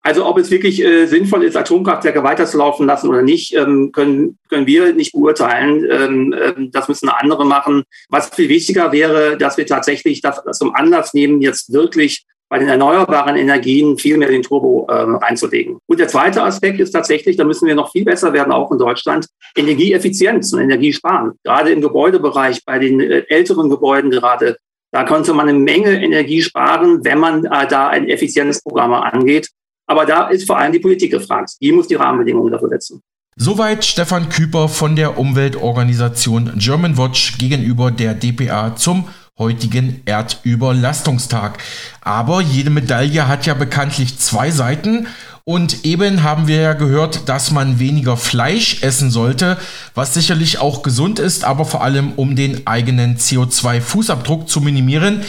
Also 0.00 0.24
ob 0.24 0.38
es 0.38 0.52
wirklich 0.52 0.80
äh, 0.80 1.06
sinnvoll 1.06 1.42
ist, 1.42 1.56
Atomkraftwerke 1.56 2.22
weiterzulaufen 2.22 2.86
lassen 2.86 3.08
oder 3.08 3.22
nicht, 3.22 3.52
ähm, 3.56 3.90
können, 3.90 4.38
können 4.48 4.68
wir 4.68 4.92
nicht 4.92 5.10
beurteilen. 5.10 5.84
Ähm, 5.90 6.34
ähm, 6.40 6.70
das 6.70 6.86
müssen 6.86 7.08
andere 7.08 7.44
machen. 7.44 7.82
Was 8.10 8.28
viel 8.28 8.48
wichtiger 8.48 8.92
wäre, 8.92 9.36
dass 9.36 9.56
wir 9.56 9.66
tatsächlich 9.66 10.20
das, 10.20 10.40
das 10.44 10.58
zum 10.58 10.72
Anlass 10.72 11.14
nehmen, 11.14 11.40
jetzt 11.40 11.72
wirklich 11.72 12.24
bei 12.48 12.60
den 12.60 12.68
erneuerbaren 12.68 13.34
Energien 13.34 13.98
viel 13.98 14.18
mehr 14.18 14.28
den 14.28 14.42
Turbo 14.42 14.86
ähm, 14.88 15.16
reinzulegen. 15.16 15.78
Und 15.86 15.98
der 15.98 16.06
zweite 16.06 16.44
Aspekt 16.44 16.78
ist 16.78 16.92
tatsächlich, 16.92 17.36
da 17.36 17.42
müssen 17.42 17.66
wir 17.66 17.74
noch 17.74 17.90
viel 17.90 18.04
besser 18.04 18.32
werden, 18.32 18.52
auch 18.52 18.70
in 18.70 18.78
Deutschland, 18.78 19.26
Energieeffizienz 19.56 20.52
und 20.52 20.60
Energiesparen. 20.60 21.32
Gerade 21.42 21.72
im 21.72 21.80
Gebäudebereich, 21.80 22.64
bei 22.64 22.78
den 22.78 23.00
äh, 23.00 23.24
älteren 23.28 23.68
Gebäuden 23.68 24.12
gerade, 24.12 24.58
da 24.92 25.04
könnte 25.04 25.32
man 25.32 25.48
eine 25.48 25.58
Menge 25.58 26.02
Energie 26.02 26.42
sparen, 26.42 27.02
wenn 27.02 27.18
man 27.18 27.44
äh, 27.46 27.66
da 27.66 27.88
ein 27.88 28.08
effizientes 28.08 28.62
Programm 28.62 28.92
angeht. 28.92 29.50
Aber 29.86 30.06
da 30.06 30.28
ist 30.28 30.46
vor 30.46 30.58
allem 30.58 30.72
die 30.72 30.78
Politik 30.78 31.10
gefragt. 31.10 31.52
Die 31.60 31.72
muss 31.72 31.88
die 31.88 31.96
Rahmenbedingungen 31.96 32.52
dafür 32.52 32.68
setzen. 32.68 33.02
Soweit 33.36 33.84
Stefan 33.84 34.28
Küper 34.28 34.68
von 34.68 34.94
der 34.94 35.18
Umweltorganisation 35.18 36.52
German 36.56 36.98
Watch 36.98 37.38
gegenüber 37.38 37.90
der 37.90 38.12
DPA 38.14 38.76
zum 38.76 39.08
heutigen 39.38 40.02
Erdüberlastungstag. 40.04 41.58
Aber 42.02 42.42
jede 42.42 42.68
Medaille 42.68 43.26
hat 43.26 43.46
ja 43.46 43.54
bekanntlich 43.54 44.18
zwei 44.18 44.50
Seiten 44.50 45.06
und 45.44 45.84
eben 45.84 46.22
haben 46.22 46.46
wir 46.46 46.60
ja 46.60 46.72
gehört, 46.72 47.28
dass 47.28 47.50
man 47.50 47.80
weniger 47.80 48.16
Fleisch 48.16 48.82
essen 48.82 49.10
sollte, 49.10 49.58
was 49.94 50.14
sicherlich 50.14 50.58
auch 50.58 50.84
gesund 50.84 51.18
ist, 51.18 51.42
aber 51.42 51.64
vor 51.64 51.82
allem 51.82 52.12
um 52.12 52.36
den 52.36 52.66
eigenen 52.66 53.16
CO2-Fußabdruck 53.16 54.46
zu 54.46 54.60
minimieren. 54.60 55.22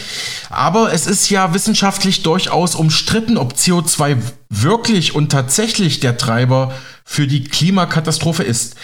Aber 0.51 0.93
es 0.93 1.07
ist 1.07 1.31
ja 1.31 1.55
wissenschaftlich 1.55 2.21
durchaus 2.21 2.75
umstritten, 2.75 3.37
ob 3.37 3.53
CO2 3.53 4.17
wirklich 4.49 5.15
und 5.15 5.31
tatsächlich 5.31 5.99
der 5.99 6.15
Treiber 6.15 6.73
für 7.03 7.25
die 7.25 7.43
Klimakatastrophe 7.43 8.43
ist. 8.43 8.75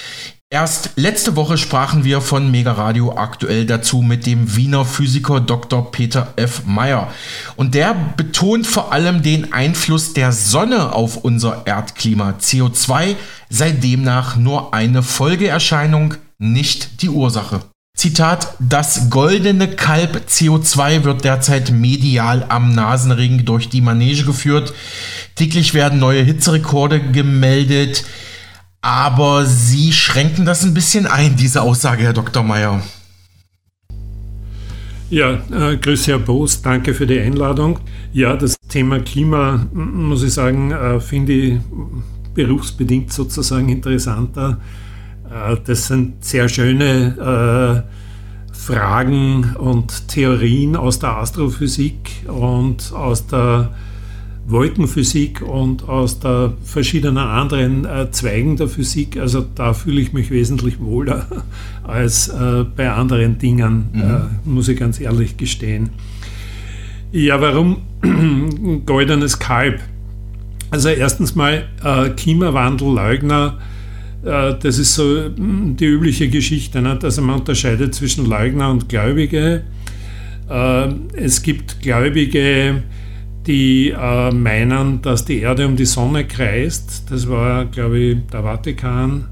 Erst 0.52 0.94
letzte 0.96 1.36
Woche 1.36 1.60
sprachen 1.60 2.04
wir 2.04 2.22
von 2.22 2.50
Mega 2.50 2.72
Radio 2.72 3.16
aktuell 3.16 3.68
dazu 3.68 4.02
mit 4.02 4.26
dem 4.26 4.56
Wiener 4.56 4.84
Physiker 4.84 5.42
Dr. 5.42 5.92
Peter 5.92 6.34
F. 6.38 6.64
Meyer. 6.66 7.14
Und 7.56 7.76
der 7.76 7.94
betont 8.18 8.66
vor 8.66 8.92
allem 8.92 9.22
den 9.22 9.54
Einfluss 9.54 10.14
der 10.14 10.32
Sonne 10.32 10.92
auf 10.94 11.18
unser 11.18 11.68
Erdklima. 11.68 12.34
CO2 12.42 13.16
sei 13.52 13.70
demnach 13.70 14.38
nur 14.38 14.74
eine 14.74 15.04
Folgeerscheinung, 15.04 16.16
nicht 16.40 17.04
die 17.04 17.10
Ursache. 17.10 17.62
Zitat, 17.96 18.56
das 18.58 19.12
goldene 19.12 19.68
Kalb 19.68 20.24
CO2 20.28 21.04
wird 21.04 21.26
derzeit 21.26 21.70
medial 21.70 22.48
am 22.50 22.74
Nasenring 22.74 23.46
durch 23.46 23.70
die 23.70 23.82
Manege 23.82 24.24
geführt. 24.24 24.74
Täglich 25.36 25.76
werden 25.76 26.00
neue 26.00 26.24
Hitzerekorde 26.24 27.02
gemeldet. 27.12 28.04
Aber 28.82 29.46
Sie 29.46 29.92
schränken 29.92 30.46
das 30.46 30.64
ein 30.64 30.74
bisschen 30.74 31.06
ein, 31.06 31.36
diese 31.36 31.62
Aussage, 31.62 32.04
Herr 32.04 32.14
Dr. 32.14 32.44
Meyer. 32.44 32.82
Ja, 35.10 35.40
äh, 35.52 35.76
Grüße, 35.78 36.12
Herr 36.12 36.20
Boos, 36.20 36.62
danke 36.62 36.94
für 36.94 37.08
die 37.08 37.20
Einladung. 37.20 37.80
Ja, 38.14 38.36
das 38.36 38.56
Thema 38.70 39.00
Klima, 39.00 39.68
muss 39.74 40.24
ich 40.24 40.34
sagen, 40.34 40.72
äh, 40.72 41.00
finde 41.00 41.34
ich 41.34 41.60
berufsbedingt 42.36 43.12
sozusagen 43.12 43.70
interessanter. 43.70 44.60
Äh, 45.30 45.58
das 45.66 45.88
sind 45.88 46.24
sehr 46.24 46.48
schöne 46.48 47.86
äh, 47.90 48.56
Fragen 48.56 49.56
und 49.56 50.08
Theorien 50.10 50.76
aus 50.76 51.00
der 51.00 51.18
Astrophysik 51.18 52.28
und 52.28 52.94
aus 52.94 53.26
der 53.26 53.74
Wolkenphysik 54.50 55.42
und 55.42 55.88
aus 55.88 56.20
der 56.20 56.54
verschiedenen 56.64 57.18
anderen 57.18 57.86
äh, 57.86 58.10
Zweigen 58.12 58.58
der 58.58 58.68
Physik. 58.68 59.18
Also 59.18 59.46
da 59.56 59.74
fühle 59.74 60.02
ich 60.02 60.14
mich 60.14 60.32
wesentlich 60.32 60.80
wohler 60.80 61.28
als 61.84 62.30
äh, 62.30 62.66
bei 62.76 62.90
anderen 62.90 63.38
Dingen, 63.38 63.90
mhm. 63.94 64.02
äh, 64.02 64.50
muss 64.50 64.68
ich 64.68 64.80
ganz 64.80 65.00
ehrlich 65.00 65.38
gestehen. 65.38 65.90
Ja, 67.12 67.42
warum 67.42 67.78
goldenes 68.86 69.40
Kalb? 69.40 69.80
Also 70.72 70.90
erstens 70.90 71.36
mal 71.36 71.68
äh, 71.84 72.10
Klimawandelleugner, 72.10 73.58
äh, 74.24 74.54
das 74.62 74.78
ist 74.78 74.94
so 74.94 75.26
hm, 75.26 75.76
die 75.78 75.86
übliche 75.86 76.30
Geschichte, 76.30 76.82
ne? 76.82 77.00
also 77.02 77.22
man 77.22 77.40
unterscheidet 77.40 77.96
zwischen 77.96 78.26
Leugner 78.26 78.70
und 78.70 78.90
Gläubige. 78.90 79.64
Äh, 80.50 80.88
es 81.14 81.42
gibt 81.42 81.82
Gläubige, 81.82 82.84
die 83.48 83.90
äh, 83.90 84.32
meinen, 84.32 85.02
dass 85.02 85.26
die 85.26 85.40
Erde 85.40 85.68
um 85.68 85.76
die 85.76 85.86
Sonne 85.86 86.26
kreist. 86.26 87.06
Das 87.10 87.28
war, 87.30 87.66
glaube 87.66 88.00
ich, 88.00 88.18
der 88.32 88.44
Vatikan. 88.44 89.26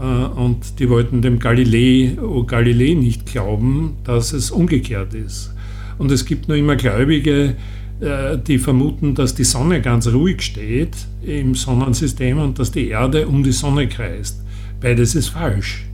Äh, 0.00 0.04
und 0.04 0.78
die 0.78 0.88
wollten 0.88 1.22
dem 1.22 1.38
Galileo 1.38 2.44
Galilei 2.44 2.94
nicht 2.94 3.26
glauben, 3.26 3.96
dass 4.04 4.32
es 4.32 4.50
umgekehrt 4.50 5.14
ist. 5.14 5.54
Und 5.98 6.10
es 6.10 6.24
gibt 6.24 6.48
nur 6.48 6.56
immer 6.56 6.76
Gläubige, 6.76 7.56
äh, 8.00 8.38
die 8.38 8.58
vermuten, 8.58 9.14
dass 9.14 9.34
die 9.34 9.44
Sonne 9.44 9.80
ganz 9.80 10.08
ruhig 10.08 10.42
steht 10.42 10.96
im 11.22 11.54
Sonnensystem 11.54 12.38
und 12.38 12.58
dass 12.58 12.72
die 12.72 12.88
Erde 12.88 13.28
um 13.28 13.42
die 13.42 13.52
Sonne 13.52 13.86
kreist. 13.86 14.42
Beides 14.80 15.14
ist 15.14 15.28
falsch. 15.28 15.84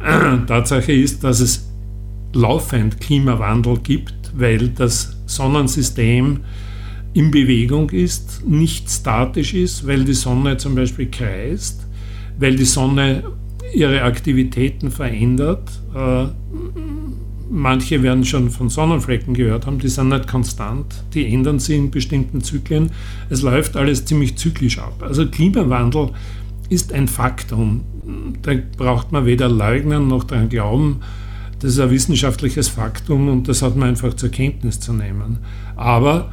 Tatsache 0.46 0.92
ist, 0.92 1.24
dass 1.24 1.40
es 1.40 1.68
laufend 2.32 3.00
Klimawandel 3.00 3.78
gibt, 3.78 4.14
weil 4.36 4.68
das 4.68 5.16
Sonnensystem 5.26 6.40
in 7.12 7.30
Bewegung 7.30 7.90
ist, 7.90 8.46
nicht 8.46 8.90
statisch 8.90 9.54
ist, 9.54 9.86
weil 9.86 10.04
die 10.04 10.14
Sonne 10.14 10.56
zum 10.56 10.74
Beispiel 10.74 11.10
kreist, 11.10 11.86
weil 12.38 12.56
die 12.56 12.64
Sonne 12.64 13.24
ihre 13.74 14.02
Aktivitäten 14.02 14.90
verändert. 14.90 15.70
Äh, 15.94 16.26
manche 17.50 18.02
werden 18.02 18.24
schon 18.24 18.50
von 18.50 18.68
Sonnenflecken 18.68 19.34
gehört 19.34 19.66
haben, 19.66 19.78
die 19.78 19.88
sind 19.88 20.08
nicht 20.08 20.28
konstant, 20.28 21.04
die 21.14 21.32
ändern 21.32 21.58
sich 21.58 21.76
in 21.76 21.90
bestimmten 21.90 22.42
Zyklen. 22.42 22.90
Es 23.28 23.42
läuft 23.42 23.76
alles 23.76 24.04
ziemlich 24.04 24.36
zyklisch 24.36 24.78
ab. 24.78 25.02
Also 25.02 25.26
Klimawandel 25.26 26.10
ist 26.68 26.92
ein 26.92 27.08
Faktum. 27.08 27.82
Da 28.42 28.52
braucht 28.76 29.10
man 29.10 29.26
weder 29.26 29.48
leugnen 29.48 30.06
noch 30.08 30.24
daran 30.24 30.48
glauben. 30.48 31.00
Das 31.58 31.72
ist 31.72 31.80
ein 31.80 31.90
wissenschaftliches 31.90 32.68
Faktum 32.68 33.28
und 33.28 33.48
das 33.48 33.60
hat 33.62 33.76
man 33.76 33.90
einfach 33.90 34.14
zur 34.14 34.30
Kenntnis 34.30 34.80
zu 34.80 34.92
nehmen. 34.92 35.38
Aber 35.76 36.32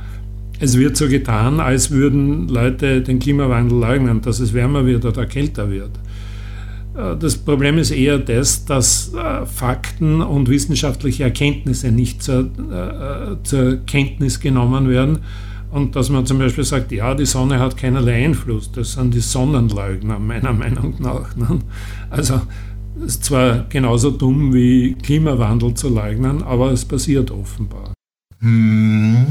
es 0.60 0.78
wird 0.78 0.98
so 0.98 1.08
getan, 1.08 1.60
als 1.60 1.92
würden 1.92 2.48
Leute 2.48 3.02
den 3.02 3.20
Klimawandel 3.20 3.80
leugnen, 3.80 4.22
dass 4.22 4.40
es 4.40 4.54
wärmer 4.54 4.86
wird 4.86 5.06
oder 5.06 5.26
kälter 5.26 5.70
wird. 5.70 5.92
Äh, 6.98 7.16
das 7.18 7.38
Problem 7.38 7.78
ist 7.78 7.92
eher 7.92 8.18
das, 8.18 8.66
dass 8.66 9.14
äh, 9.14 9.46
Fakten 9.46 10.22
und 10.22 10.50
wissenschaftliche 10.50 11.24
Erkenntnisse 11.24 11.92
nicht 11.92 12.24
zur, 12.24 12.46
äh, 12.46 13.44
zur, 13.44 13.78
Kenntnis 13.86 14.40
genommen 14.40 14.90
werden 14.90 15.20
und 15.72 15.96
dass 15.96 16.10
man 16.10 16.26
zum 16.26 16.40
Beispiel 16.40 16.64
sagt, 16.64 16.92
ja, 16.92 17.14
die 17.14 17.26
Sonne 17.26 17.60
hat 17.60 17.78
keinerlei 17.78 18.26
Einfluss. 18.26 18.72
Das 18.72 18.94
sind 18.94 19.14
die 19.14 19.20
Sonnenleugner 19.20 20.18
meiner 20.20 20.54
Meinung 20.54 20.96
nach. 21.00 21.36
Ne? 21.36 21.60
Also 22.10 22.42
es 23.00 23.16
ist 23.16 23.26
zwar 23.26 23.66
genauso 23.70 24.10
dumm 24.10 24.54
wie 24.54 24.96
Klimawandel 24.96 25.76
zu 25.76 25.90
leugnen, 25.90 26.42
aber 26.42 26.72
es 26.72 26.84
passiert 26.84 27.30
offenbar. 27.30 27.94
Hm. 28.40 29.26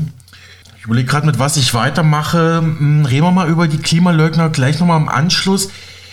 Ich 0.86 0.88
überlege 0.88 1.08
gerade, 1.08 1.26
mit 1.26 1.40
was 1.40 1.56
ich 1.56 1.74
weitermache. 1.74 2.58
Hm, 2.58 3.06
reden 3.06 3.24
wir 3.24 3.32
mal 3.32 3.48
über 3.48 3.66
die 3.66 3.78
Klimaleugner 3.78 4.50
gleich 4.50 4.78
nochmal 4.78 5.00
im 5.00 5.08
Anschluss. 5.08 5.68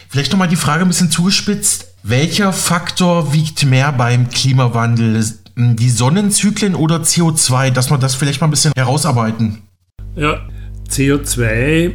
Vielleicht 0.10 0.32
nochmal 0.32 0.48
die 0.48 0.56
Frage 0.56 0.82
ein 0.82 0.88
bisschen 0.88 1.12
zugespitzt. 1.12 1.94
Welcher 2.02 2.52
Faktor 2.52 3.34
wiegt 3.34 3.68
mehr 3.68 3.92
beim 3.92 4.30
Klimawandel? 4.30 5.24
Die 5.56 5.90
Sonnenzyklen 5.92 6.74
oder 6.74 7.02
CO2? 7.02 7.70
Dass 7.70 7.92
wir 7.92 8.00
das 8.00 8.16
vielleicht 8.16 8.42
mal 8.42 8.48
ein 8.48 8.50
bisschen 8.50 8.72
herausarbeiten. 8.76 9.60
Ja, 10.16 10.40
CO2, 10.90 11.94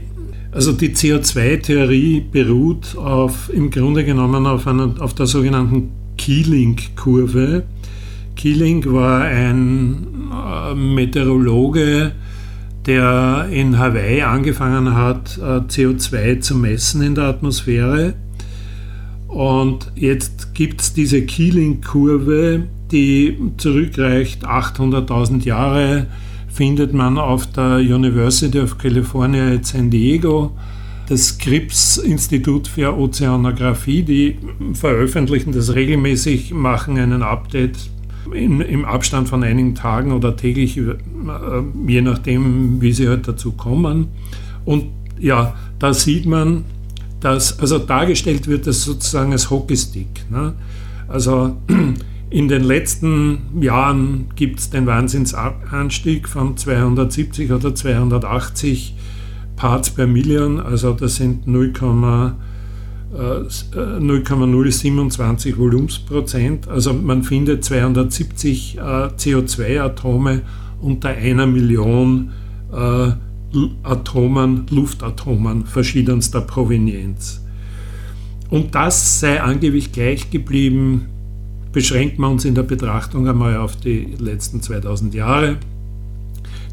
also 0.52 0.70
die 0.70 0.90
CO2-Theorie 0.90 2.20
beruht 2.30 2.96
auf, 2.96 3.50
im 3.52 3.72
Grunde 3.72 4.04
genommen 4.04 4.46
auf, 4.46 4.68
einer, 4.68 4.94
auf 5.00 5.14
der 5.14 5.26
sogenannten 5.26 5.90
Keeling-Kurve. 6.16 7.64
Keeling 8.36 8.84
war 8.92 9.22
ein 9.22 10.06
äh, 10.32 10.74
Meteorologe, 10.76 12.12
der 12.88 13.48
in 13.52 13.78
Hawaii 13.78 14.22
angefangen 14.22 14.94
hat, 14.94 15.38
äh, 15.38 15.60
CO2 15.60 16.40
zu 16.40 16.56
messen 16.56 17.02
in 17.02 17.14
der 17.14 17.24
Atmosphäre. 17.24 18.14
Und 19.28 19.92
jetzt 19.94 20.54
gibt 20.54 20.80
es 20.80 20.94
diese 20.94 21.20
Keeling-Kurve, 21.22 22.62
die 22.90 23.36
zurückreicht 23.58 24.46
800.000 24.46 25.44
Jahre, 25.44 26.06
findet 26.48 26.94
man 26.94 27.18
auf 27.18 27.46
der 27.46 27.76
University 27.76 28.58
of 28.58 28.78
California 28.78 29.52
at 29.52 29.66
San 29.66 29.90
Diego. 29.90 30.56
Das 31.10 31.28
Scripps-Institut 31.28 32.68
für 32.68 32.96
Ozeanographie, 32.96 34.02
die 34.02 34.38
veröffentlichen 34.72 35.52
das 35.52 35.74
regelmäßig, 35.74 36.54
machen 36.54 36.98
einen 36.98 37.22
Update 37.22 37.90
in, 38.32 38.60
im 38.60 38.84
Abstand 38.84 39.28
von 39.28 39.42
einigen 39.42 39.74
Tagen 39.74 40.12
oder 40.12 40.36
täglich, 40.36 40.76
äh, 40.76 40.96
je 41.86 42.00
nachdem, 42.00 42.80
wie 42.80 42.92
sie 42.92 43.08
halt 43.08 43.28
dazu 43.28 43.52
kommen. 43.52 44.08
Und 44.64 44.86
ja, 45.18 45.54
da 45.78 45.94
sieht 45.94 46.26
man, 46.26 46.64
dass, 47.20 47.58
also 47.58 47.78
dargestellt 47.78 48.46
wird 48.46 48.66
das 48.66 48.84
sozusagen 48.84 49.32
als 49.32 49.50
Hockeystick. 49.50 50.30
Ne? 50.30 50.54
Also 51.08 51.56
in 52.30 52.48
den 52.48 52.62
letzten 52.62 53.60
Jahren 53.60 54.26
gibt 54.36 54.60
es 54.60 54.70
den 54.70 54.86
Wahnsinnsanstieg 54.86 56.28
von 56.28 56.56
270 56.56 57.52
oder 57.52 57.74
280 57.74 58.94
Parts 59.56 59.90
per 59.90 60.06
Million, 60.06 60.60
also 60.60 60.92
das 60.92 61.16
sind 61.16 61.48
0, 61.48 61.72
0,027 63.12 65.58
Volumensprozent. 65.58 66.68
Also 66.68 66.92
man 66.92 67.22
findet 67.22 67.64
270 67.64 68.76
äh, 68.76 68.80
CO2-Atome 68.80 70.42
unter 70.80 71.08
einer 71.08 71.46
Million 71.46 72.32
äh, 72.72 73.12
Atomen, 73.82 74.66
Luftatomen 74.70 75.64
verschiedenster 75.64 76.42
Provenienz. 76.42 77.42
Und 78.50 78.74
das 78.74 79.20
sei 79.20 79.40
angeblich 79.40 79.92
gleich 79.92 80.30
geblieben, 80.30 81.06
beschränken 81.72 82.22
wir 82.22 82.28
uns 82.28 82.44
in 82.44 82.54
der 82.54 82.62
Betrachtung 82.62 83.28
einmal 83.28 83.56
auf 83.56 83.76
die 83.76 84.14
letzten 84.18 84.62
2000 84.62 85.14
Jahre. 85.14 85.56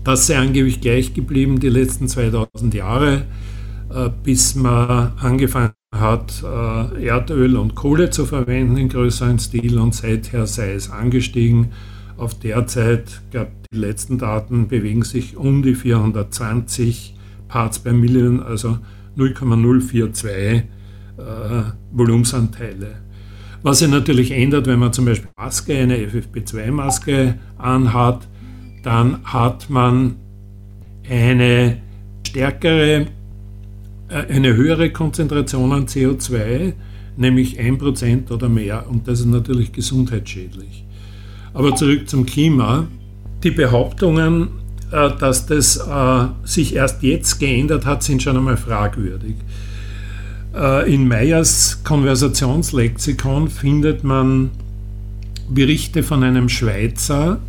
Das 0.04 0.28
sei 0.28 0.38
angeblich 0.38 0.82
gleich 0.82 1.14
geblieben 1.14 1.60
die 1.60 1.70
letzten 1.70 2.08
2000 2.08 2.74
Jahre, 2.74 3.26
äh, 3.94 4.10
bis 4.24 4.56
man 4.56 5.14
angefangen 5.18 5.74
hat 6.00 6.44
äh, 6.44 7.06
Erdöl 7.06 7.58
und 7.58 7.76
Kohle 7.76 8.10
zu 8.10 8.26
verwenden 8.26 8.78
in 8.78 8.90
größerem 8.90 9.40
Stil 9.40 9.80
und 9.80 9.96
seither 9.96 10.48
sei 10.48 10.74
es 10.74 10.90
angestiegen. 10.90 11.72
Auf 12.18 12.34
derzeit, 12.40 13.22
gab 13.32 13.50
die 13.72 13.78
letzten 13.78 14.18
Daten 14.18 14.68
bewegen 14.68 15.04
sich 15.04 15.36
um 15.36 15.64
die 15.64 15.76
420 15.76 17.16
Parts 17.48 17.80
per 17.80 17.94
Million, 17.94 18.42
also 18.42 18.78
0,042 19.18 20.30
äh, 20.30 20.64
Volumensanteile. 21.92 22.96
Was 23.64 23.80
sich 23.80 23.90
natürlich 23.90 24.32
ändert, 24.32 24.68
wenn 24.68 24.80
man 24.80 24.94
zum 24.94 25.06
Beispiel 25.06 25.30
Maske, 25.38 25.76
eine 25.76 25.98
FFP2-Maske 25.98 27.36
anhat, 27.58 28.28
dann 28.84 29.24
hat 29.24 29.70
man 29.70 30.18
eine 31.10 31.78
stärkere 32.28 33.08
eine 34.10 34.56
höhere 34.56 34.92
Konzentration 34.92 35.72
an 35.72 35.88
CO2, 35.88 36.74
nämlich 37.18 37.60
1% 37.60 38.32
oder 38.32 38.50
mehr. 38.50 38.88
Und 38.90 39.08
das 39.08 39.22
ist 39.22 39.28
natürlich 39.28 39.72
gesundheitsschädlich. 39.72 40.86
Aber 41.54 41.76
zurück 41.76 42.08
zum 42.10 42.26
Klima. 42.26 42.88
Die 43.44 43.52
Behauptungen, 43.52 44.50
äh, 44.92 45.10
dass 45.20 45.46
das 45.46 45.78
äh, 45.78 46.26
sich 46.44 46.76
erst 46.76 47.04
jetzt 47.04 47.40
geändert 47.40 47.86
hat, 47.86 48.04
sind 48.04 48.22
schon 48.22 48.38
einmal 48.38 48.58
fragwürdig. 48.58 49.36
In 50.88 51.10
Meyers 51.10 51.82
Konversationslexikon 51.84 53.50
findet 53.50 54.06
man 54.06 54.52
Berichte 55.50 56.02
von 56.02 56.24
einem 56.24 56.48
Schweizer 56.48 57.40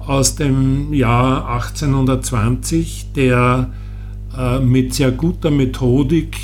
aus 0.00 0.36
dem 0.36 0.92
Jahr 0.92 1.48
1820, 1.48 3.12
der 3.14 3.70
äh, 3.70 3.85
mit 4.60 4.94
sehr 4.94 5.12
guter 5.12 5.50
Methodik 5.50 6.36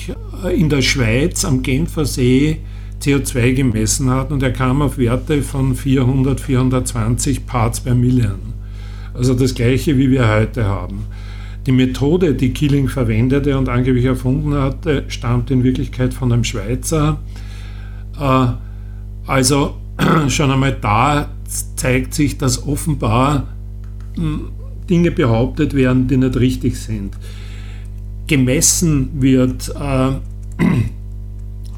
äh, 0.45 0.59
in 0.59 0.68
der 0.68 0.82
Schweiz 0.82 1.45
am 1.45 1.62
Genfer 1.62 2.07
See 2.07 2.59
CO2 3.03 3.53
gemessen 3.53 4.11
hat 4.11 4.30
und 4.30 4.43
er 4.43 4.53
kam 4.53 4.80
auf 4.80 4.97
Werte 4.97 5.43
von 5.43 5.74
400, 5.74 6.40
420 6.40 7.47
Parts 7.47 7.80
per 7.80 7.95
Million. 7.95 8.55
Also 9.12 9.34
das 9.34 9.55
gleiche, 9.55 9.99
wie 9.99 10.11
wir 10.11 10.26
heute 10.26 10.64
haben. 10.64 11.05
Die 11.66 11.72
Methode, 11.72 12.34
die 12.34 12.53
Killing 12.53 12.88
verwendete 12.88 13.59
und 13.59 13.68
angeblich 13.68 14.05
erfunden 14.05 14.55
hatte, 14.55 15.05
stammt 15.09 15.51
in 15.51 15.62
Wirklichkeit 15.62 16.14
von 16.14 16.32
einem 16.32 16.45
Schweizer. 16.45 17.18
Äh, 18.18 18.47
also 19.26 19.76
schon 20.28 20.51
einmal 20.51 20.76
da 20.80 21.28
zeigt 21.76 22.14
sich, 22.14 22.38
dass 22.38 22.66
offenbar 22.66 23.49
hm, 24.14 24.49
Dinge 24.88 25.11
behauptet 25.11 25.74
werden, 25.74 26.09
die 26.09 26.16
nicht 26.16 26.36
richtig 26.38 26.78
sind 26.78 27.16
gemessen 28.27 29.11
wird, 29.20 29.73
äh, 29.79 30.12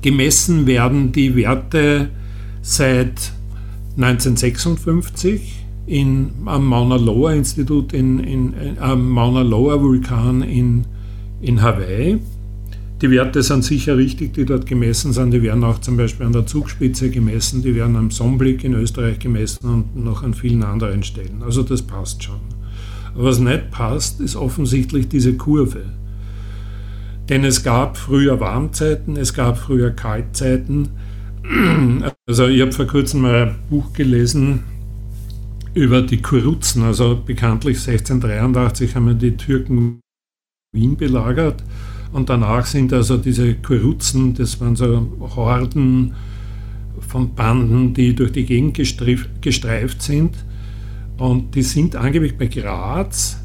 gemessen 0.02 0.66
werden 0.66 1.12
die 1.12 1.34
Werte 1.36 2.10
seit 2.62 3.32
1956 3.96 5.64
in, 5.86 6.30
am 6.46 6.66
Mauna 6.66 6.96
Loa 6.96 7.32
Institut, 7.34 7.92
in, 7.92 8.18
in, 8.20 8.52
in, 8.54 8.78
am 8.78 9.08
Mauna 9.10 9.42
Loa 9.42 9.80
Vulkan 9.80 10.42
in, 10.42 10.84
in 11.40 11.62
Hawaii. 11.62 12.18
Die 13.02 13.10
Werte 13.10 13.42
sind 13.42 13.64
sicher 13.64 13.98
richtig, 13.98 14.32
die 14.34 14.44
dort 14.44 14.66
gemessen 14.66 15.12
sind. 15.12 15.32
Die 15.32 15.42
werden 15.42 15.62
auch 15.64 15.80
zum 15.80 15.96
Beispiel 15.96 16.24
an 16.26 16.32
der 16.32 16.46
Zugspitze 16.46 17.10
gemessen, 17.10 17.62
die 17.62 17.74
werden 17.74 17.96
am 17.96 18.10
Sonnenblick 18.10 18.64
in 18.64 18.72
Österreich 18.74 19.18
gemessen 19.18 19.68
und 19.68 20.04
noch 20.04 20.22
an 20.22 20.32
vielen 20.32 20.62
anderen 20.62 21.02
Stellen. 21.02 21.42
Also 21.42 21.62
das 21.62 21.82
passt 21.82 22.22
schon. 22.22 22.40
Was 23.14 23.38
nicht 23.38 23.70
passt, 23.70 24.20
ist 24.20 24.36
offensichtlich 24.36 25.08
diese 25.08 25.34
Kurve. 25.34 25.82
Denn 27.28 27.44
es 27.44 27.62
gab 27.62 27.96
früher 27.96 28.38
Warmzeiten, 28.40 29.16
es 29.16 29.32
gab 29.32 29.58
früher 29.58 29.90
Kaltzeiten. 29.90 30.90
Also 32.26 32.48
ich 32.48 32.62
habe 32.62 32.72
vor 32.72 32.86
kurzem 32.86 33.20
mal 33.20 33.48
ein 33.48 33.54
Buch 33.68 33.92
gelesen 33.92 34.64
über 35.74 36.00
die 36.00 36.22
Kuruzen. 36.22 36.82
Also 36.82 37.22
bekanntlich 37.22 37.86
1683 37.86 38.96
haben 38.96 39.18
die 39.18 39.36
Türken 39.36 40.00
Wien 40.74 40.96
belagert 40.96 41.62
und 42.14 42.30
danach 42.30 42.64
sind 42.64 42.92
also 42.92 43.16
diese 43.16 43.54
Kuruzen, 43.54 44.34
das 44.34 44.60
waren 44.60 44.76
so 44.76 45.06
Horden 45.34 46.14
von 47.00 47.34
Banden, 47.34 47.92
die 47.92 48.14
durch 48.14 48.30
die 48.30 48.44
Gegend 48.44 48.76
gestreift 48.76 50.00
sind. 50.00 50.36
Und 51.18 51.54
die 51.54 51.62
sind 51.62 51.96
angeblich 51.96 52.36
bei 52.36 52.46
Graz, 52.46 53.40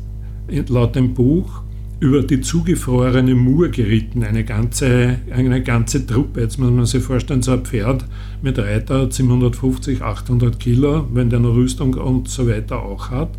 laut 0.47 0.95
dem 0.95 1.13
Buch, 1.13 1.63
über 2.00 2.22
die 2.22 2.39
zugefrorene 2.39 3.36
Mur 3.36 3.70
geritten, 3.70 4.24
eine 4.24 4.45
ganze, 4.45 5.18
eine 5.32 5.62
ganze 5.62 6.06
Truppe. 6.06 6.41
Jetzt 6.41 6.58
muss 6.58 6.72
man 6.72 6.86
sich 6.86 7.04
vorstellen, 7.04 7.41
so 7.41 7.52
ein 7.52 7.66
Pferd 7.66 8.06
mit 8.41 8.58
Reiter 8.58 9.12
750, 9.12 10.02
800 10.02 10.60
Kilo, 10.60 11.08
wenn 11.14 11.30
der 11.30 11.39
eine 11.39 11.50
Rüstung 11.50 11.95
und 11.95 12.30
so 12.30 12.47
weiter 12.47 12.82
auch 12.82 13.12
hat. 13.12 13.32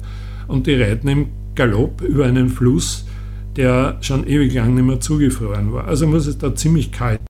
Und 0.46 0.66
die 0.66 0.74
reiten 0.74 1.08
im 1.08 1.26
Galopp 1.54 2.02
über 2.02 2.26
einen 2.26 2.48
Fluss, 2.48 3.06
der 3.56 3.96
schon 4.02 4.26
ewig 4.26 4.52
lang 4.54 4.74
nicht 4.74 4.84
mehr 4.84 5.00
zugefroren 5.00 5.72
war. 5.72 5.86
Also 5.86 6.06
muss 6.06 6.26
es 6.26 6.38
da 6.38 6.54
ziemlich 6.54 6.92
kalt. 6.92 7.20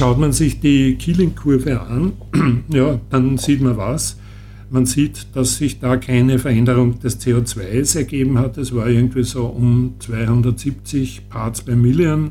Schaut 0.00 0.18
man 0.18 0.32
sich 0.32 0.60
die 0.60 0.96
Keeling-Kurve 0.96 1.80
an, 1.80 2.12
ja, 2.68 3.00
dann 3.10 3.38
sieht 3.38 3.60
man 3.60 3.76
was. 3.76 4.19
Man 4.72 4.86
sieht, 4.86 5.34
dass 5.34 5.56
sich 5.56 5.80
da 5.80 5.96
keine 5.96 6.38
Veränderung 6.38 7.00
des 7.00 7.20
CO2s 7.20 7.96
ergeben 7.96 8.38
hat. 8.38 8.56
Es 8.56 8.72
war 8.72 8.86
irgendwie 8.86 9.24
so 9.24 9.46
um 9.46 9.94
270 9.98 11.28
Parts 11.28 11.62
per 11.62 11.74
Million, 11.74 12.30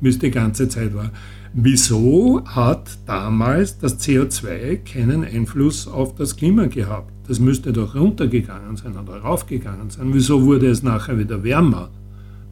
wie 0.00 0.10
es 0.10 0.20
die 0.20 0.30
ganze 0.30 0.68
Zeit 0.68 0.94
war. 0.94 1.10
Wieso 1.52 2.44
hat 2.44 2.96
damals 3.06 3.78
das 3.78 3.98
CO2 3.98 4.76
keinen 4.84 5.24
Einfluss 5.24 5.88
auf 5.88 6.14
das 6.14 6.36
Klima 6.36 6.66
gehabt? 6.66 7.10
Das 7.26 7.40
müsste 7.40 7.72
doch 7.72 7.96
runtergegangen 7.96 8.76
sein 8.76 8.96
oder 8.96 9.16
raufgegangen 9.16 9.90
sein. 9.90 10.14
Wieso 10.14 10.44
wurde 10.44 10.68
es 10.68 10.84
nachher 10.84 11.18
wieder 11.18 11.42
wärmer, 11.42 11.90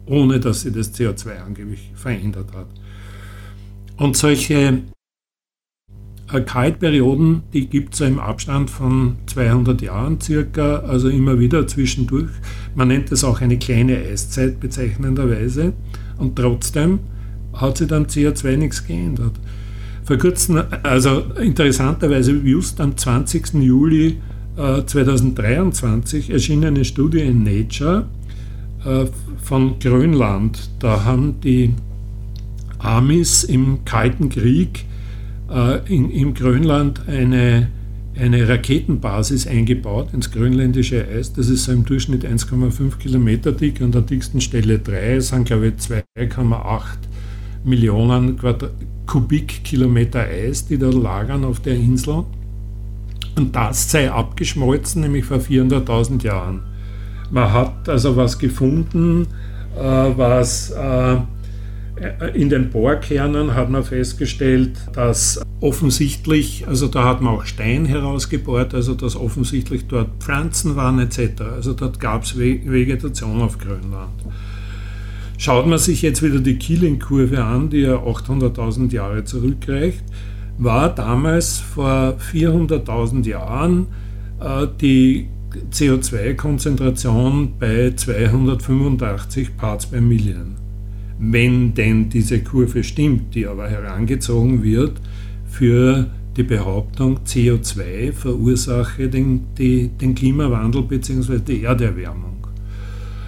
ohne 0.05 0.41
dass 0.41 0.61
sich 0.61 0.73
das 0.73 0.93
CO2 0.93 1.45
angeblich 1.45 1.91
verändert 1.95 2.51
hat? 2.53 2.67
Und 3.95 4.17
solche 4.17 4.83
Kaltperioden, 6.31 7.41
die 7.53 7.67
gibt 7.67 7.95
es 7.95 8.01
im 8.01 8.19
Abstand 8.19 8.69
von 8.69 9.15
200 9.25 9.81
Jahren 9.81 10.21
circa, 10.21 10.77
also 10.79 11.09
immer 11.09 11.39
wieder 11.39 11.65
zwischendurch. 11.65 12.29
Man 12.75 12.89
nennt 12.89 13.11
das 13.11 13.23
auch 13.23 13.41
eine 13.41 13.57
kleine 13.57 13.97
Eiszeit 13.97 14.59
bezeichnenderweise. 14.59 15.73
Und 16.17 16.35
trotzdem 16.35 16.99
hat 17.53 17.77
sich 17.77 17.87
dann 17.87 18.05
CO2 18.05 18.57
nichts 18.57 18.85
geändert. 18.85 19.33
Vor 20.03 20.17
kurzem, 20.17 20.61
also 20.83 21.23
interessanterweise 21.41 22.33
just 22.33 22.79
am 22.79 22.95
20. 22.95 23.55
Juli 23.55 24.17
äh, 24.55 24.83
2023 24.85 26.29
erschien 26.29 26.63
eine 26.63 26.85
Studie 26.85 27.21
in 27.21 27.43
Nature 27.43 28.07
äh, 28.85 29.05
von 29.41 29.79
Grönland. 29.79 30.69
Da 30.79 31.05
haben 31.05 31.41
die 31.41 31.73
Amis 32.77 33.43
im 33.43 33.83
Kalten 33.85 34.29
Krieg 34.29 34.85
äh, 35.51 35.93
in, 35.93 36.09
in 36.09 36.33
Grönland 36.33 37.01
eine, 37.07 37.69
eine 38.17 38.47
Raketenbasis 38.47 39.47
eingebaut 39.47 40.13
ins 40.13 40.31
grönländische 40.31 41.07
Eis. 41.07 41.33
Das 41.33 41.49
ist 41.49 41.65
so 41.65 41.71
im 41.71 41.85
Durchschnitt 41.85 42.25
1,5 42.25 42.97
Kilometer 42.97 43.51
dick. 43.51 43.81
An 43.81 43.91
der 43.91 44.01
dicksten 44.01 44.41
Stelle 44.41 44.79
3 44.79 45.19
sind, 45.19 45.45
glaube 45.45 45.67
ich, 45.67 45.73
2,8 45.75 46.81
Millionen 47.63 48.37
Quadrat 48.37 48.71
Kubikkilometer 49.09 50.19
Eis, 50.19 50.67
die 50.67 50.77
da 50.77 50.87
lagern 50.87 51.43
auf 51.43 51.61
der 51.61 51.73
Insel. 51.73 52.25
Und 53.35 53.55
das 53.55 53.89
sei 53.89 54.11
abgeschmolzen, 54.11 55.01
nämlich 55.01 55.25
vor 55.25 55.37
400.000 55.37 56.23
Jahren. 56.23 56.61
Man 57.31 57.51
hat 57.51 57.89
also 57.89 58.15
was 58.15 58.37
gefunden, 58.37 59.25
äh, 59.75 59.81
was 59.81 60.69
äh, 60.69 61.17
in 62.33 62.49
den 62.49 62.69
Bohrkernen 62.69 63.55
hat 63.55 63.69
man 63.69 63.83
festgestellt, 63.83 64.71
dass 64.93 65.41
offensichtlich, 65.59 66.65
also 66.67 66.87
da 66.87 67.05
hat 67.05 67.21
man 67.21 67.35
auch 67.35 67.45
Stein 67.45 67.85
herausgebohrt, 67.85 68.73
also 68.73 68.93
dass 68.93 69.15
offensichtlich 69.15 69.87
dort 69.87 70.09
Pflanzen 70.19 70.75
waren 70.75 70.99
etc. 70.99 71.41
Also 71.55 71.73
dort 71.73 71.99
gab 71.99 72.23
es 72.23 72.37
Vegetation 72.37 73.41
auf 73.41 73.57
Grönland. 73.57 74.21
Schaut 75.37 75.67
man 75.67 75.79
sich 75.79 76.01
jetzt 76.01 76.21
wieder 76.21 76.39
die 76.39 76.57
Keeling-Kurve 76.57 77.43
an, 77.43 77.69
die 77.69 77.79
ja 77.79 77.95
800.000 77.95 78.91
Jahre 78.91 79.23
zurückreicht, 79.23 80.03
war 80.57 80.93
damals 80.93 81.59
vor 81.59 82.17
400.000 82.33 83.25
Jahren 83.25 83.87
äh, 84.41 84.67
die 84.81 85.29
CO2-Konzentration 85.71 87.53
bei 87.57 87.93
285 87.95 89.55
Parts 89.57 89.85
per 89.85 90.01
Million 90.01 90.68
wenn 91.19 91.73
denn 91.73 92.09
diese 92.09 92.39
Kurve 92.39 92.83
stimmt, 92.83 93.35
die 93.35 93.45
aber 93.45 93.69
herangezogen 93.69 94.63
wird 94.63 94.99
für 95.45 96.09
die 96.37 96.43
Behauptung, 96.43 97.19
CO2 97.25 98.13
verursache 98.13 99.09
den, 99.09 99.41
die, 99.57 99.89
den 99.89 100.15
Klimawandel 100.15 100.83
bzw. 100.83 101.39
die 101.39 101.63
Erderwärmung. 101.63 102.47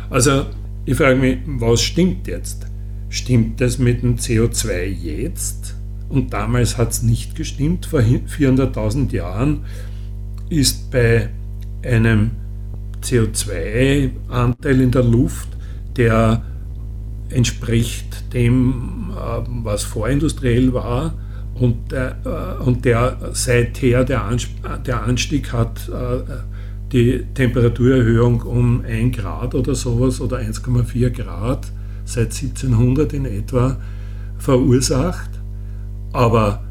Also 0.10 0.46
ich 0.86 0.96
frage 0.96 1.20
mich, 1.20 1.40
was 1.46 1.82
stimmt 1.82 2.28
jetzt? 2.28 2.66
Stimmt 3.10 3.60
das 3.60 3.78
mit 3.78 4.04
dem 4.04 4.16
CO2 4.16 4.86
jetzt? 4.86 5.76
Und 6.08 6.32
damals 6.34 6.78
hat 6.78 6.92
es 6.92 7.04
nicht 7.04 7.36
gestimmt. 7.36 7.86
Vor 7.86 8.00
400.000 8.00 9.12
Jahren 9.12 9.62
ist 10.50 10.92
bei 10.92 11.30
einem 11.84 12.32
CO2-Anteil 13.04 14.82
in 14.82 14.92
der 14.92 15.04
Luft, 15.04 15.50
der 15.98 16.44
entspricht 17.32 18.34
dem, 18.34 19.12
äh, 19.12 19.42
was 19.64 19.84
vorindustriell 19.84 20.74
war. 20.74 21.14
Und 21.54 21.94
äh, 21.94 22.14
und 22.64 22.86
der 22.86 23.18
seither, 23.34 24.04
der, 24.04 24.38
der 24.86 25.04
Anstieg 25.04 25.52
hat 25.54 25.90
äh, 25.90 26.24
die 26.92 27.24
Temperaturerhöhung 27.34 28.42
um 28.42 28.84
1 28.86 29.18
Grad 29.18 29.56
oder 29.56 29.76
sowas 29.76 30.20
oder 30.22 30.38
1,4 30.38 31.10
Grad 31.12 31.72
seit 32.06 32.34
1700 32.34 33.14
in 33.14 33.26
etwa 33.26 33.78
verursacht. 34.38 35.30
Aber 36.14 36.62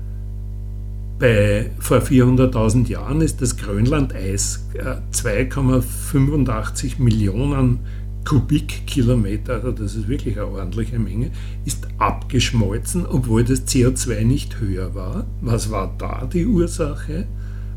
bei, 1.19 1.71
vor 1.79 1.99
400.000 1.99 2.89
Jahren 2.89 3.21
ist 3.21 3.41
das 3.43 3.57
Grönlandeis 3.57 4.67
2,85 5.13 7.01
Millionen 7.01 7.81
Kubikkilometer, 8.25 9.55
also 9.55 9.73
das 9.73 9.95
ist 9.95 10.09
wirklich 10.09 10.39
eine 10.39 10.49
ordentliche 10.49 10.99
Menge, 10.99 11.31
ist 11.65 11.89
abgeschmolzen, 11.99 13.07
obwohl 13.07 13.45
das 13.45 13.67
CO2 13.67 14.25
nicht 14.25 14.61
höher 14.61 14.95
war. 14.95 15.27
Was 15.41 15.71
war 15.71 15.95
da 15.99 16.29
die 16.33 16.47
Ursache? 16.47 17.27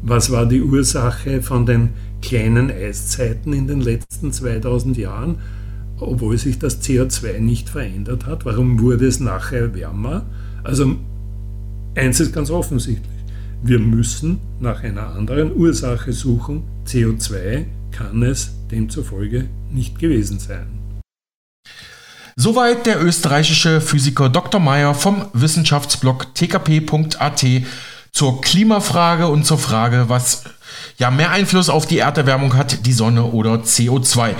Was 0.02 0.32
war 0.32 0.46
die 0.46 0.62
Ursache 0.62 1.41
von 1.41 1.66
den 1.66 1.89
kleinen 2.22 2.70
Eiszeiten 2.70 3.54
in 3.54 3.68
den 3.68 3.80
letzten 3.80 4.32
2000 4.32 4.98
Jahren, 4.98 5.38
obwohl 5.98 6.38
sich 6.38 6.60
das 6.60 6.82
CO2 6.82 7.39
nicht 7.39 7.70
verändert 7.70 8.26
hat? 8.26 8.46
Warum 8.46 8.80
wurde 8.80 9.08
es 9.08 9.20
nachher 9.20 9.74
wärmer? 9.74 10.26
Also 10.64 10.96
eins 11.96 12.20
ist 12.20 12.34
ganz 12.34 12.52
offensichtlich. 12.52 13.10
Wir 13.64 13.80
müssen 13.80 14.39
nach 14.60 14.84
einer 14.84 15.16
anderen 15.16 15.56
Ursache 15.56 16.12
suchen. 16.12 16.64
CO2 16.86 17.64
kann 17.94 18.24
es 18.24 18.52
demzufolge 18.72 19.50
nicht 19.72 20.00
gewesen 20.00 20.39
sein. 20.39 20.80
Soweit 22.36 22.88
der 22.88 23.02
österreichische 23.04 23.80
Physiker 23.80 24.28
Dr. 24.28 24.60
Meyer 24.60 24.96
vom 24.96 25.28
Wissenschaftsblog 25.34 26.34
tkp.at 26.34 27.46
zur 28.12 28.41
Klimafrage 28.41 29.28
und 29.28 29.46
zur 29.46 29.60
Frage, 29.60 30.06
was 30.08 30.44
ja 30.98 31.12
mehr 31.12 31.32
Einfluss 31.32 31.70
auf 31.70 31.86
die 31.86 32.00
Erderwärmung 32.00 32.56
hat, 32.56 32.86
die 32.86 32.94
Sonne 32.94 33.24
oder 33.26 33.56
CO2. 33.56 34.36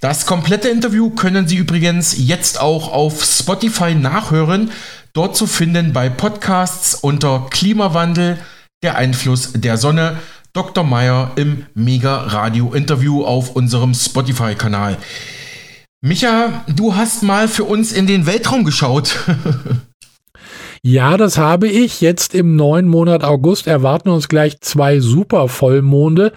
Das 0.00 0.26
komplette 0.26 0.68
Interview 0.68 1.10
können 1.10 1.46
Sie 1.46 1.56
übrigens 1.56 2.16
jetzt 2.18 2.60
auch 2.60 2.92
auf 2.92 3.24
Spotify 3.24 3.94
nachhören. 3.94 4.70
Dort 5.12 5.36
zu 5.36 5.46
finden 5.46 5.92
bei 5.92 6.08
Podcasts 6.08 6.94
unter 6.94 7.46
Klimawandel, 7.50 8.38
der 8.82 8.96
Einfluss 8.96 9.52
der 9.54 9.76
Sonne 9.76 10.18
Dr. 10.52 10.84
Meyer 10.84 11.32
im 11.36 11.66
Mega-Radio-Interview 11.74 13.24
auf 13.24 13.54
unserem 13.54 13.94
Spotify-Kanal. 13.94 14.96
Micha, 16.00 16.64
du 16.68 16.94
hast 16.94 17.22
mal 17.22 17.48
für 17.48 17.64
uns 17.64 17.92
in 17.92 18.06
den 18.06 18.26
Weltraum 18.26 18.64
geschaut. 18.64 19.16
Ja, 20.82 21.16
das 21.16 21.38
habe 21.38 21.68
ich. 21.68 22.00
Jetzt 22.00 22.34
im 22.34 22.54
neuen 22.54 22.86
Monat 22.86 23.24
August 23.24 23.66
erwarten 23.66 24.10
uns 24.10 24.28
gleich 24.28 24.60
zwei 24.60 25.00
super 25.00 25.48
Vollmonde. 25.48 26.32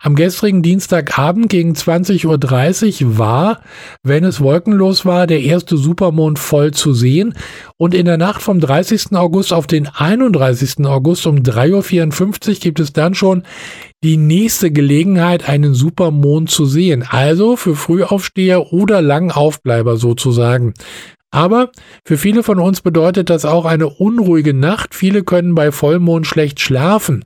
Am 0.00 0.14
gestrigen 0.14 0.62
Dienstagabend 0.62 1.48
gegen 1.48 1.72
20.30 1.72 3.04
Uhr 3.04 3.18
war, 3.18 3.60
wenn 4.02 4.24
es 4.24 4.40
wolkenlos 4.40 5.06
war, 5.06 5.26
der 5.26 5.40
erste 5.40 5.76
Supermond 5.76 6.38
voll 6.38 6.72
zu 6.72 6.92
sehen. 6.92 7.34
Und 7.78 7.94
in 7.94 8.06
der 8.06 8.18
Nacht 8.18 8.42
vom 8.42 8.60
30. 8.60 9.16
August 9.16 9.52
auf 9.52 9.66
den 9.66 9.88
31. 9.88 10.84
August 10.86 11.26
um 11.26 11.36
3.54 11.36 12.48
Uhr 12.48 12.54
gibt 12.56 12.80
es 12.80 12.92
dann 12.92 13.14
schon 13.14 13.44
die 14.02 14.18
nächste 14.18 14.70
Gelegenheit, 14.70 15.48
einen 15.48 15.74
Supermond 15.74 16.50
zu 16.50 16.66
sehen. 16.66 17.04
Also 17.08 17.56
für 17.56 17.74
Frühaufsteher 17.74 18.72
oder 18.72 19.00
Langaufbleiber 19.00 19.96
sozusagen. 19.96 20.74
Aber 21.32 21.70
für 22.04 22.16
viele 22.16 22.42
von 22.42 22.58
uns 22.60 22.80
bedeutet 22.80 23.30
das 23.30 23.44
auch 23.44 23.64
eine 23.64 23.88
unruhige 23.88 24.54
Nacht. 24.54 24.94
Viele 24.94 25.24
können 25.24 25.54
bei 25.54 25.72
Vollmond 25.72 26.26
schlecht 26.26 26.60
schlafen. 26.60 27.24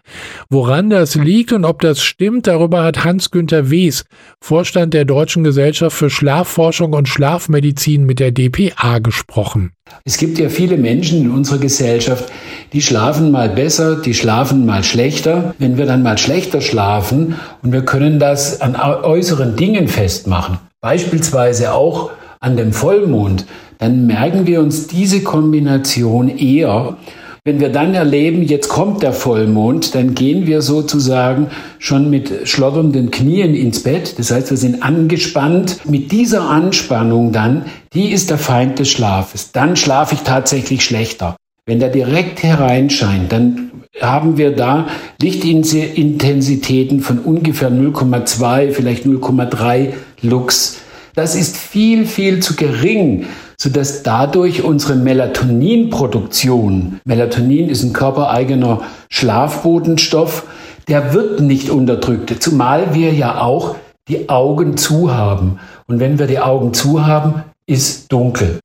Woran 0.49 0.91
das 0.91 1.15
liegt 1.15 1.53
und 1.53 1.65
ob 1.65 1.81
das 1.81 2.03
stimmt, 2.03 2.47
darüber 2.47 2.83
hat 2.83 3.05
Hans-Günther 3.05 3.71
Wes, 3.71 4.05
Vorstand 4.41 4.95
der 4.95 5.05
Deutschen 5.05 5.45
Gesellschaft 5.45 5.97
für 5.97 6.11
Schlafforschung 6.11 6.93
und 6.95 7.09
Schlafmedizin 7.09 8.05
mit 8.05 8.21
der 8.21 8.33
DPA 8.33 8.99
gesprochen. 9.01 9.73
Es 10.05 10.17
gibt 10.17 10.39
ja 10.39 10.49
viele 10.49 10.77
Menschen 10.77 11.21
in 11.21 11.31
unserer 11.31 11.59
Gesellschaft, 11.59 12.33
die 12.73 12.81
schlafen 12.81 13.31
mal 13.31 13.51
besser, 13.51 13.97
die 13.97 14.15
schlafen 14.15 14.65
mal 14.65 14.83
schlechter. 14.83 15.55
Wenn 15.59 15.79
wir 15.79 15.87
dann 15.87 16.03
mal 16.03 16.17
schlechter 16.17 16.61
schlafen 16.61 17.35
und 17.63 17.73
wir 17.73 17.85
können 17.85 18.19
das 18.19 18.61
an 18.61 18.77
äußeren 18.77 19.57
Dingen 19.57 19.89
festmachen, 19.89 20.59
beispielsweise 20.81 21.73
auch 21.73 22.11
an 22.41 22.57
dem 22.57 22.73
Vollmond, 22.73 23.45
dann 23.81 24.07
merken 24.07 24.47
wir 24.47 24.61
uns 24.61 24.87
diese 24.87 25.23
Kombination 25.23 26.29
eher. 26.29 26.97
Wenn 27.45 27.59
wir 27.59 27.71
dann 27.71 27.95
erleben, 27.95 28.43
jetzt 28.43 28.69
kommt 28.69 29.03
der 29.03 29.15
Vollmond, 29.15 29.95
dann 29.95 30.15
gehen 30.15 30.47
wir 30.47 30.61
sozusagen 30.61 31.47
schon 31.79 32.11
mit 32.11 32.47
schlotternden 32.47 33.11
Knien 33.11 33.55
ins 33.55 33.83
Bett. 33.83 34.19
Das 34.19 34.31
heißt, 34.31 34.51
wir 34.51 34.59
sind 34.59 34.83
angespannt. 34.83 35.79
Mit 35.89 36.13
dieser 36.13 36.43
Anspannung 36.51 37.33
dann, 37.33 37.65
die 37.95 38.13
ist 38.13 38.29
der 38.29 38.37
Feind 38.37 38.79
des 38.79 38.91
Schlafes. 38.91 39.53
Dann 39.53 39.75
schlafe 39.77 40.15
ich 40.17 40.21
tatsächlich 40.21 40.85
schlechter. 40.85 41.35
Wenn 41.65 41.81
der 41.81 41.89
direkt 41.89 42.43
hereinscheint, 42.43 43.33
dann 43.33 43.71
haben 44.03 44.37
wir 44.37 44.55
da 44.55 44.89
Lichtintensitäten 45.23 47.01
von 47.01 47.19
ungefähr 47.19 47.71
0,2, 47.71 48.73
vielleicht 48.73 49.07
0,3 49.07 49.95
Lux. 50.21 50.77
Das 51.15 51.35
ist 51.35 51.57
viel, 51.57 52.05
viel 52.05 52.41
zu 52.41 52.55
gering, 52.55 53.25
sodass 53.61 54.03
dadurch 54.03 54.63
unsere 54.63 54.97
Melatoninproduktion, 54.97 57.01
Melatonin 57.05 57.69
ist 57.69 57.83
ein 57.83 57.93
körpereigener 57.93 58.81
Schlafbotenstoff, 59.11 60.47
der 60.89 61.13
wird 61.13 61.43
nicht 61.43 61.69
unterdrückt, 61.69 62.43
zumal 62.43 62.95
wir 62.95 63.13
ja 63.13 63.43
auch 63.43 63.77
die 64.09 64.31
Augen 64.31 64.79
zu 64.79 65.15
haben. 65.15 65.59
Und 65.87 66.01
wenn 66.01 66.19
wir 66.19 66.27
die 66.27 66.39
Augen 66.39 66.73
zu 66.73 67.07
haben, 67.07 67.45
ist 67.67 68.11
dunkel. 68.11 68.61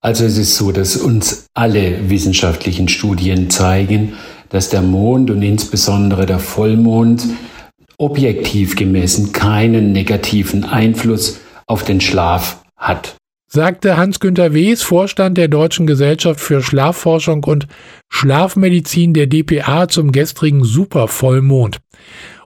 Also 0.00 0.24
es 0.24 0.36
ist 0.36 0.56
so, 0.56 0.72
dass 0.72 0.96
uns 0.96 1.46
alle 1.54 2.10
wissenschaftlichen 2.10 2.88
Studien 2.88 3.50
zeigen, 3.50 4.14
dass 4.48 4.68
der 4.68 4.82
Mond 4.82 5.30
und 5.30 5.42
insbesondere 5.42 6.26
der 6.26 6.40
Vollmond 6.40 7.22
objektiv 7.98 8.74
gemessen 8.74 9.32
keinen 9.32 9.92
negativen 9.92 10.64
Einfluss 10.64 11.38
auf 11.68 11.84
den 11.84 12.00
Schlaf 12.00 12.64
hat. 12.76 13.14
Sagte 13.54 13.98
Hans-Günter 13.98 14.54
Wes, 14.54 14.80
Vorstand 14.80 15.36
der 15.36 15.48
Deutschen 15.48 15.86
Gesellschaft 15.86 16.40
für 16.40 16.62
Schlafforschung 16.62 17.44
und 17.44 17.66
Schlafmedizin 18.08 19.12
der 19.12 19.26
DPA 19.26 19.88
zum 19.88 20.10
gestrigen 20.10 20.64
Supervollmond. 20.64 21.80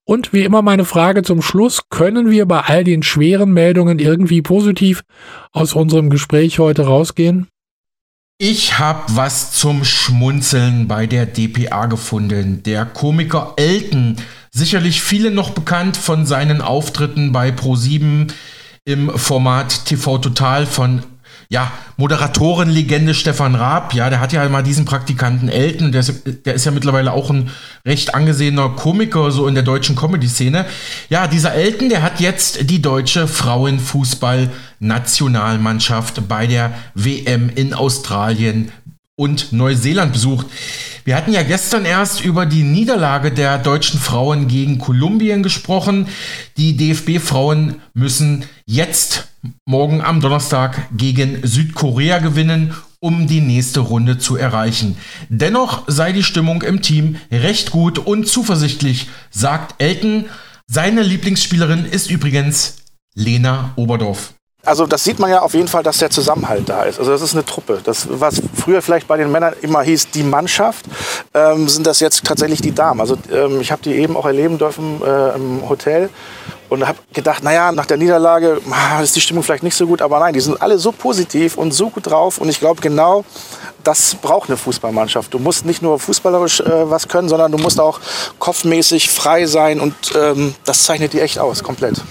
Und 0.02 0.32
wie 0.32 0.42
immer 0.42 0.62
meine 0.62 0.84
Frage 0.84 1.22
zum 1.22 1.42
Schluss, 1.42 1.82
können 1.90 2.28
wir 2.28 2.44
bei 2.46 2.62
all 2.62 2.82
den 2.82 3.04
schweren 3.04 3.52
Meldungen 3.52 4.00
irgendwie 4.00 4.42
positiv 4.42 5.04
aus 5.52 5.74
unserem 5.74 6.10
Gespräch 6.10 6.58
heute 6.58 6.86
rausgehen? 6.86 7.46
Ich 8.38 8.80
habe 8.80 9.04
was 9.14 9.52
zum 9.52 9.84
Schmunzeln 9.84 10.88
bei 10.88 11.06
der 11.06 11.26
DPA 11.26 11.86
gefunden. 11.86 12.64
Der 12.64 12.84
Komiker 12.84 13.54
Elton, 13.58 14.16
sicherlich 14.50 15.02
viele 15.02 15.30
noch 15.30 15.50
bekannt 15.50 15.96
von 15.96 16.26
seinen 16.26 16.62
Auftritten 16.62 17.30
bei 17.30 17.50
Pro7 17.50 18.32
im 18.86 19.10
Format 19.18 19.84
TV 19.84 20.18
Total 20.18 20.64
von 20.64 21.02
ja, 21.48 21.70
Moderatorenlegende 21.96 23.14
Stefan 23.14 23.54
Raab, 23.54 23.94
ja, 23.94 24.10
der 24.10 24.20
hat 24.20 24.32
ja 24.32 24.48
mal 24.48 24.62
diesen 24.62 24.84
Praktikanten 24.84 25.48
Elton, 25.48 25.92
der 25.92 26.00
ist, 26.00 26.22
der 26.44 26.54
ist 26.54 26.64
ja 26.64 26.72
mittlerweile 26.72 27.12
auch 27.12 27.30
ein 27.30 27.50
recht 27.86 28.14
angesehener 28.14 28.70
Komiker 28.70 29.30
so 29.30 29.46
in 29.46 29.54
der 29.54 29.62
deutschen 29.62 29.94
Comedy-Szene. 29.96 30.66
Ja, 31.08 31.28
dieser 31.28 31.54
Elton, 31.54 31.88
der 31.88 32.02
hat 32.02 32.20
jetzt 32.20 32.68
die 32.70 32.82
deutsche 32.82 33.28
Frauenfußball-Nationalmannschaft 33.28 36.28
bei 36.28 36.46
der 36.46 36.74
WM 36.94 37.50
in 37.54 37.72
Australien 37.74 38.72
und 39.16 39.52
Neuseeland 39.52 40.12
besucht. 40.12 40.46
Wir 41.04 41.16
hatten 41.16 41.32
ja 41.32 41.42
gestern 41.42 41.84
erst 41.84 42.24
über 42.24 42.46
die 42.46 42.62
Niederlage 42.62 43.32
der 43.32 43.58
deutschen 43.58 43.98
Frauen 43.98 44.48
gegen 44.48 44.78
Kolumbien 44.78 45.42
gesprochen. 45.42 46.08
Die 46.56 46.76
DFB-Frauen 46.76 47.80
müssen 47.94 48.44
jetzt 48.66 49.28
morgen 49.64 50.00
am 50.02 50.20
Donnerstag 50.20 50.88
gegen 50.96 51.46
Südkorea 51.46 52.18
gewinnen, 52.18 52.74
um 53.00 53.26
die 53.26 53.40
nächste 53.40 53.80
Runde 53.80 54.18
zu 54.18 54.36
erreichen. 54.36 54.96
Dennoch 55.28 55.84
sei 55.86 56.12
die 56.12 56.24
Stimmung 56.24 56.62
im 56.62 56.82
Team 56.82 57.16
recht 57.30 57.70
gut 57.70 57.98
und 57.98 58.26
zuversichtlich, 58.26 59.08
sagt 59.30 59.80
Elton. 59.80 60.26
Seine 60.66 61.02
Lieblingsspielerin 61.02 61.84
ist 61.84 62.10
übrigens 62.10 62.78
Lena 63.14 63.72
Oberdorf. 63.76 64.35
Also 64.66 64.86
das 64.86 65.04
sieht 65.04 65.18
man 65.18 65.30
ja 65.30 65.42
auf 65.42 65.54
jeden 65.54 65.68
Fall, 65.68 65.82
dass 65.82 65.98
der 65.98 66.10
Zusammenhalt 66.10 66.68
da 66.68 66.82
ist. 66.82 66.98
Also 66.98 67.12
das 67.12 67.22
ist 67.22 67.34
eine 67.34 67.44
Truppe. 67.44 67.80
Das, 67.84 68.08
was 68.10 68.42
früher 68.54 68.82
vielleicht 68.82 69.06
bei 69.06 69.16
den 69.16 69.30
Männern 69.30 69.54
immer 69.62 69.82
hieß, 69.82 70.10
die 70.10 70.24
Mannschaft, 70.24 70.84
ähm, 71.34 71.68
sind 71.68 71.86
das 71.86 72.00
jetzt 72.00 72.24
tatsächlich 72.24 72.60
die 72.60 72.74
Damen. 72.74 73.00
Also 73.00 73.16
ähm, 73.32 73.60
ich 73.60 73.70
habe 73.70 73.82
die 73.82 73.94
eben 73.94 74.16
auch 74.16 74.26
erleben 74.26 74.58
dürfen 74.58 75.00
äh, 75.02 75.36
im 75.36 75.68
Hotel 75.68 76.10
und 76.68 76.86
habe 76.86 76.98
gedacht, 77.12 77.42
naja, 77.42 77.70
nach 77.72 77.86
der 77.86 77.96
Niederlage 77.96 78.60
ah, 78.70 79.00
ist 79.00 79.14
die 79.14 79.20
Stimmung 79.20 79.42
vielleicht 79.42 79.62
nicht 79.62 79.76
so 79.76 79.86
gut, 79.86 80.02
aber 80.02 80.18
nein, 80.18 80.34
die 80.34 80.40
sind 80.40 80.60
alle 80.60 80.78
so 80.78 80.90
positiv 80.90 81.56
und 81.56 81.72
so 81.72 81.90
gut 81.90 82.06
drauf 82.06 82.38
und 82.38 82.48
ich 82.48 82.58
glaube 82.58 82.80
genau, 82.80 83.24
das 83.84 84.16
braucht 84.16 84.48
eine 84.48 84.56
Fußballmannschaft. 84.56 85.32
Du 85.32 85.38
musst 85.38 85.64
nicht 85.64 85.82
nur 85.82 86.00
fußballerisch 86.00 86.60
äh, 86.60 86.90
was 86.90 87.06
können, 87.06 87.28
sondern 87.28 87.52
du 87.52 87.58
musst 87.58 87.78
auch 87.78 88.00
kopfmäßig 88.40 89.10
frei 89.10 89.46
sein 89.46 89.80
und 89.80 89.94
ähm, 90.16 90.54
das 90.64 90.84
zeichnet 90.84 91.12
die 91.12 91.20
echt 91.20 91.38
aus, 91.38 91.62
komplett. 91.62 92.02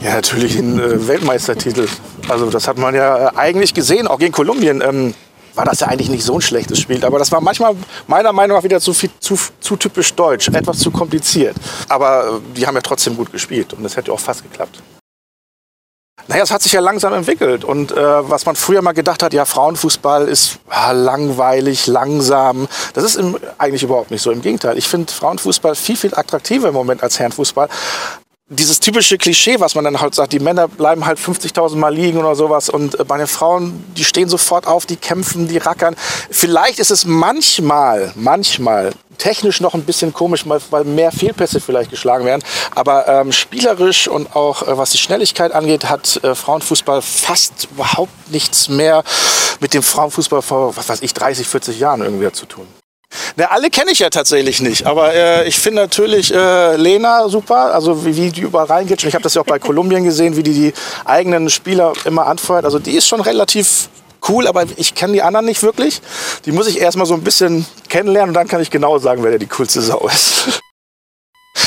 Ja, 0.00 0.14
natürlich 0.14 0.56
ein 0.56 0.78
äh, 0.78 1.06
Weltmeistertitel. 1.06 1.86
Also 2.28 2.50
das 2.50 2.66
hat 2.66 2.78
man 2.78 2.94
ja 2.94 3.28
äh, 3.28 3.36
eigentlich 3.36 3.74
gesehen, 3.74 4.06
auch 4.06 4.18
gegen 4.18 4.32
Kolumbien. 4.32 4.80
Ähm, 4.80 5.14
war 5.54 5.66
das 5.66 5.80
ja 5.80 5.88
eigentlich 5.88 6.08
nicht 6.08 6.24
so 6.24 6.34
ein 6.34 6.40
schlechtes 6.40 6.80
Spiel. 6.80 7.04
Aber 7.04 7.18
das 7.18 7.30
war 7.30 7.40
manchmal 7.40 7.76
meiner 8.06 8.32
Meinung 8.32 8.56
nach 8.56 8.64
wieder 8.64 8.80
zu, 8.80 8.94
viel, 8.94 9.10
zu, 9.20 9.38
zu 9.60 9.76
typisch 9.76 10.14
deutsch, 10.14 10.48
etwas 10.48 10.78
zu 10.78 10.90
kompliziert. 10.90 11.56
Aber 11.88 12.40
äh, 12.40 12.56
die 12.56 12.66
haben 12.66 12.74
ja 12.74 12.80
trotzdem 12.80 13.16
gut 13.16 13.30
gespielt 13.32 13.74
und 13.74 13.84
es 13.84 13.96
hätte 13.96 14.12
auch 14.12 14.20
fast 14.20 14.42
geklappt. 14.42 14.82
Naja, 16.28 16.44
es 16.44 16.52
hat 16.52 16.62
sich 16.62 16.72
ja 16.72 16.80
langsam 16.80 17.12
entwickelt. 17.12 17.64
Und 17.64 17.92
äh, 17.92 17.96
was 17.96 18.46
man 18.46 18.56
früher 18.56 18.80
mal 18.80 18.92
gedacht 18.92 19.22
hat, 19.22 19.32
ja, 19.32 19.44
Frauenfußball 19.44 20.28
ist 20.28 20.58
ja, 20.70 20.92
langweilig, 20.92 21.86
langsam. 21.86 22.68
Das 22.94 23.04
ist 23.04 23.16
im, 23.16 23.36
eigentlich 23.58 23.82
überhaupt 23.82 24.10
nicht 24.10 24.22
so. 24.22 24.30
Im 24.30 24.40
Gegenteil. 24.40 24.78
Ich 24.78 24.88
finde 24.88 25.12
Frauenfußball 25.12 25.74
viel, 25.74 25.96
viel 25.96 26.14
attraktiver 26.14 26.68
im 26.68 26.74
Moment 26.74 27.02
als 27.02 27.18
Herrenfußball 27.18 27.68
dieses 28.52 28.80
typische 28.80 29.18
Klischee, 29.18 29.60
was 29.60 29.74
man 29.74 29.84
dann 29.84 30.00
halt 30.00 30.14
sagt, 30.14 30.32
die 30.32 30.38
Männer 30.38 30.68
bleiben 30.68 31.06
halt 31.06 31.18
50.000 31.18 31.76
Mal 31.76 31.94
liegen 31.94 32.18
oder 32.18 32.34
sowas 32.34 32.68
und 32.68 32.98
äh, 32.98 33.04
bei 33.04 33.16
den 33.16 33.26
Frauen, 33.26 33.84
die 33.96 34.04
stehen 34.04 34.28
sofort 34.28 34.66
auf, 34.66 34.86
die 34.86 34.96
kämpfen, 34.96 35.48
die 35.48 35.58
rackern. 35.58 35.96
Vielleicht 36.30 36.78
ist 36.78 36.90
es 36.90 37.04
manchmal, 37.04 38.12
manchmal 38.14 38.92
technisch 39.18 39.60
noch 39.60 39.74
ein 39.74 39.84
bisschen 39.84 40.12
komisch, 40.12 40.44
weil 40.46 40.84
mehr 40.84 41.12
Fehlpässe 41.12 41.60
vielleicht 41.60 41.90
geschlagen 41.90 42.24
werden. 42.24 42.42
Aber 42.74 43.06
ähm, 43.08 43.32
spielerisch 43.32 44.08
und 44.08 44.34
auch 44.34 44.66
äh, 44.66 44.76
was 44.76 44.90
die 44.90 44.98
Schnelligkeit 44.98 45.52
angeht, 45.52 45.88
hat 45.88 46.22
äh, 46.22 46.34
Frauenfußball 46.34 47.00
fast 47.02 47.68
überhaupt 47.72 48.30
nichts 48.30 48.68
mehr 48.68 49.02
mit 49.60 49.74
dem 49.74 49.82
Frauenfußball 49.82 50.42
vor, 50.42 50.76
was 50.76 50.88
weiß 50.88 51.02
ich, 51.02 51.14
30, 51.14 51.46
40 51.46 51.78
Jahren 51.78 52.02
irgendwie 52.02 52.30
zu 52.32 52.46
tun. 52.46 52.66
Na, 53.36 53.46
alle 53.46 53.70
kenne 53.70 53.90
ich 53.92 53.98
ja 53.98 54.10
tatsächlich 54.10 54.60
nicht, 54.60 54.86
aber 54.86 55.14
äh, 55.14 55.48
ich 55.48 55.58
finde 55.58 55.82
natürlich 55.82 56.32
äh, 56.34 56.76
Lena 56.76 57.28
super, 57.28 57.74
also 57.74 58.04
wie, 58.04 58.16
wie 58.16 58.30
die 58.30 58.40
überall 58.42 58.66
reingeht. 58.66 59.02
Ich 59.04 59.14
habe 59.14 59.22
das 59.22 59.34
ja 59.34 59.42
auch 59.42 59.46
bei 59.46 59.58
Kolumbien 59.58 60.04
gesehen, 60.04 60.36
wie 60.36 60.42
die 60.42 60.54
die 60.54 60.74
eigenen 61.04 61.50
Spieler 61.50 61.92
immer 62.04 62.26
anfeuert. 62.26 62.64
Also 62.64 62.78
die 62.78 62.92
ist 62.92 63.08
schon 63.08 63.20
relativ 63.20 63.88
cool, 64.28 64.46
aber 64.46 64.64
ich 64.76 64.94
kenne 64.94 65.14
die 65.14 65.22
anderen 65.22 65.46
nicht 65.46 65.62
wirklich. 65.62 66.00
Die 66.44 66.52
muss 66.52 66.66
ich 66.66 66.80
erstmal 66.80 67.06
so 67.06 67.14
ein 67.14 67.22
bisschen 67.22 67.66
kennenlernen 67.88 68.30
und 68.30 68.34
dann 68.34 68.48
kann 68.48 68.60
ich 68.60 68.70
genau 68.70 68.98
sagen, 68.98 69.22
wer 69.22 69.30
der 69.30 69.38
die 69.38 69.46
coolste 69.46 69.80
Sau 69.80 70.08
ist. 70.08 70.60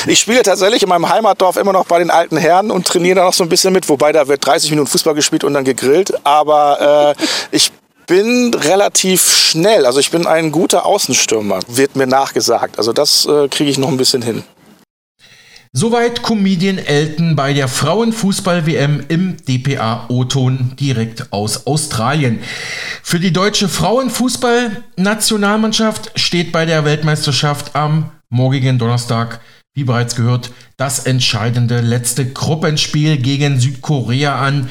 Ich 0.08 0.20
spiele 0.20 0.42
tatsächlich 0.42 0.82
in 0.82 0.90
meinem 0.90 1.10
Heimatdorf 1.10 1.58
immer 1.58 1.74
noch 1.74 1.86
bei 1.86 2.00
den 2.00 2.10
alten 2.10 2.38
Herren 2.38 2.72
und 2.72 2.88
trainiere 2.88 3.18
da 3.18 3.26
noch 3.26 3.34
so 3.34 3.44
ein 3.44 3.50
bisschen 3.50 3.72
mit, 3.72 3.88
wobei 3.88 4.12
da 4.12 4.28
wird 4.28 4.46
30 4.46 4.72
Minuten 4.72 4.88
Fußball 4.88 5.14
gespielt 5.14 5.44
und 5.44 5.54
dann 5.54 5.64
gegrillt. 5.64 6.14
Aber 6.26 7.16
äh, 7.16 7.24
ich 7.52 7.72
bin 8.08 8.54
relativ 8.54 9.22
schnell. 9.22 9.86
Also 9.86 10.00
ich 10.00 10.12
bin 10.12 10.28
ein 10.28 10.52
guter 10.52 10.86
Außenstürmer, 10.86 11.60
wird 11.68 11.96
mir 11.96 12.08
nachgesagt. 12.08 12.78
Also 12.78 12.94
das 12.94 13.26
äh, 13.26 13.48
kriege 13.48 13.70
ich 13.70 13.78
noch 13.78 13.90
ein 13.90 13.98
bisschen 13.98 14.22
hin. 14.22 14.44
Soweit 15.78 16.24
Comedian 16.24 16.78
Elton 16.78 17.36
bei 17.36 17.52
der 17.52 17.68
Frauenfußball-WM 17.68 19.04
im 19.10 19.36
DPA 19.46 20.06
O-Ton 20.08 20.78
direkt 20.80 21.34
aus 21.34 21.68
Australien. 21.68 22.40
Für 23.04 23.20
die 23.20 23.34
deutsche 23.34 23.68
Frauenfußball-Nationalmannschaft 23.68 26.18
steht 26.18 26.54
bei 26.54 26.66
der 26.66 26.86
Weltmeisterschaft 26.86 27.76
am 27.76 28.10
morgigen 28.30 28.80
Donnerstag, 28.80 29.42
wie 29.74 29.84
bereits 29.84 30.16
gehört, 30.16 30.52
das 30.78 31.06
entscheidende 31.06 31.82
letzte 31.82 32.26
Gruppenspiel 32.26 33.18
gegen 33.18 33.60
Südkorea 33.60 34.40
an. 34.40 34.70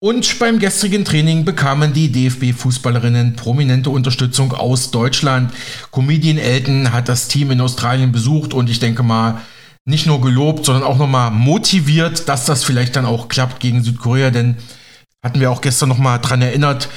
Und 0.00 0.38
beim 0.38 0.60
gestrigen 0.60 1.04
Training 1.04 1.44
bekamen 1.44 1.92
die 1.92 2.12
DFB-Fußballerinnen 2.12 3.34
prominente 3.34 3.90
Unterstützung 3.90 4.52
aus 4.52 4.92
Deutschland. 4.92 5.52
Comedian 5.90 6.38
Elton 6.38 6.92
hat 6.92 7.08
das 7.08 7.26
Team 7.26 7.50
in 7.50 7.60
Australien 7.60 8.12
besucht 8.12 8.54
und 8.54 8.70
ich 8.70 8.78
denke 8.78 9.02
mal, 9.02 9.40
nicht 9.84 10.06
nur 10.06 10.20
gelobt, 10.20 10.66
sondern 10.66 10.84
auch 10.84 10.98
nochmal 10.98 11.32
motiviert, 11.32 12.28
dass 12.28 12.44
das 12.44 12.62
vielleicht 12.62 12.94
dann 12.94 13.06
auch 13.06 13.26
klappt 13.26 13.58
gegen 13.58 13.82
Südkorea, 13.82 14.30
denn 14.30 14.56
hatten 15.24 15.40
wir 15.40 15.50
auch 15.50 15.62
gestern 15.62 15.88
nochmal 15.88 16.20
dran 16.20 16.42
erinnert, 16.42 16.88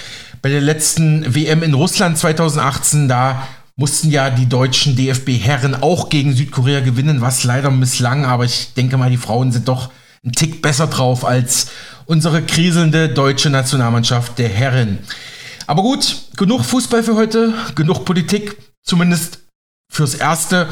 bei 0.44 0.50
der 0.50 0.62
letzten 0.62 1.34
WM 1.34 1.64
in 1.64 1.74
Russland 1.74 2.20
2018, 2.20 3.08
da 3.08 3.48
mussten 3.78 4.12
ja 4.12 4.30
die 4.30 4.48
deutschen 4.48 4.96
DFB-Herren 4.96 5.82
auch 5.82 6.10
gegen 6.10 6.36
Südkorea 6.36 6.82
gewinnen, 6.82 7.22
was 7.22 7.46
leider 7.46 7.72
misslang, 7.72 8.26
aber 8.26 8.46
ich 8.46 8.76
denke 8.76 8.98
mal, 8.98 9.10
die 9.10 9.18
Frauen 9.18 9.52
sind 9.52 9.68
doch 9.68 9.90
einen 10.24 10.34
Tick 10.34 10.62
besser 10.62 10.88
drauf 10.88 11.26
als 11.26 11.68
unsere 12.06 12.42
kriselnde 12.42 13.10
deutsche 13.10 13.50
Nationalmannschaft 13.50 14.38
der 14.38 14.50
Herren. 14.50 15.00
Aber 15.68 15.82
gut, 15.82 16.24
genug 16.38 16.64
Fußball 16.66 17.04
für 17.04 17.16
heute, 17.16 17.54
genug 17.76 18.06
Politik, 18.06 18.58
zumindest 18.84 19.40
fürs 19.92 20.16
Erste. 20.16 20.68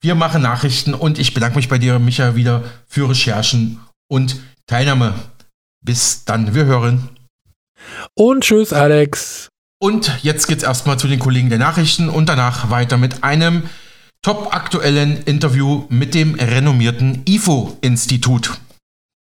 Wir 0.00 0.14
machen 0.14 0.42
Nachrichten 0.42 0.94
und 0.94 1.18
ich 1.18 1.34
bedanke 1.34 1.56
mich 1.56 1.68
bei 1.68 1.78
dir, 1.78 1.98
Micha, 1.98 2.34
wieder 2.34 2.64
für 2.86 3.08
Recherchen 3.08 3.80
und 4.08 4.36
Teilnahme. 4.66 5.14
Bis 5.84 6.24
dann, 6.24 6.54
wir 6.54 6.64
hören. 6.64 7.10
Und 8.14 8.44
tschüss, 8.44 8.72
Alex. 8.72 9.48
Und 9.80 10.12
jetzt 10.22 10.46
geht's 10.46 10.62
erstmal 10.62 10.98
zu 10.98 11.08
den 11.08 11.18
Kollegen 11.18 11.50
der 11.50 11.58
Nachrichten 11.58 12.08
und 12.08 12.28
danach 12.28 12.70
weiter 12.70 12.98
mit 12.98 13.24
einem 13.24 13.64
top 14.22 14.54
aktuellen 14.54 15.22
Interview 15.24 15.84
mit 15.88 16.14
dem 16.14 16.36
renommierten 16.36 17.22
IFO-Institut. 17.26 18.52